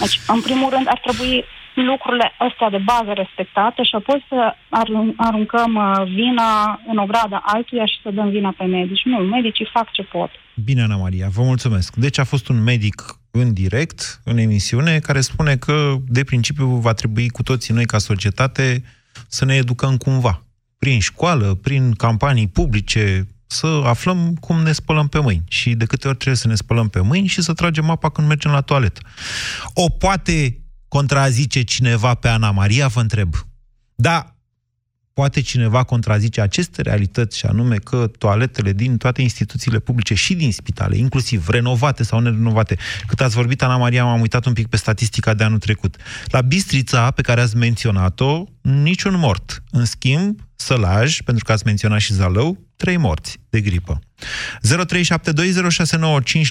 Deci, 0.00 0.20
în 0.26 0.40
primul 0.40 0.70
rând, 0.70 0.86
ar 0.88 0.98
trebui 0.98 1.44
lucrurile 1.84 2.32
astea 2.38 2.70
de 2.70 2.80
bază 2.84 3.12
respectate 3.12 3.82
și 3.82 3.94
apoi 3.94 4.24
să 4.28 4.54
arun- 4.80 5.14
aruncăm 5.16 5.74
uh, 5.74 6.06
vina 6.14 6.80
în 6.86 6.96
ogradă 6.96 7.40
altuia 7.42 7.86
și 7.86 7.98
să 8.02 8.10
dăm 8.10 8.28
vina 8.28 8.54
pe 8.58 8.64
medici. 8.64 9.04
Nu, 9.04 9.18
medicii 9.18 9.68
fac 9.72 9.90
ce 9.90 10.02
pot. 10.02 10.30
Bine, 10.64 10.82
Ana 10.82 10.96
Maria, 10.96 11.28
vă 11.28 11.42
mulțumesc. 11.42 11.96
Deci 11.96 12.18
a 12.18 12.24
fost 12.24 12.48
un 12.48 12.62
medic 12.62 13.18
în 13.30 13.52
direct, 13.52 14.20
în 14.24 14.38
emisiune, 14.38 14.98
care 14.98 15.20
spune 15.20 15.56
că, 15.56 15.96
de 16.06 16.24
principiu, 16.24 16.66
va 16.66 16.92
trebui 16.92 17.28
cu 17.28 17.42
toții 17.42 17.74
noi, 17.74 17.84
ca 17.84 17.98
societate, 17.98 18.84
să 19.28 19.44
ne 19.44 19.54
educăm 19.54 19.96
cumva. 19.96 20.42
Prin 20.78 21.00
școală, 21.00 21.54
prin 21.62 21.92
campanii 21.92 22.48
publice, 22.48 23.26
să 23.46 23.82
aflăm 23.84 24.36
cum 24.40 24.62
ne 24.62 24.72
spălăm 24.72 25.08
pe 25.08 25.20
mâini. 25.20 25.44
Și 25.48 25.74
de 25.74 25.84
câte 25.84 26.08
ori 26.08 26.16
trebuie 26.16 26.36
să 26.36 26.48
ne 26.48 26.54
spălăm 26.54 26.88
pe 26.88 27.00
mâini 27.00 27.26
și 27.26 27.42
să 27.42 27.52
tragem 27.52 27.90
apa 27.90 28.10
când 28.10 28.28
mergem 28.28 28.50
la 28.50 28.60
toaletă. 28.60 29.00
O 29.74 29.88
poate 29.88 30.58
contrazice 30.88 31.62
cineva 31.62 32.14
pe 32.14 32.28
Ana 32.28 32.50
Maria, 32.50 32.86
vă 32.86 33.00
întreb. 33.00 33.34
Da, 33.94 34.38
poate 35.12 35.40
cineva 35.40 35.82
contrazice 35.82 36.40
aceste 36.40 36.82
realități 36.82 37.38
și 37.38 37.46
anume 37.46 37.76
că 37.76 38.10
toaletele 38.18 38.72
din 38.72 38.96
toate 38.96 39.22
instituțiile 39.22 39.78
publice 39.78 40.14
și 40.14 40.34
din 40.34 40.52
spitale, 40.52 40.96
inclusiv 40.96 41.48
renovate 41.48 42.02
sau 42.02 42.20
nerenovate, 42.20 42.76
cât 43.06 43.20
ați 43.20 43.34
vorbit, 43.34 43.62
Ana 43.62 43.76
Maria, 43.76 44.04
m-am 44.04 44.20
uitat 44.20 44.44
un 44.44 44.52
pic 44.52 44.66
pe 44.66 44.76
statistica 44.76 45.34
de 45.34 45.44
anul 45.44 45.58
trecut. 45.58 45.96
La 46.26 46.40
Bistrița, 46.40 47.10
pe 47.10 47.22
care 47.22 47.40
ați 47.40 47.56
menționat-o, 47.56 48.44
niciun 48.60 49.18
mort. 49.18 49.62
În 49.70 49.84
schimb, 49.84 50.40
Sălaj, 50.56 51.20
pentru 51.20 51.44
că 51.44 51.52
ați 51.52 51.66
menționat 51.66 52.00
și 52.00 52.14
Zalău, 52.14 52.58
trei 52.76 52.96
morți 52.96 53.38
de 53.50 53.60
gripă. 53.60 53.98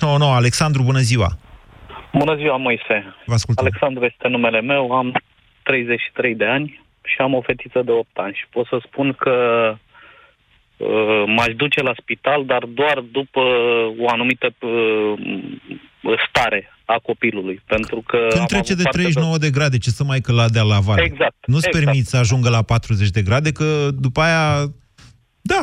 0372069599 0.08 0.20
Alexandru, 0.20 0.84
bună 0.84 1.00
ziua! 1.00 1.38
Bună 2.18 2.36
ziua, 2.36 2.58
Moise. 2.58 3.16
Vă 3.26 3.34
ascultăm. 3.34 3.66
Alexandru 3.66 4.06
este 4.06 4.28
numele 4.28 4.62
meu, 4.62 4.92
am 4.92 5.22
33 5.64 6.36
de 6.36 6.46
ani 6.46 6.86
și 7.04 7.16
am 7.20 7.34
o 7.34 7.42
fetiță 7.42 7.82
de 7.86 7.92
8 7.92 8.08
ani 8.14 8.34
și 8.34 8.46
pot 8.50 8.66
să 8.68 8.82
spun 8.86 9.14
că 9.14 9.36
uh, 10.78 11.24
m-aș 11.26 11.52
duce 11.56 11.82
la 11.82 11.94
spital, 12.02 12.46
dar 12.46 12.64
doar 12.66 13.00
după 13.12 13.42
o 14.00 14.10
anumită 14.10 14.48
uh, 14.60 15.14
stare 16.28 16.72
a 16.86 17.00
copilului. 17.04 17.62
Pentru 17.66 18.04
că 18.08 18.18
Când 18.18 18.42
am 18.42 18.46
trece 18.46 18.72
avut 18.72 18.84
de 18.84 18.84
parte 18.84 18.98
39 18.98 19.38
de 19.38 19.50
grade, 19.50 19.78
ce 19.78 19.90
să 19.90 20.04
mai 20.04 20.20
căladea 20.20 20.64
la 20.64 20.80
vară? 20.80 21.02
Exact, 21.02 21.36
Nu-ți 21.46 21.68
exact. 21.68 21.86
permiți 21.86 22.10
să 22.10 22.18
ajungă 22.18 22.50
la 22.50 22.62
40 22.62 23.10
de 23.10 23.22
grade, 23.22 23.52
că 23.52 23.88
după 23.92 24.22
aia... 24.22 24.66
Da, 25.42 25.62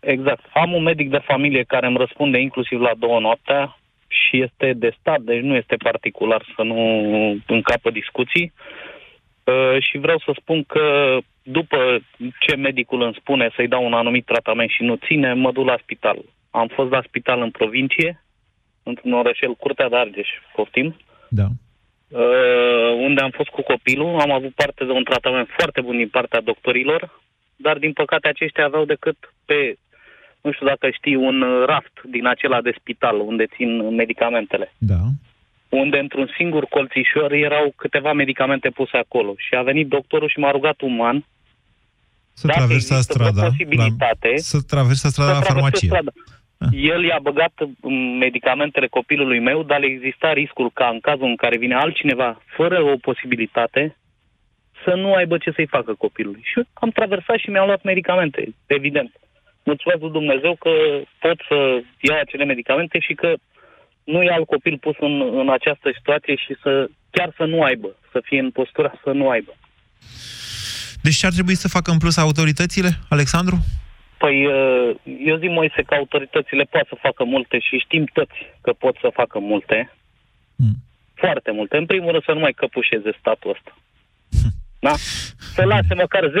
Exact. 0.00 0.44
Am 0.54 0.72
un 0.72 0.82
medic 0.82 1.10
de 1.10 1.22
familie 1.26 1.62
care 1.62 1.86
îmi 1.86 1.96
răspunde 1.96 2.38
inclusiv 2.38 2.80
la 2.80 2.90
două 2.98 3.20
noaptea 3.20 3.78
și 4.14 4.42
este 4.42 4.72
de 4.76 4.96
stat, 5.00 5.20
deci 5.20 5.40
nu 5.40 5.54
este 5.54 5.76
particular 5.76 6.44
să 6.56 6.62
nu 6.62 6.78
încapă 7.46 7.90
discuții. 7.90 8.52
Uh, 9.44 9.76
și 9.82 9.98
vreau 9.98 10.18
să 10.18 10.32
spun 10.40 10.64
că 10.64 11.18
după 11.42 11.98
ce 12.38 12.56
medicul 12.56 13.02
îmi 13.02 13.16
spune 13.20 13.50
să-i 13.56 13.68
dau 13.68 13.84
un 13.84 13.92
anumit 13.92 14.24
tratament 14.24 14.70
și 14.70 14.82
nu 14.82 14.94
ține, 15.06 15.32
mă 15.32 15.52
duc 15.52 15.66
la 15.66 15.78
spital. 15.82 16.18
Am 16.50 16.68
fost 16.68 16.90
la 16.90 17.02
spital 17.06 17.40
în 17.40 17.50
provincie, 17.50 18.24
într-un 18.82 19.12
orășel, 19.12 19.54
Curtea 19.54 19.88
de 19.88 19.96
Argeș, 19.96 20.28
poftim, 20.54 20.96
da. 21.28 21.46
uh, 22.08 22.92
unde 23.06 23.20
am 23.20 23.30
fost 23.30 23.48
cu 23.48 23.62
copilul. 23.62 24.18
Am 24.18 24.30
avut 24.30 24.54
parte 24.54 24.84
de 24.84 24.92
un 24.92 25.04
tratament 25.04 25.48
foarte 25.58 25.80
bun 25.80 25.96
din 25.96 26.08
partea 26.08 26.40
doctorilor, 26.40 27.20
dar 27.56 27.78
din 27.78 27.92
păcate 27.92 28.28
aceștia 28.28 28.64
aveau 28.64 28.84
decât 28.84 29.16
pe, 29.44 29.76
nu 30.44 30.52
știu 30.52 30.66
dacă 30.66 30.86
știi, 30.90 31.14
un 31.14 31.40
uh, 31.42 31.64
raft 31.66 31.96
din 32.04 32.26
acela 32.26 32.60
de 32.60 32.72
spital 32.78 33.20
unde 33.20 33.44
țin 33.56 33.94
medicamentele. 33.94 34.72
Da. 34.78 35.00
Unde 35.68 35.98
într-un 35.98 36.28
singur 36.36 36.64
colțișor 36.64 37.32
erau 37.32 37.72
câteva 37.76 38.12
medicamente 38.12 38.68
puse 38.70 38.96
acolo. 38.96 39.34
Și 39.36 39.54
a 39.54 39.62
venit 39.62 39.88
doctorul 39.88 40.28
și 40.28 40.38
m-a 40.38 40.50
rugat 40.50 40.80
uman 40.80 41.24
Să 42.32 42.46
Dacă 42.46 42.58
traversa 42.58 42.94
există 42.94 43.12
strada. 43.12 43.30
vreo 43.30 43.48
posibilitate, 43.48 44.28
la, 44.28 44.36
să 44.52 44.58
traversa 44.74 45.08
strada 45.08 45.30
la 45.32 45.40
să 45.40 45.44
traversez 45.52 45.80
farmacie. 45.80 45.88
strada. 45.88 46.12
El 46.94 47.04
i-a 47.04 47.18
băgat 47.22 47.52
mm, 47.80 48.16
medicamentele 48.26 48.86
copilului 48.86 49.40
meu, 49.40 49.62
dar 49.62 49.78
le 49.80 49.86
exista 49.86 50.32
riscul 50.32 50.70
ca 50.74 50.88
în 50.88 51.00
cazul 51.00 51.26
în 51.26 51.36
care 51.36 51.56
vine 51.56 51.74
altcineva 51.74 52.42
fără 52.56 52.82
o 52.82 52.96
posibilitate 52.96 53.96
să 54.84 54.94
nu 54.94 55.14
aibă 55.14 55.38
ce 55.38 55.50
să-i 55.50 55.66
facă 55.66 55.94
copilului. 55.94 56.40
Și 56.44 56.62
am 56.72 56.90
traversat 56.90 57.38
și 57.38 57.50
mi-am 57.50 57.66
luat 57.66 57.82
medicamente, 57.82 58.54
evident. 58.66 59.12
Mulțumesc 59.64 60.00
lui 60.00 60.10
Dumnezeu 60.10 60.54
că 60.54 60.70
pot 61.18 61.38
să 61.48 61.82
iau 62.00 62.18
acele 62.18 62.44
medicamente 62.44 62.98
și 62.98 63.14
că 63.14 63.34
nu 64.04 64.22
e 64.22 64.30
alt 64.30 64.46
copil 64.46 64.78
pus 64.78 64.96
în, 65.00 65.14
în 65.40 65.48
această 65.50 65.90
situație 65.96 66.34
și 66.36 66.56
să 66.62 66.88
chiar 67.10 67.32
să 67.36 67.44
nu 67.44 67.62
aibă, 67.62 67.96
să 68.12 68.20
fie 68.24 68.40
în 68.40 68.50
postura 68.50 68.92
să 69.04 69.10
nu 69.10 69.28
aibă. 69.28 69.52
Deci 71.02 71.16
ce 71.16 71.26
ar 71.26 71.32
trebui 71.32 71.54
să 71.54 71.68
facă 71.68 71.90
în 71.90 71.98
plus 71.98 72.16
autoritățile, 72.16 72.90
Alexandru? 73.08 73.56
Păi, 74.18 74.46
uh, 74.46 74.94
eu 75.24 75.36
zic, 75.36 75.50
Moise, 75.50 75.82
că 75.82 75.94
autoritățile 75.94 76.64
pot 76.64 76.86
să 76.88 76.96
facă 77.00 77.24
multe 77.24 77.58
și 77.58 77.78
știm 77.78 78.04
toți 78.12 78.38
că 78.60 78.72
pot 78.72 78.96
să 79.00 79.08
facă 79.12 79.38
multe. 79.38 79.92
Foarte 81.14 81.50
multe. 81.50 81.76
În 81.76 81.86
primul 81.86 82.10
rând 82.10 82.24
să 82.24 82.32
nu 82.32 82.40
mai 82.40 82.52
căpușeze 82.52 83.10
statul 83.18 83.50
ăsta. 83.50 83.72
Da? 84.86 84.94
Să 85.54 85.64
lase 85.64 85.94
măcar 85.94 86.22
10%. 86.28 86.32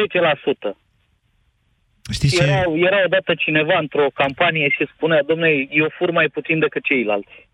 Știți 2.12 2.36
ce? 2.36 2.42
Era, 2.42 2.62
era 2.74 3.04
odată 3.04 3.34
cineva 3.34 3.78
într-o 3.78 4.06
campanie 4.14 4.68
și 4.68 4.86
spunea, 4.94 5.22
domnule, 5.22 5.66
eu 5.70 5.88
fur 5.98 6.10
mai 6.10 6.28
puțin 6.28 6.58
decât 6.58 6.84
ceilalți. 6.84 7.48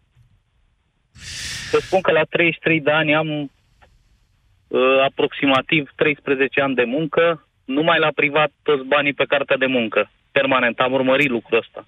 Să 1.70 1.78
spun 1.80 2.00
că 2.00 2.12
la 2.12 2.22
33 2.24 2.80
de 2.80 2.90
ani 2.90 3.14
am 3.14 3.28
uh, 4.68 4.80
aproximativ 5.04 5.90
13 5.94 6.60
ani 6.60 6.74
de 6.74 6.84
muncă, 6.84 7.46
numai 7.64 7.98
la 7.98 8.08
privat 8.14 8.50
toți 8.62 8.84
banii 8.86 9.12
pe 9.12 9.24
cartea 9.24 9.56
de 9.56 9.66
muncă. 9.66 10.10
Permanent, 10.32 10.78
am 10.78 10.92
urmărit 10.92 11.28
lucrul 11.28 11.58
ăsta. 11.58 11.86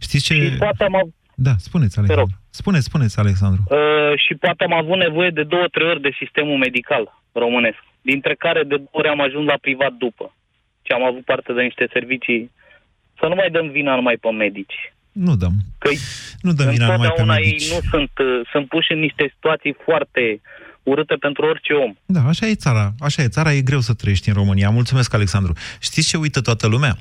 Știți 0.00 0.24
ce... 0.24 0.34
Și 0.34 0.50
poate 0.58 0.84
am, 0.84 0.94
av- 0.96 1.14
Da, 1.34 1.50
spuneți, 1.58 1.98
Alexandru. 1.98 2.26
Spuneți, 2.50 2.84
spuneți, 2.84 3.18
Alexandru. 3.18 3.62
uh, 3.68 4.18
și 4.26 4.34
poate 4.34 4.64
am 4.64 4.72
avut 4.72 4.96
nevoie 4.98 5.30
de 5.30 5.42
două, 5.42 5.66
trei 5.70 5.88
ori 5.88 6.00
de 6.00 6.10
sistemul 6.18 6.56
medical 6.58 7.20
românesc, 7.32 7.78
dintre 8.02 8.34
care 8.34 8.62
de 8.62 8.76
două 8.76 8.88
ori 8.90 9.08
am 9.08 9.20
ajuns 9.20 9.46
la 9.46 9.56
privat 9.60 9.92
după. 9.92 10.36
Și 10.82 10.92
am 10.92 11.02
avut 11.04 11.24
parte 11.24 11.52
de 11.52 11.62
niște 11.62 11.88
servicii. 11.92 12.50
Să 13.18 13.26
nu 13.28 13.34
mai 13.34 13.50
dăm 13.50 13.70
vina 13.70 13.94
numai 13.94 14.16
pe 14.20 14.30
medici. 14.30 14.78
Nu 15.12 15.36
dăm. 15.36 15.54
Că 15.78 15.90
Nu 16.40 16.52
dăm 16.52 16.68
vina 16.68 16.86
numai 16.86 17.00
pe 17.00 17.02
întotdeauna 17.02 17.36
ei 17.36 17.44
medici. 17.50 17.72
nu 17.72 17.78
sunt, 17.90 18.10
uh, 18.18 18.48
sunt 18.52 18.68
puși 18.68 18.92
în 18.92 18.98
niște 18.98 19.30
situații 19.34 19.76
foarte 19.84 20.40
urâte 20.82 21.14
pentru 21.14 21.44
orice 21.44 21.72
om. 21.72 21.94
Da, 22.06 22.22
așa 22.26 22.46
e 22.46 22.54
țara. 22.54 22.94
Așa 22.98 23.22
e 23.22 23.28
țara, 23.28 23.52
e 23.52 23.60
greu 23.60 23.80
să 23.80 23.94
trăiești 23.94 24.28
în 24.28 24.34
România. 24.34 24.70
Mulțumesc, 24.70 25.14
Alexandru. 25.14 25.52
Știți 25.80 26.08
ce 26.08 26.16
uită 26.16 26.40
toată 26.40 26.66
lumea? 26.66 26.96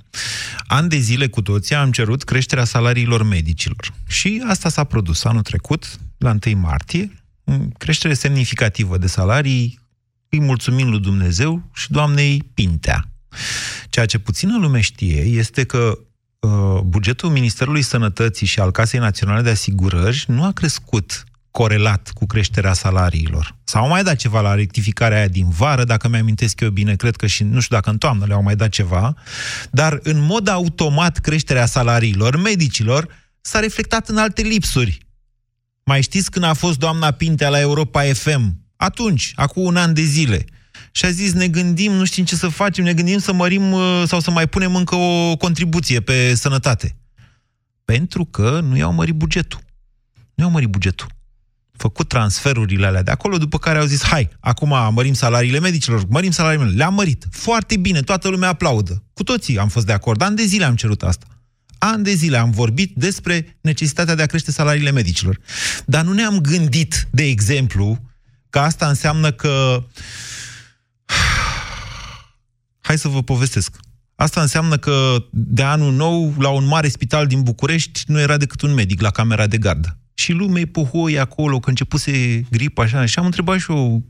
An 0.68 0.88
de 0.88 0.96
zile 0.96 1.28
cu 1.28 1.42
toții 1.42 1.76
am 1.76 1.92
cerut 1.92 2.24
creșterea 2.24 2.64
salariilor 2.64 3.24
medicilor. 3.24 3.86
Și 4.08 4.44
asta 4.48 4.70
s-a 4.70 4.84
produs 4.84 5.24
anul 5.24 5.42
trecut, 5.42 5.86
la 6.18 6.36
1 6.46 6.58
martie, 6.60 7.12
creștere 7.78 8.14
semnificativă 8.14 8.98
de 8.98 9.08
salarii, 9.08 9.80
îi 10.30 10.40
mulțumim 10.40 10.90
lui 10.90 11.00
Dumnezeu 11.00 11.62
și 11.76 11.92
doamnei 11.92 12.42
Pintea. 12.54 13.04
Ceea 13.90 14.06
ce 14.06 14.18
puțină 14.18 14.58
lume 14.58 14.82
știe 14.82 15.22
este 15.22 15.64
că 15.64 15.98
uh, 16.40 16.80
bugetul 16.84 17.30
Ministerului 17.30 17.82
Sănătății 17.82 18.48
și 18.48 18.60
al 18.60 18.72
Casei 18.72 19.00
Naționale 19.00 19.42
de 19.42 19.50
Asigurări 19.50 20.26
nu 20.28 20.44
a 20.44 20.52
crescut 20.52 21.24
corelat 21.52 22.12
cu 22.14 22.26
creșterea 22.26 22.74
salariilor. 22.74 23.56
S-au 23.64 23.88
mai 23.88 24.04
dat 24.04 24.16
ceva 24.16 24.42
la 24.42 24.56
rectificarea 24.56 25.18
aia 25.18 25.28
din 25.28 25.50
vară, 25.50 25.84
dacă 25.84 26.08
mi-amintesc 26.08 26.60
eu 26.60 26.70
bine, 26.70 26.96
cred 26.96 27.16
că 27.16 27.28
și, 27.28 27.44
nu 27.44 27.60
știu 27.60 27.76
dacă 27.76 27.90
în 27.90 27.98
toamnă 27.98 28.26
le-au 28.26 28.44
mai 28.44 28.56
dat 28.56 28.70
ceva, 28.70 29.14
dar 29.72 30.00
în 30.04 30.20
mod 30.20 30.48
automat 30.48 31.18
creșterea 31.18 31.66
salariilor 31.66 32.38
medicilor 32.38 33.08
s-a 33.42 33.60
reflectat 33.60 34.10
în 34.10 34.18
alte 34.18 34.42
lipsuri. 34.42 34.98
Mai 35.84 36.02
știți 36.02 36.32
când 36.32 36.46
a 36.46 36.54
fost 36.54 36.78
doamna 36.78 37.12
Pintea 37.12 37.50
la 37.50 37.60
Europa 37.60 38.04
FM? 38.04 38.56
Atunci, 38.76 39.32
acum 39.36 39.64
un 39.64 39.76
an 39.76 39.94
de 39.94 40.02
zile. 40.02 40.46
Și 40.92 41.06
a 41.06 41.12
zis, 41.12 41.34
ne 41.34 41.48
gândim, 41.48 41.92
nu 41.92 42.06
știm 42.06 42.24
ce 42.24 42.36
să 42.36 42.48
facem, 42.48 42.84
ne 42.84 42.94
gândim 42.94 43.20
să 43.20 43.34
mărim 43.34 43.72
uh, 43.72 44.04
sau 44.08 44.20
să 44.20 44.32
mai 44.32 44.48
punem 44.48 44.76
încă 44.76 44.96
o 44.96 45.36
contribuție 45.36 46.00
pe 46.00 46.36
sănătate. 46.36 46.96
Pentru 47.86 48.26
că 48.26 48.60
nu 48.64 48.78
i-au 48.78 48.94
mărit 48.94 49.16
bugetul. 49.16 49.60
Nu 50.34 50.44
i-au 50.44 50.52
mărit 50.52 50.70
bugetul. 50.70 51.08
Făcut 51.78 52.08
transferurile 52.08 52.86
alea 52.86 53.04
de 53.04 53.12
acolo, 53.12 53.38
după 53.38 53.58
care 53.58 53.80
au 53.80 53.86
zis, 53.86 54.04
hai, 54.04 54.30
acum 54.40 54.94
mărim 54.94 55.14
salariile 55.14 55.60
medicilor, 55.60 56.06
mărim 56.10 56.32
salariile 56.32 56.64
medicilor. 56.64 56.88
Le-am 56.88 56.98
mărit. 56.98 57.28
Foarte 57.32 57.78
bine, 57.78 58.02
toată 58.02 58.28
lumea 58.28 58.50
aplaudă. 58.50 59.04
Cu 59.14 59.24
toții 59.24 59.58
am 59.58 59.68
fost 59.68 59.86
de 59.86 59.92
acord. 59.92 60.22
Ani 60.22 60.36
de 60.36 60.44
zile 60.44 60.66
am 60.66 60.76
cerut 60.76 61.04
asta. 61.04 61.26
Ani 61.78 62.04
de 62.04 62.14
zile 62.14 62.38
am 62.38 62.52
vorbit 62.52 62.96
despre 62.96 63.58
necesitatea 63.62 64.16
de 64.16 64.22
a 64.22 64.26
crește 64.26 64.52
salariile 64.52 64.92
medicilor. 64.92 65.40
Dar 65.86 66.04
nu 66.04 66.14
ne-am 66.14 66.40
gândit, 66.40 67.08
de 67.12 67.24
exemplu, 67.24 68.00
că 68.50 68.60
asta 68.60 68.88
înseamnă 68.88 69.32
că 69.32 69.84
Hai 72.92 73.00
să 73.00 73.08
vă 73.08 73.24
povestesc. 73.24 73.76
Asta 74.16 74.42
înseamnă 74.42 74.78
că 74.78 75.26
de 75.32 75.64
anul 75.64 75.94
nou, 75.94 76.34
la 76.40 76.50
un 76.50 76.66
mare 76.66 76.88
spital 76.88 77.28
din 77.28 77.42
București, 77.42 78.04
nu 78.08 78.20
era 78.20 78.38
decât 78.38 78.62
un 78.62 78.74
medic 78.74 79.02
la 79.02 79.10
camera 79.10 79.48
de 79.48 79.58
gardă. 79.58 79.98
și 80.14 80.32
lumea 80.32 80.64
pohoi 80.72 81.20
acolo, 81.20 81.60
că 81.60 81.70
începuse 81.70 82.42
gripa 82.50 82.84
așa, 82.84 83.06
și 83.06 83.20
am 83.20 83.26
întrebat 83.26 83.60
și 83.60 83.72
eu, 83.72 84.06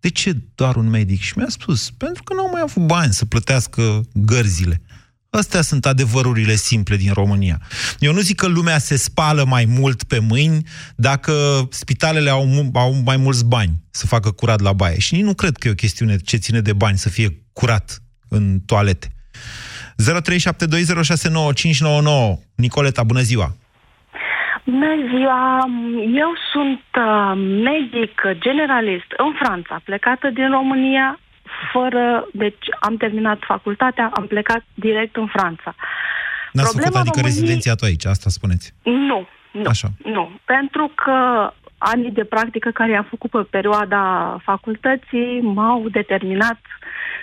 de 0.00 0.08
ce 0.08 0.36
doar 0.54 0.76
un 0.76 0.88
medic? 0.88 1.20
Și 1.20 1.32
mi-a 1.36 1.48
spus, 1.48 1.90
pentru 1.90 2.22
că 2.22 2.34
nu 2.34 2.40
au 2.40 2.50
mai 2.50 2.60
avut 2.64 2.86
bani 2.86 3.12
să 3.12 3.24
plătească 3.24 4.00
gărzile. 4.12 4.82
Astea 5.30 5.62
sunt 5.62 5.86
adevărurile 5.86 6.54
simple 6.54 6.96
din 6.96 7.12
România. 7.12 7.60
Eu 7.98 8.12
nu 8.12 8.20
zic 8.20 8.36
că 8.36 8.46
lumea 8.46 8.78
se 8.78 8.96
spală 8.96 9.44
mai 9.44 9.64
mult 9.64 10.02
pe 10.02 10.18
mâini 10.18 10.66
dacă 10.96 11.66
spitalele 11.70 12.30
au, 12.30 12.70
au 12.72 12.92
mai 12.92 13.16
mulți 13.16 13.44
bani 13.44 13.82
să 13.90 14.06
facă 14.06 14.30
curat 14.30 14.60
la 14.60 14.72
baie. 14.72 14.98
Și 14.98 15.14
nici 15.14 15.24
nu 15.24 15.34
cred 15.34 15.56
că 15.56 15.68
e 15.68 15.70
o 15.70 15.74
chestiune 15.74 16.16
ce 16.16 16.36
ține 16.36 16.60
de 16.60 16.72
bani 16.72 16.98
să 16.98 17.08
fie 17.08 17.42
curat 17.52 18.01
în 18.36 18.44
toalete. 18.66 19.06
0372069599 19.08 19.12
Nicoleta, 22.54 23.02
bună 23.02 23.20
ziua! 23.20 23.48
Bună 24.64 24.94
ziua! 25.14 25.64
Eu 26.24 26.30
sunt 26.52 26.84
uh, 26.96 27.02
medic 27.70 28.14
generalist 28.46 29.10
în 29.16 29.32
Franța, 29.40 29.80
plecată 29.84 30.28
din 30.28 30.50
România 30.50 31.20
fără... 31.72 32.28
Deci 32.32 32.66
am 32.80 32.96
terminat 32.96 33.38
facultatea, 33.46 34.10
am 34.14 34.26
plecat 34.26 34.64
direct 34.74 35.16
în 35.16 35.26
Franța. 35.26 35.74
N-ați 36.52 36.76
făcut 36.76 36.94
adică 36.94 37.20
României... 37.20 37.24
rezidențiatul 37.24 37.86
aici, 37.86 38.04
asta 38.04 38.30
spuneți? 38.30 38.74
Nu, 38.82 39.26
nu, 39.52 39.62
Așa. 39.66 39.88
nu. 40.04 40.30
Pentru 40.44 40.90
că 40.94 41.12
anii 41.92 42.10
de 42.10 42.24
practică 42.24 42.70
care 42.70 42.96
am 42.96 43.06
făcut 43.08 43.30
pe 43.30 43.46
perioada 43.50 44.02
facultății 44.44 45.40
m-au 45.40 45.88
determinat 45.88 46.60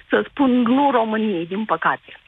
să 0.10 0.26
spun 0.30 0.62
nu 0.62 0.92
României, 0.92 1.46
din 1.46 1.66
păcate. 1.66 2.20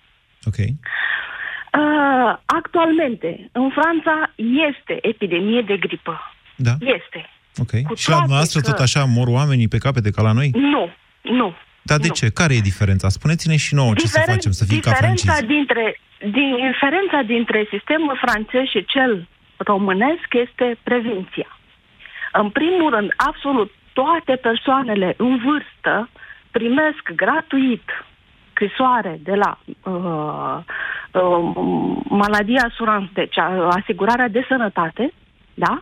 Ok. 0.43 0.57
Uh, 0.57 2.38
actualmente, 2.45 3.49
în 3.51 3.69
Franța 3.69 4.34
este 4.69 5.07
epidemie 5.07 5.61
de 5.61 5.77
gripă. 5.77 6.34
Da. 6.55 6.71
Este. 6.79 7.29
Ok. 7.57 7.88
Cu 7.88 7.95
și 7.95 8.09
la 8.09 8.23
noastră 8.27 8.59
că... 8.59 8.69
tot 8.69 8.79
așa 8.79 9.03
mor 9.03 9.27
oamenii 9.27 9.67
pe 9.67 9.77
capete 9.77 10.11
ca 10.11 10.21
la 10.21 10.32
noi? 10.32 10.49
Nu, 10.53 10.89
nu. 11.21 11.53
Dar 11.82 11.97
de 11.97 12.07
nu. 12.07 12.13
ce? 12.13 12.29
Care 12.29 12.53
e 12.55 12.59
diferența? 12.59 13.09
Spuneți-ne 13.09 13.55
și 13.55 13.73
nouă 13.75 13.93
Diferen... 13.93 14.23
ce 14.23 14.29
să 14.29 14.32
facem, 14.32 14.51
să 14.51 14.65
fim 14.65 14.79
ca 14.79 14.91
francizi. 14.91 15.45
Dintre, 15.45 15.99
din, 16.19 16.49
diferența 16.71 17.19
dintre 17.25 17.67
sistemul 17.69 18.19
francez 18.21 18.65
și 18.73 18.86
cel 18.86 19.27
românesc 19.57 20.27
este 20.45 20.77
prevenția. 20.84 21.49
În 22.32 22.49
primul 22.49 22.89
rând, 22.89 23.13
absolut 23.15 23.71
toate 23.93 24.36
persoanele 24.36 25.13
în 25.17 25.38
vârstă 25.38 26.09
primesc 26.51 27.11
gratuit 27.15 27.84
scrisoare 28.51 29.19
de 29.23 29.36
la 29.36 29.57
uh, 29.84 30.57
uh, 31.11 31.97
maladia 32.03 32.63
asurans, 32.69 33.09
deci 33.13 33.36
uh, 33.36 33.67
asigurarea 33.69 34.27
de 34.27 34.45
sănătate, 34.47 35.13
da? 35.53 35.82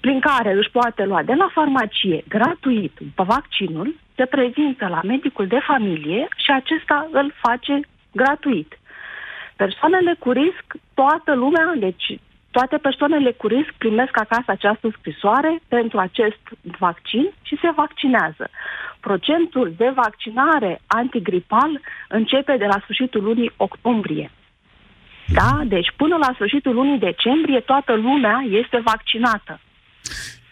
prin 0.00 0.20
care 0.20 0.52
își 0.52 0.70
poate 0.70 1.04
lua 1.04 1.22
de 1.22 1.34
la 1.34 1.48
farmacie 1.52 2.24
gratuit 2.28 2.98
vaccinul, 3.14 3.94
se 4.16 4.24
prezintă 4.24 4.86
la 4.88 5.00
medicul 5.02 5.46
de 5.46 5.60
familie 5.66 6.28
și 6.36 6.50
acesta 6.50 7.08
îl 7.10 7.32
face 7.42 7.80
gratuit. 8.12 8.78
Persoanele 9.56 10.14
cu 10.18 10.30
risc, 10.30 10.66
toată 10.94 11.34
lumea, 11.34 11.72
deci 11.76 12.18
toate 12.56 12.76
persoanele 12.76 13.30
cu 13.40 13.46
risc 13.46 13.72
primesc 13.78 14.14
acasă 14.24 14.48
această 14.50 14.86
scrisoare 14.98 15.52
pentru 15.68 15.98
acest 15.98 16.42
vaccin 16.78 17.26
și 17.42 17.54
se 17.62 17.70
vaccinează. 17.76 18.44
Procentul 19.00 19.74
de 19.76 19.92
vaccinare 19.94 20.80
antigripal 20.86 21.72
începe 22.08 22.54
de 22.62 22.66
la 22.72 22.78
sfârșitul 22.82 23.22
lunii 23.22 23.52
octombrie. 23.56 24.30
Da? 25.38 25.62
Deci 25.74 25.90
până 25.96 26.16
la 26.16 26.30
sfârșitul 26.34 26.74
lunii 26.74 26.98
decembrie 26.98 27.60
toată 27.60 27.92
lumea 27.94 28.44
este 28.50 28.78
vaccinată. 28.84 29.60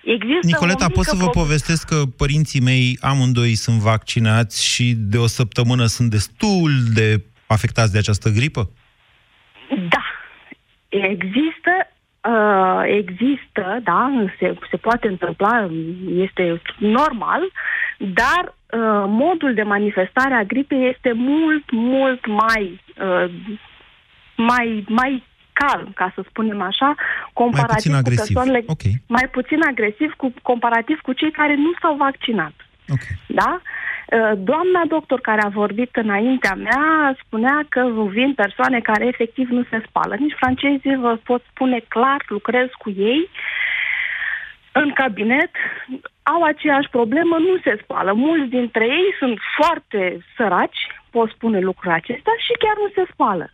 Există 0.05 0.47
Nicoleta, 0.47 0.89
pot 0.89 1.05
să 1.05 1.17
vă 1.17 1.29
pro... 1.29 1.41
povestesc 1.41 1.89
că 1.89 2.03
părinții 2.17 2.61
mei 2.61 2.99
amândoi 3.01 3.55
sunt 3.55 3.79
vaccinați 3.79 4.65
și 4.65 4.95
de 4.97 5.19
o 5.19 5.27
săptămână 5.27 5.87
sunt 5.87 6.11
destul 6.11 6.71
de 6.95 7.25
afectați 7.47 7.93
de 7.93 7.99
această 7.99 8.29
gripă? 8.31 8.71
Da. 10.91 11.07
Există 11.07 11.71
Uh, 12.29 12.83
există, 12.85 13.81
da, 13.83 14.27
se, 14.39 14.55
se 14.71 14.77
poate 14.77 15.09
întâmpla, 15.09 15.71
este 16.15 16.63
normal, 16.79 17.43
dar 17.99 18.45
uh, 18.45 19.05
modul 19.07 19.55
de 19.55 19.63
manifestare 19.63 20.35
a 20.35 20.43
gripei 20.43 20.89
este 20.89 21.13
mult, 21.13 21.65
mult 21.71 22.27
mai, 22.27 22.81
uh, 23.01 23.31
mai, 24.37 24.85
mai 24.89 25.25
calm, 25.53 25.93
ca 25.95 26.13
să 26.15 26.25
spunem 26.29 26.61
așa, 26.61 26.95
comparativ 27.33 27.93
mai 27.93 28.03
puțin 28.03 28.17
cu 28.17 28.23
persoanele 28.23 28.65
okay. 28.67 29.03
mai 29.07 29.29
puțin 29.33 29.63
agresiv 29.63 30.13
cu, 30.13 30.33
comparativ 30.43 31.01
cu 31.01 31.13
cei 31.13 31.31
care 31.31 31.55
nu 31.55 31.71
s-au 31.81 31.97
vaccinat. 31.97 32.53
Okay. 32.95 33.15
Da? 33.27 33.61
Uh, 33.61 34.33
doamna 34.37 34.83
doctor 34.89 35.21
care 35.21 35.41
a 35.45 35.49
vorbit 35.49 35.97
înaintea 35.97 36.55
mea 36.55 37.17
spunea 37.25 37.67
că 37.69 37.81
vin 38.09 38.35
persoane 38.35 38.81
care 38.81 39.07
efectiv 39.07 39.49
nu 39.49 39.63
se 39.71 39.83
spală. 39.89 40.15
Nici 40.19 40.37
francezii 40.41 40.97
vă 40.97 41.19
pot 41.25 41.43
spune 41.51 41.81
clar, 41.89 42.25
lucrez 42.29 42.69
cu 42.79 42.91
ei 42.91 43.29
în 44.73 44.91
cabinet, 44.93 45.51
au 46.23 46.43
aceeași 46.43 46.89
problemă, 46.89 47.37
nu 47.39 47.59
se 47.65 47.79
spală. 47.83 48.13
Mulți 48.13 48.51
dintre 48.51 48.85
ei 48.85 49.15
sunt 49.19 49.39
foarte 49.57 50.19
săraci, 50.37 50.87
pot 51.11 51.31
spune 51.31 51.61
lucrul 51.61 51.93
acesta, 51.93 52.31
și 52.39 52.53
chiar 52.59 52.77
nu 52.77 52.91
se 52.95 53.11
spală. 53.13 53.51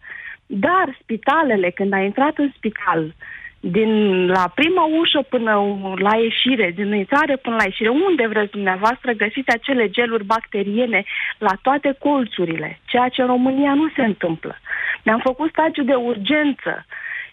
Dar 0.46 0.96
spitalele, 1.00 1.70
când 1.70 1.92
a 1.92 1.98
intrat 1.98 2.38
în 2.38 2.50
spital, 2.56 3.14
din 3.60 4.26
la 4.26 4.52
prima 4.54 4.84
ușă 4.84 5.22
până 5.28 5.52
la 5.98 6.16
ieșire, 6.16 6.72
din 6.74 6.94
intrare 6.94 7.36
până 7.36 7.56
la 7.56 7.64
ieșire, 7.64 7.88
unde 7.88 8.26
vreți 8.26 8.50
dumneavoastră, 8.50 9.12
găsiți 9.12 9.50
acele 9.50 9.88
geluri 9.88 10.24
bacteriene 10.24 11.04
la 11.38 11.52
toate 11.62 11.96
colțurile, 11.98 12.78
ceea 12.84 13.08
ce 13.08 13.20
în 13.20 13.26
România 13.26 13.74
nu 13.74 13.88
se 13.96 14.02
întâmplă. 14.02 14.56
Mi-am 15.04 15.20
făcut 15.20 15.50
stagiu 15.50 15.82
de 15.82 15.94
urgență 15.94 16.86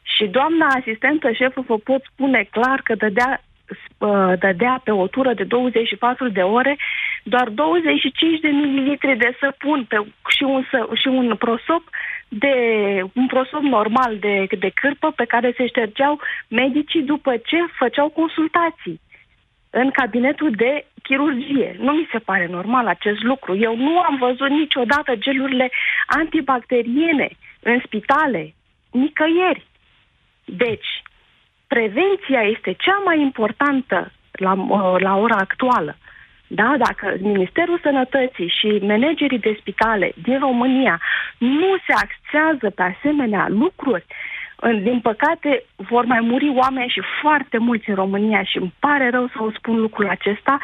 și 0.04 0.26
doamna 0.26 0.68
asistentă 0.68 1.32
șefă 1.32 1.62
vă 1.68 1.78
pot 1.78 2.02
spune 2.12 2.48
clar 2.52 2.82
că 2.84 2.96
dădea 2.96 3.42
dădea 4.40 4.82
pe 4.84 4.92
o 4.92 5.08
tură 5.08 5.34
de 5.34 5.44
24 5.44 6.30
de 6.30 6.42
ore 6.42 6.78
doar 7.24 7.50
25 7.50 8.40
de 8.40 8.48
mililitri 8.48 9.18
de 9.18 9.38
săpun 9.40 9.86
pe, 9.86 9.98
și, 10.36 10.44
un, 10.44 10.64
și 10.94 11.08
un 11.08 11.36
prosop 11.36 11.84
de 12.28 12.56
un 13.14 13.28
prosop 13.28 13.62
normal 13.62 14.18
de, 14.18 14.48
de 14.60 14.72
cârpă 14.74 15.12
pe 15.12 15.26
care 15.26 15.54
se 15.58 15.68
ștergeau 15.68 16.20
medicii 16.48 17.02
după 17.02 17.38
ce 17.38 17.58
făceau 17.78 18.10
consultații 18.10 19.02
în 19.70 19.90
cabinetul 19.92 20.52
de 20.52 20.86
chirurgie. 21.04 21.76
Nu 21.80 21.92
mi 21.92 22.08
se 22.12 22.20
pare 22.20 22.48
normal 22.48 22.88
acest 22.88 23.22
lucru. 23.22 23.58
Eu 23.58 23.76
nu 23.76 24.00
am 24.00 24.16
văzut 24.18 24.50
niciodată 24.50 25.16
gelurile 25.16 25.72
antibacteriene 26.06 27.30
în 27.60 27.80
spitale, 27.86 28.54
nicăieri. 28.92 29.66
Deci, 30.46 31.04
prevenția 31.68 32.42
este 32.42 32.76
cea 32.78 33.02
mai 33.06 33.22
importantă 33.22 34.12
la, 34.32 34.54
la 34.98 35.18
ora 35.18 35.36
actuală. 35.36 35.98
Da, 36.56 36.76
dacă 36.78 37.16
Ministerul 37.20 37.80
Sănătății 37.82 38.54
și 38.60 38.80
managerii 38.82 39.39
de 39.39 39.58
spitale 39.60 40.12
din 40.24 40.39
România 40.39 40.99
nu 41.38 41.76
se 41.86 41.93
axează 42.06 42.70
pe 42.70 42.84
asemenea 42.93 43.45
lucruri, 43.49 44.06
din 44.82 44.99
păcate 44.99 45.64
vor 45.76 46.06
mai 46.06 46.20
muri 46.20 46.54
oameni 46.56 46.93
și 46.95 47.01
foarte 47.22 47.58
mulți 47.58 47.89
în 47.89 47.95
România 47.95 48.43
și 48.43 48.58
îmi 48.58 48.74
pare 48.80 49.10
rău 49.10 49.28
să 49.28 49.38
o 49.43 49.51
spun 49.51 49.80
lucrul 49.80 50.10
acesta, 50.10 50.58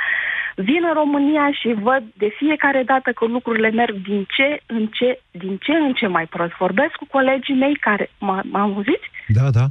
vin 0.56 0.84
în 0.84 0.94
România 0.94 1.52
și 1.52 1.76
văd 1.82 2.04
de 2.14 2.30
fiecare 2.38 2.84
dată 2.84 3.12
că 3.12 3.26
lucrurile 3.26 3.70
merg 3.70 3.96
din 3.96 4.26
ce 4.36 4.62
în 4.66 4.88
ce, 4.88 5.22
din 5.32 5.58
ce 5.58 5.72
în 5.72 5.94
ce 5.94 6.08
mai 6.08 6.26
prost. 6.26 6.54
Vorbesc 6.58 6.92
cu 6.92 7.06
colegii 7.10 7.56
mei 7.56 7.76
care, 7.76 8.10
m-am 8.20 8.56
auzit? 8.56 9.02
Da, 9.28 9.50
da. 9.50 9.66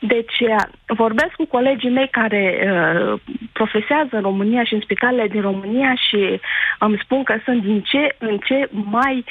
Deci 0.00 0.38
vorbesc 0.86 1.32
cu 1.32 1.46
colegii 1.46 1.90
mei 1.90 2.08
care 2.08 2.42
uh, 2.60 3.20
profesează 3.52 4.16
în 4.16 4.22
România 4.22 4.64
și 4.64 4.74
în 4.74 4.80
spitalele 4.80 5.28
din 5.28 5.40
România 5.40 5.94
și 5.94 6.40
îmi 6.78 7.00
spun 7.02 7.22
că 7.22 7.38
sunt 7.44 7.62
din 7.62 7.82
ce 7.82 8.14
în 8.18 8.38
ce 8.38 8.68
mai 8.70 9.24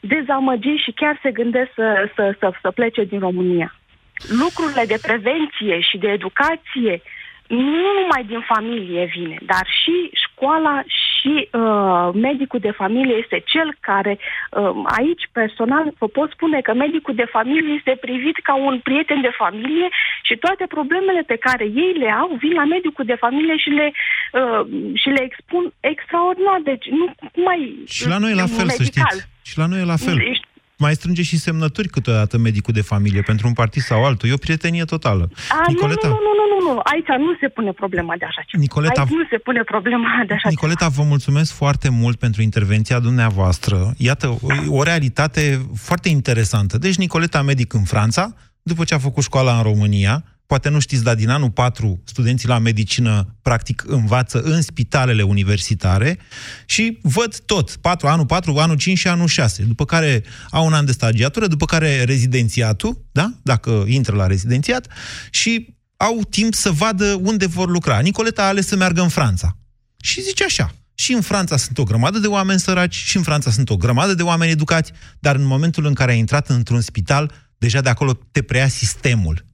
dezamăgiți 0.00 0.82
și 0.82 0.92
chiar 0.92 1.18
se 1.22 1.30
gândesc 1.30 1.70
să, 1.74 2.10
să, 2.14 2.34
să, 2.38 2.52
să 2.62 2.70
plece 2.70 3.04
din 3.04 3.18
România. 3.18 3.74
Lucrurile 4.42 4.84
de 4.86 4.98
prevenție 5.02 5.80
și 5.80 5.98
de 5.98 6.08
educație 6.08 7.02
nu 7.46 7.88
numai 8.00 8.24
din 8.26 8.40
familie 8.40 9.04
vine, 9.04 9.38
dar 9.42 9.66
și 9.82 10.10
școala 10.24 10.82
și 11.24 11.34
uh, 11.52 12.08
medicul 12.28 12.60
de 12.66 12.72
familie 12.82 13.16
este 13.22 13.38
cel 13.52 13.68
care, 13.80 14.14
uh, 14.18 14.72
aici 14.98 15.24
personal 15.32 15.84
vă 15.98 16.08
pot 16.18 16.28
spune 16.30 16.58
că 16.60 16.72
medicul 16.74 17.14
de 17.14 17.28
familie 17.36 17.72
este 17.78 17.94
privit 18.06 18.36
ca 18.48 18.54
un 18.68 18.76
prieten 18.88 19.20
de 19.20 19.32
familie 19.42 19.88
și 20.22 20.34
toate 20.44 20.64
problemele 20.76 21.22
pe 21.32 21.36
care 21.46 21.64
ei 21.64 21.92
le 22.02 22.10
au 22.22 22.30
vin 22.42 22.54
la 22.60 22.64
medicul 22.64 23.04
de 23.12 23.22
familie 23.24 23.56
și 23.64 23.70
le, 23.78 23.86
uh, 24.40 24.62
și 25.02 25.08
le 25.16 25.22
expun 25.28 25.64
extraordinar. 25.80 26.60
Deci 26.70 26.86
nu 26.98 27.06
mai 27.46 27.60
Și 27.96 28.08
la 28.08 28.18
noi 28.24 28.34
la 28.42 28.46
fel, 28.56 28.66
medical. 28.66 28.76
să 28.76 28.84
știți. 28.84 29.28
Și 29.48 29.58
la 29.58 29.66
noi 29.66 29.80
e 29.80 29.92
la 29.94 30.00
fel. 30.06 30.18
Mai 30.86 30.94
strânge 30.94 31.22
și 31.30 31.36
semnături 31.46 31.88
câteodată 31.88 32.34
medicul 32.38 32.74
de 32.80 32.84
familie 32.92 33.22
pentru 33.30 33.46
un 33.46 33.52
partid 33.52 33.82
sau 33.82 34.04
altul. 34.04 34.28
E 34.28 34.38
o 34.40 34.44
prietenie 34.46 34.84
totală. 34.94 35.24
A, 35.48 35.64
Nicoleta... 35.68 36.08
nu, 36.08 36.18
nu, 36.26 36.32
nu, 36.40 36.44
nu, 36.52 36.58
nu, 36.64 36.72
nu. 36.74 36.80
Aici 36.92 37.10
nu 37.26 37.32
se 37.40 37.48
pune 37.48 37.72
problema 37.72 38.14
de 38.20 38.24
așa 38.24 38.42
ceva. 38.46 38.62
Nicoleta... 38.66 39.00
Aici 39.00 39.10
nu 39.10 39.26
se 39.30 39.38
pune 39.38 39.62
problema 39.62 40.08
de 40.26 40.34
așa 40.34 40.48
Nicoleta, 40.48 40.84
ceva. 40.84 40.96
vă 40.98 41.04
mulțumesc 41.08 41.50
foarte 41.62 41.88
mult 41.88 42.16
pentru 42.18 42.42
intervenția 42.42 42.98
dumneavoastră. 42.98 43.76
Iată, 43.96 44.26
o, 44.28 44.76
o 44.78 44.82
realitate 44.82 45.42
foarte 45.88 46.08
interesantă. 46.08 46.78
Deci, 46.78 46.96
Nicoleta, 46.96 47.42
medic 47.42 47.72
în 47.72 47.84
Franța, 47.84 48.34
după 48.62 48.84
ce 48.84 48.94
a 48.94 48.98
făcut 48.98 49.22
școala 49.22 49.56
în 49.56 49.62
România, 49.62 50.14
poate 50.46 50.68
nu 50.68 50.78
știți, 50.78 51.02
dar 51.02 51.14
din 51.14 51.28
anul 51.28 51.50
4 51.50 52.02
studenții 52.04 52.48
la 52.48 52.58
medicină 52.58 53.36
practic 53.42 53.84
învață 53.86 54.40
în 54.40 54.62
spitalele 54.62 55.22
universitare 55.22 56.18
și 56.66 56.98
văd 57.02 57.38
tot, 57.38 57.76
4, 57.76 58.06
anul 58.06 58.26
4, 58.26 58.56
anul 58.56 58.76
5 58.76 58.98
și 58.98 59.08
anul 59.08 59.26
6, 59.26 59.62
după 59.62 59.84
care 59.84 60.24
au 60.50 60.66
un 60.66 60.72
an 60.72 60.84
de 60.84 60.92
stagiatură, 60.92 61.46
după 61.46 61.64
care 61.64 62.04
rezidențiatul, 62.04 63.04
da? 63.12 63.30
dacă 63.42 63.84
intră 63.86 64.16
la 64.16 64.26
rezidențiat, 64.26 64.86
și 65.30 65.74
au 65.96 66.20
timp 66.30 66.54
să 66.54 66.70
vadă 66.70 67.20
unde 67.22 67.46
vor 67.46 67.68
lucra. 67.68 67.98
Nicoleta 67.98 68.42
a 68.42 68.46
ales 68.46 68.66
să 68.66 68.76
meargă 68.76 69.02
în 69.02 69.08
Franța. 69.08 69.56
Și 70.00 70.22
zice 70.22 70.44
așa, 70.44 70.74
și 70.94 71.12
în 71.12 71.20
Franța 71.20 71.56
sunt 71.56 71.78
o 71.78 71.82
grămadă 71.82 72.18
de 72.18 72.26
oameni 72.26 72.60
săraci, 72.60 72.94
și 72.94 73.16
în 73.16 73.22
Franța 73.22 73.50
sunt 73.50 73.70
o 73.70 73.76
grămadă 73.76 74.14
de 74.14 74.22
oameni 74.22 74.50
educați, 74.50 74.92
dar 75.18 75.36
în 75.36 75.46
momentul 75.46 75.86
în 75.86 75.94
care 75.94 76.12
ai 76.12 76.18
intrat 76.18 76.48
într-un 76.48 76.80
spital, 76.80 77.32
deja 77.58 77.80
de 77.80 77.88
acolo 77.88 78.12
te 78.30 78.42
preia 78.42 78.68
sistemul 78.68 79.44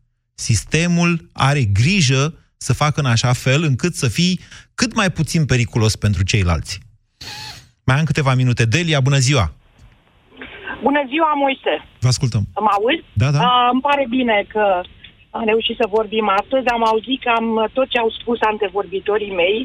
Sistemul 0.48 1.12
are 1.48 1.62
grijă 1.80 2.22
să 2.66 2.72
facă 2.82 2.98
în 3.00 3.10
așa 3.14 3.32
fel 3.44 3.60
încât 3.70 3.94
să 4.02 4.08
fii 4.18 4.34
cât 4.80 4.92
mai 5.00 5.10
puțin 5.18 5.42
periculos 5.52 5.94
pentru 6.04 6.22
ceilalți. 6.30 6.72
Mai 7.86 7.96
am 7.98 8.04
câteva 8.10 8.32
minute. 8.42 8.64
Delia, 8.74 9.00
bună 9.08 9.20
ziua! 9.26 9.46
Bună 10.86 11.02
ziua, 11.12 11.30
Moise! 11.42 11.74
Vă 12.04 12.08
ascultăm. 12.14 12.42
Mă 12.66 12.72
auzi? 12.76 13.04
Da, 13.22 13.28
da. 13.34 13.38
Uh, 13.46 13.68
îmi 13.72 13.84
pare 13.88 14.04
bine 14.16 14.36
că 14.54 14.64
am 15.38 15.44
reușit 15.52 15.76
să 15.80 15.94
vorbim 15.98 16.26
astăzi. 16.40 16.66
Am 16.76 16.84
auzit 16.90 17.20
cam 17.28 17.46
tot 17.76 17.88
ce 17.92 17.98
au 17.98 18.10
spus 18.18 18.38
antevorbitorii 18.52 19.38
mei. 19.42 19.58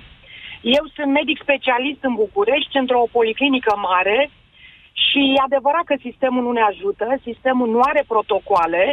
Eu 0.78 0.84
sunt 0.96 1.10
medic 1.20 1.38
specialist 1.46 2.02
în 2.08 2.14
București, 2.24 2.80
într-o 2.82 3.12
policlinică 3.16 3.74
mare 3.90 4.20
și 5.04 5.20
e 5.36 5.48
adevărat 5.50 5.86
că 5.88 5.96
sistemul 6.08 6.44
nu 6.48 6.52
ne 6.58 6.64
ajută, 6.72 7.06
sistemul 7.30 7.70
nu 7.76 7.80
are 7.90 8.04
protocoale, 8.14 8.86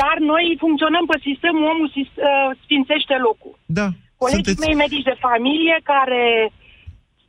dar 0.00 0.16
noi 0.32 0.44
funcționăm 0.64 1.04
pe 1.12 1.18
sistemul 1.28 1.64
omul 1.72 1.88
uh, 1.94 2.04
sfințește 2.62 3.16
locul. 3.26 3.54
Da. 3.80 3.86
Colegii 4.22 4.44
Sunteți... 4.44 4.64
mei 4.64 4.76
medici 4.84 5.08
de 5.10 5.16
familie 5.26 5.76
care 5.92 6.24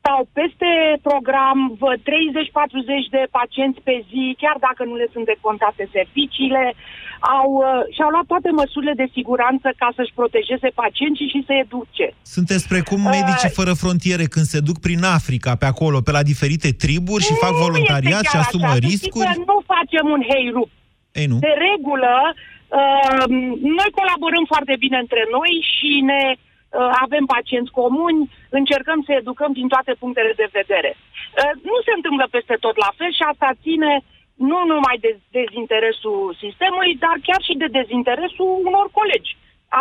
stau 0.05 0.21
peste 0.39 0.71
program, 1.09 1.57
văd 1.83 1.99
30-40 2.09 3.15
de 3.15 3.23
pacienți 3.37 3.79
pe 3.87 3.95
zi, 4.09 4.23
chiar 4.41 4.57
dacă 4.67 4.81
nu 4.89 4.95
le 5.01 5.07
sunt 5.13 5.25
decontate 5.33 5.83
serviciile, 5.97 6.63
au, 7.37 7.49
uh, 7.67 7.81
și-au 7.95 8.11
luat 8.13 8.27
toate 8.33 8.49
măsurile 8.61 8.95
de 9.01 9.07
siguranță 9.17 9.67
ca 9.81 9.89
să-și 9.97 10.15
protejeze 10.19 10.69
pacienții 10.83 11.31
și 11.33 11.39
să 11.47 11.53
educe. 11.63 12.07
Sunteți 12.37 12.65
precum 12.73 13.01
uh, 13.05 13.11
medicii 13.17 13.51
uh, 13.53 13.57
fără 13.59 13.73
frontiere 13.83 14.25
când 14.33 14.45
se 14.53 14.59
duc 14.69 14.77
prin 14.85 15.01
Africa, 15.19 15.51
pe 15.61 15.67
acolo, 15.73 15.97
pe 16.07 16.11
la 16.17 16.23
diferite 16.31 16.69
triburi 16.83 17.27
și 17.27 17.41
fac 17.45 17.53
voluntariat 17.65 18.23
și 18.31 18.37
asumă 18.43 18.71
așa. 18.73 18.85
riscuri? 18.89 19.31
nu 19.51 19.57
facem 19.73 20.05
un 20.15 20.21
hei 20.29 20.47
rup. 20.57 20.71
Ei, 21.19 21.27
nu. 21.31 21.37
De 21.47 21.53
regulă, 21.69 22.15
uh, 22.33 23.25
noi 23.79 23.89
colaborăm 23.99 24.45
foarte 24.53 24.75
bine 24.83 24.97
între 25.05 25.23
noi 25.37 25.51
și 25.73 25.91
ne 26.11 26.23
uh, 26.35 26.89
avem 27.05 27.25
pacienți 27.35 27.75
comuni, 27.79 28.21
încercăm 28.59 28.99
să 29.07 29.11
educăm 29.13 29.51
din 29.59 29.67
toate 29.73 29.91
punctele 30.01 30.33
de 30.41 30.47
vedere. 30.59 30.91
Uh, 30.97 31.53
nu 31.69 31.77
se 31.87 31.93
întâmplă 31.95 32.25
peste 32.35 32.55
tot 32.65 32.75
la 32.85 32.91
fel 32.97 33.11
și 33.17 33.23
asta 33.31 33.59
ține 33.65 33.91
nu 34.51 34.59
numai 34.71 34.97
de 35.05 35.11
dezinteresul 35.37 36.21
sistemului, 36.43 36.91
dar 37.05 37.15
chiar 37.27 37.41
și 37.47 37.53
de 37.61 37.67
dezinteresul 37.79 38.51
unor 38.67 38.87
colegi. 38.99 39.31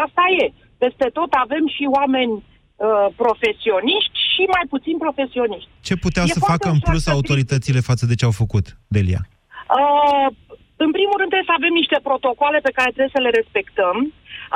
Asta 0.05 0.25
e. 0.43 0.45
Peste 0.85 1.07
tot 1.19 1.31
avem 1.45 1.65
și 1.77 1.85
oameni 1.99 2.35
uh, 2.37 3.07
profesioniști 3.23 4.17
și 4.33 4.43
mai 4.55 4.65
puțin 4.75 4.97
profesioniști. 5.05 5.71
Ce 5.89 5.95
puteau 6.05 6.27
e 6.27 6.37
să 6.39 6.49
facă 6.53 6.69
în 6.75 6.81
plus 6.89 7.05
autoritățile 7.17 7.81
față 7.91 8.05
de 8.07 8.15
ce 8.19 8.25
au 8.25 8.35
făcut, 8.43 8.67
Delia? 8.97 9.23
Uh, 9.81 10.27
în 10.87 10.93
primul 10.97 11.19
rând 11.19 11.31
trebuie 11.31 11.51
să 11.53 11.59
avem 11.59 11.75
niște 11.83 11.99
protocoale 12.09 12.59
pe 12.63 12.77
care 12.79 12.91
trebuie 12.95 13.17
să 13.17 13.25
le 13.25 13.37
respectăm, 13.41 13.97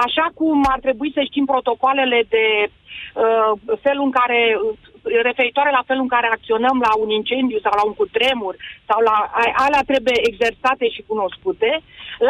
așa 0.05 0.27
cum 0.39 0.57
ar 0.75 0.81
trebui 0.87 1.11
să 1.17 1.23
știm 1.25 1.47
protocoalele 1.55 2.19
de 2.35 2.47
uh, 2.69 3.51
felul 3.87 4.05
în 4.09 4.15
care 4.21 4.41
referitoare 5.29 5.71
la 5.79 5.87
felul 5.89 6.05
în 6.07 6.15
care 6.17 6.29
acționăm 6.31 6.77
la 6.87 6.93
un 7.03 7.11
incendiu 7.19 7.59
sau 7.65 7.73
la 7.77 7.85
un 7.89 7.95
cutremur 8.01 8.55
sau 8.89 8.99
la 9.09 9.17
alea 9.65 9.83
trebuie 9.91 10.19
exersate 10.31 10.87
și 10.95 11.07
cunoscute. 11.11 11.71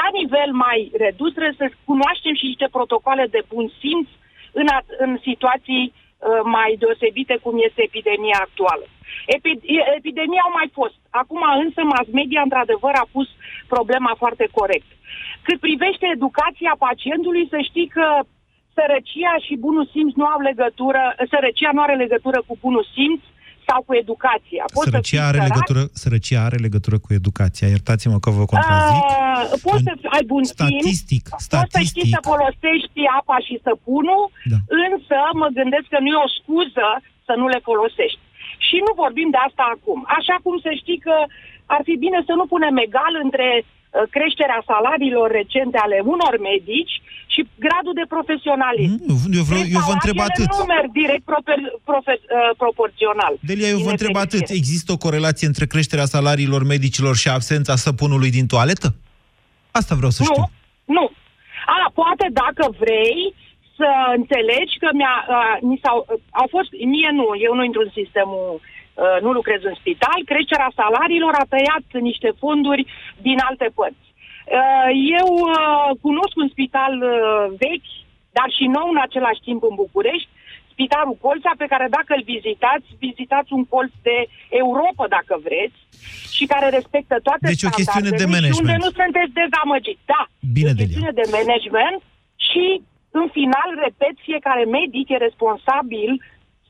La 0.01 0.07
nivel 0.19 0.51
mai 0.67 0.79
redus 1.05 1.33
trebuie 1.33 1.61
să 1.63 1.77
cunoaștem 1.91 2.35
și 2.35 2.51
niște 2.51 2.69
protocoale 2.77 3.25
de 3.31 3.43
bun 3.53 3.67
simț 3.81 4.09
în, 4.53 4.67
în 5.05 5.19
situații 5.29 5.85
uh, 5.93 6.08
mai 6.57 6.77
deosebite 6.79 7.37
cum 7.43 7.55
este 7.69 7.83
epidemia 7.83 8.39
actuală. 8.41 8.87
Epi- 9.37 9.61
epidemia 9.99 10.43
au 10.45 10.53
mai 10.59 10.69
fost. 10.79 10.99
Acum 11.11 11.43
însă 11.65 11.81
mass 11.83 12.09
media 12.13 12.41
într-adevăr 12.43 12.95
a 12.95 13.07
pus 13.13 13.29
problema 13.69 14.13
foarte 14.23 14.47
corect. 14.59 14.89
Cât 15.43 15.59
privește 15.61 16.07
educația 16.17 16.75
pacientului, 16.79 17.47
să 17.53 17.59
știi 17.69 17.89
că 17.97 18.07
sărăcia 18.75 19.35
și 19.47 19.55
bunul 19.67 19.87
simț 19.95 20.15
nu 20.15 20.27
au 20.27 20.41
legătură, 20.41 21.03
sărăcia 21.31 21.71
nu 21.73 21.83
are 21.83 21.95
legătură 22.05 22.39
cu 22.47 22.55
bunul 22.61 22.87
simț 22.95 23.23
sau 23.69 23.81
cu 23.87 23.93
educația. 24.03 24.65
Poți 24.75 24.87
sărăcia, 24.89 25.23
are 25.31 25.41
legătură, 25.49 25.83
sărăcia 26.03 26.41
are 26.49 26.59
legătură 26.67 26.97
cu 27.05 27.11
educația. 27.21 27.69
Iertați-mă 27.75 28.19
că 28.25 28.31
vă 28.39 28.45
contrazic. 28.55 29.05
Uh, 29.09 29.17
poți 29.67 29.85
să 29.89 29.93
ai 30.17 30.25
bun 30.33 30.43
statistic, 30.57 31.25
simț, 31.31 31.43
statistic. 31.49 31.59
poți 31.61 31.75
să 31.77 31.81
știi 31.91 32.09
să 32.15 32.21
folosești 32.31 33.01
apa 33.21 33.37
și 33.47 33.55
săpunul, 33.67 34.23
da. 34.53 34.59
însă 34.85 35.19
mă 35.41 35.49
gândesc 35.59 35.87
că 35.93 35.99
nu 36.01 36.09
e 36.15 36.27
o 36.27 36.35
scuză 36.39 36.89
să 37.27 37.33
nu 37.41 37.47
le 37.55 37.61
folosești. 37.69 38.23
Și 38.67 38.77
nu 38.87 38.93
vorbim 39.03 39.29
de 39.35 39.41
asta 39.49 39.65
acum. 39.75 39.99
Așa 40.19 40.37
cum 40.45 40.55
să 40.65 40.71
știi 40.81 41.01
că 41.07 41.17
ar 41.75 41.81
fi 41.89 41.95
bine 42.05 42.19
să 42.29 42.35
nu 42.39 42.45
punem 42.53 42.77
egal 42.87 43.13
între 43.25 43.49
uh, 43.63 43.78
creșterea 44.17 44.61
salariilor 44.73 45.29
recente 45.41 45.79
ale 45.87 45.99
unor 46.15 46.35
medici 46.51 46.95
și 47.35 47.41
gradul 47.65 47.95
de 48.01 48.07
profesionalism. 48.15 48.97
Mm, 49.07 49.33
eu, 49.39 49.45
vreau, 49.51 49.65
eu 49.77 49.83
vă 49.89 49.95
întreb 49.99 50.19
atât. 50.29 50.49
nu 50.61 50.65
merg 50.75 50.89
direct 51.03 51.25
proper, 51.33 51.59
profe, 51.91 52.15
uh, 52.21 52.51
proporțional. 52.63 53.33
Delia, 53.51 53.69
eu 53.69 53.81
vă 53.87 53.91
întreb 53.97 54.17
atât. 54.17 54.45
Există 54.61 54.89
o 54.93 55.03
corelație 55.07 55.47
între 55.47 55.67
creșterea 55.67 56.05
salariilor 56.17 56.63
medicilor 56.75 57.15
și 57.17 57.29
absența 57.29 57.75
săpunului 57.77 58.31
din 58.39 58.47
toaletă? 58.47 58.89
Asta 59.71 59.95
vreau 59.95 60.11
să 60.11 60.23
nu, 60.23 60.29
știu. 60.29 60.45
Nu. 60.97 61.05
A, 61.75 61.91
poate 62.01 62.27
dacă 62.43 62.65
vrei, 62.83 63.19
să 63.79 63.89
înțelegi 64.19 64.75
că 64.83 64.89
mi-a, 64.99 65.17
uh, 65.37 65.55
mi 65.71 65.81
s-au, 65.83 65.99
uh, 66.09 66.21
au 66.41 66.47
fost, 66.55 66.71
mie 66.95 67.11
nu, 67.21 67.27
eu 67.47 67.53
nu 67.55 67.65
intru 67.65 67.83
în 67.87 67.93
sistemul, 68.01 68.47
uh, 68.55 68.78
nu 69.25 69.31
lucrez 69.33 69.61
în 69.71 69.77
spital, 69.81 70.21
creșterea 70.31 70.77
salariilor 70.81 71.35
a 71.39 71.51
tăiat 71.53 71.87
niște 72.09 72.31
fonduri 72.41 72.87
din 73.27 73.39
alte 73.49 73.69
părți. 73.75 74.09
Uh, 74.57 74.91
eu 75.19 75.29
uh, 75.37 75.89
cunosc 76.07 76.35
un 76.43 76.49
spital 76.55 76.95
uh, 77.03 77.13
vechi, 77.63 77.93
dar 78.37 78.49
și 78.57 78.65
nou 78.77 78.89
în 78.95 79.01
același 79.07 79.41
timp 79.49 79.61
în 79.69 79.75
București, 79.85 80.29
Spitalul 80.75 81.17
Colța, 81.25 81.53
pe 81.63 81.71
care 81.73 81.87
dacă 81.97 82.11
îl 82.17 82.23
vizitați, 82.35 82.89
vizitați 83.07 83.51
un 83.59 83.65
colț 83.73 83.93
de 84.09 84.19
Europa, 84.63 85.05
dacă 85.17 85.35
vreți, 85.47 85.79
și 86.37 86.45
care 86.53 86.67
respectă 86.79 87.17
toate 87.27 87.45
deci 87.53 87.69
o 87.71 87.77
chestiune 87.79 88.13
de 88.23 88.29
management. 88.37 88.63
unde 88.63 88.77
nu 88.85 88.91
sunteți 89.01 89.33
dezamăgiți. 89.43 90.05
Da, 90.13 90.23
Bine, 90.57 90.71
o 90.73 90.79
chestiune 90.81 91.13
de 91.21 91.27
management 91.39 92.01
și 92.49 92.65
în 93.21 93.27
final, 93.39 93.69
repet, 93.87 94.17
fiecare 94.29 94.65
medic 94.79 95.07
e 95.09 95.27
responsabil 95.29 96.11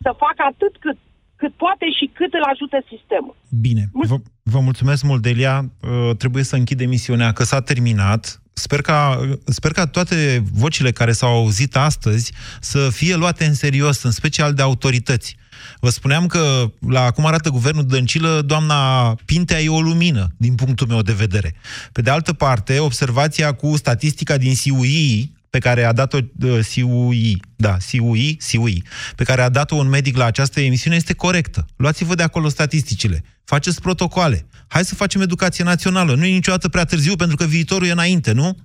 să 0.03 0.11
facă 0.24 0.43
atât 0.53 0.74
cât, 0.85 0.99
cât 1.41 1.53
poate 1.55 1.86
și 1.99 2.11
cât 2.18 2.32
îl 2.39 2.45
ajută 2.53 2.76
sistemul. 2.93 3.34
Bine. 3.66 3.84
Vă, 3.93 4.16
vă 4.43 4.61
mulțumesc 4.61 5.03
mult, 5.03 5.22
Delia. 5.22 5.57
Uh, 5.80 6.16
trebuie 6.16 6.43
să 6.43 6.57
închid 6.57 6.80
emisiunea, 6.80 7.32
că 7.32 7.45
s-a 7.45 7.61
terminat. 7.61 8.43
Sper 8.53 8.80
ca, 8.80 9.20
sper 9.45 9.72
ca 9.72 9.86
toate 9.86 10.43
vocile 10.53 10.91
care 10.93 11.12
s-au 11.12 11.32
auzit 11.34 11.76
astăzi 11.76 12.32
să 12.61 12.89
fie 12.91 13.16
luate 13.16 13.45
în 13.45 13.55
serios, 13.55 14.03
în 14.03 14.11
special 14.11 14.55
de 14.55 14.62
autorități. 14.62 15.36
Vă 15.80 15.89
spuneam 15.89 16.26
că, 16.26 16.72
la 16.89 17.11
cum 17.11 17.26
arată 17.26 17.51
guvernul 17.51 17.86
Dăncilă, 17.86 18.43
doamna 18.47 19.14
Pintea 19.24 19.61
e 19.61 19.68
o 19.68 19.80
lumină, 19.80 20.26
din 20.36 20.55
punctul 20.55 20.86
meu 20.86 21.03
de 21.03 21.12
vedere. 21.12 21.55
Pe 21.93 22.03
de 22.03 22.11
altă 22.11 22.32
parte, 22.32 22.78
observația 22.78 23.53
cu 23.53 23.76
statistica 23.76 24.36
din 24.36 24.53
CUI, 24.64 25.32
pe 25.51 25.59
care 25.59 25.85
a 25.85 25.93
dat-o 25.93 26.19
uh, 26.45 26.59
CUI, 26.75 27.43
da, 27.57 27.77
CUI, 27.91 28.39
CUI, 28.51 28.83
pe 29.17 29.25
care 29.25 29.43
a 29.43 29.49
dat-o 29.49 29.75
un 29.75 29.89
medic 29.89 30.17
la 30.17 30.25
această 30.25 30.61
emisiune 30.61 30.97
este 30.97 31.15
corectă. 31.15 31.67
Luați-vă 31.77 32.15
de 32.15 32.23
acolo 32.23 32.49
statisticile. 32.49 33.25
Faceți 33.45 33.81
protocoale. 33.81 34.47
Hai 34.67 34.85
să 34.85 34.95
facem 34.95 35.21
educație 35.21 35.65
națională. 35.65 36.15
Nu 36.15 36.25
e 36.25 36.33
niciodată 36.33 36.69
prea 36.69 36.85
târziu, 36.85 37.17
pentru 37.17 37.37
că 37.37 37.45
viitorul 37.45 37.87
e 37.87 37.91
înainte, 37.91 38.33
nu? 38.33 38.57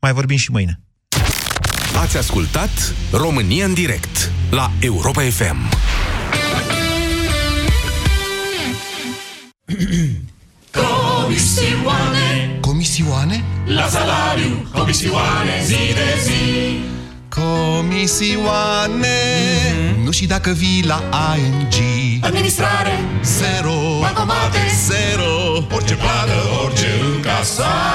Mai 0.00 0.12
vorbim 0.12 0.36
și 0.36 0.50
mâine. 0.50 0.80
Ați 1.96 2.16
ascultat 2.16 2.94
România 3.12 3.64
în 3.64 3.74
direct 3.74 4.30
la 4.50 4.72
Europa 4.80 5.22
FM. 5.22 5.56
Comisioane 10.70 12.58
Comisioane? 12.84 13.44
La 13.66 13.88
salariu 13.88 14.68
Comisioane 14.72 15.62
zi 15.64 15.94
de 15.98 16.20
zi. 16.22 16.78
Comisioane. 17.28 19.08
Nu 20.04 20.10
și 20.10 20.26
dacă 20.26 20.50
vii 20.50 20.84
la 20.86 21.02
ING 21.36 21.74
Administrare. 22.24 22.98
Zero. 23.22 23.72
Bankomate 24.00 24.58
Zero. 24.88 25.32
Orice 25.74 25.94
plată, 25.94 26.36
orice 26.64 26.88
încasare 27.14 27.94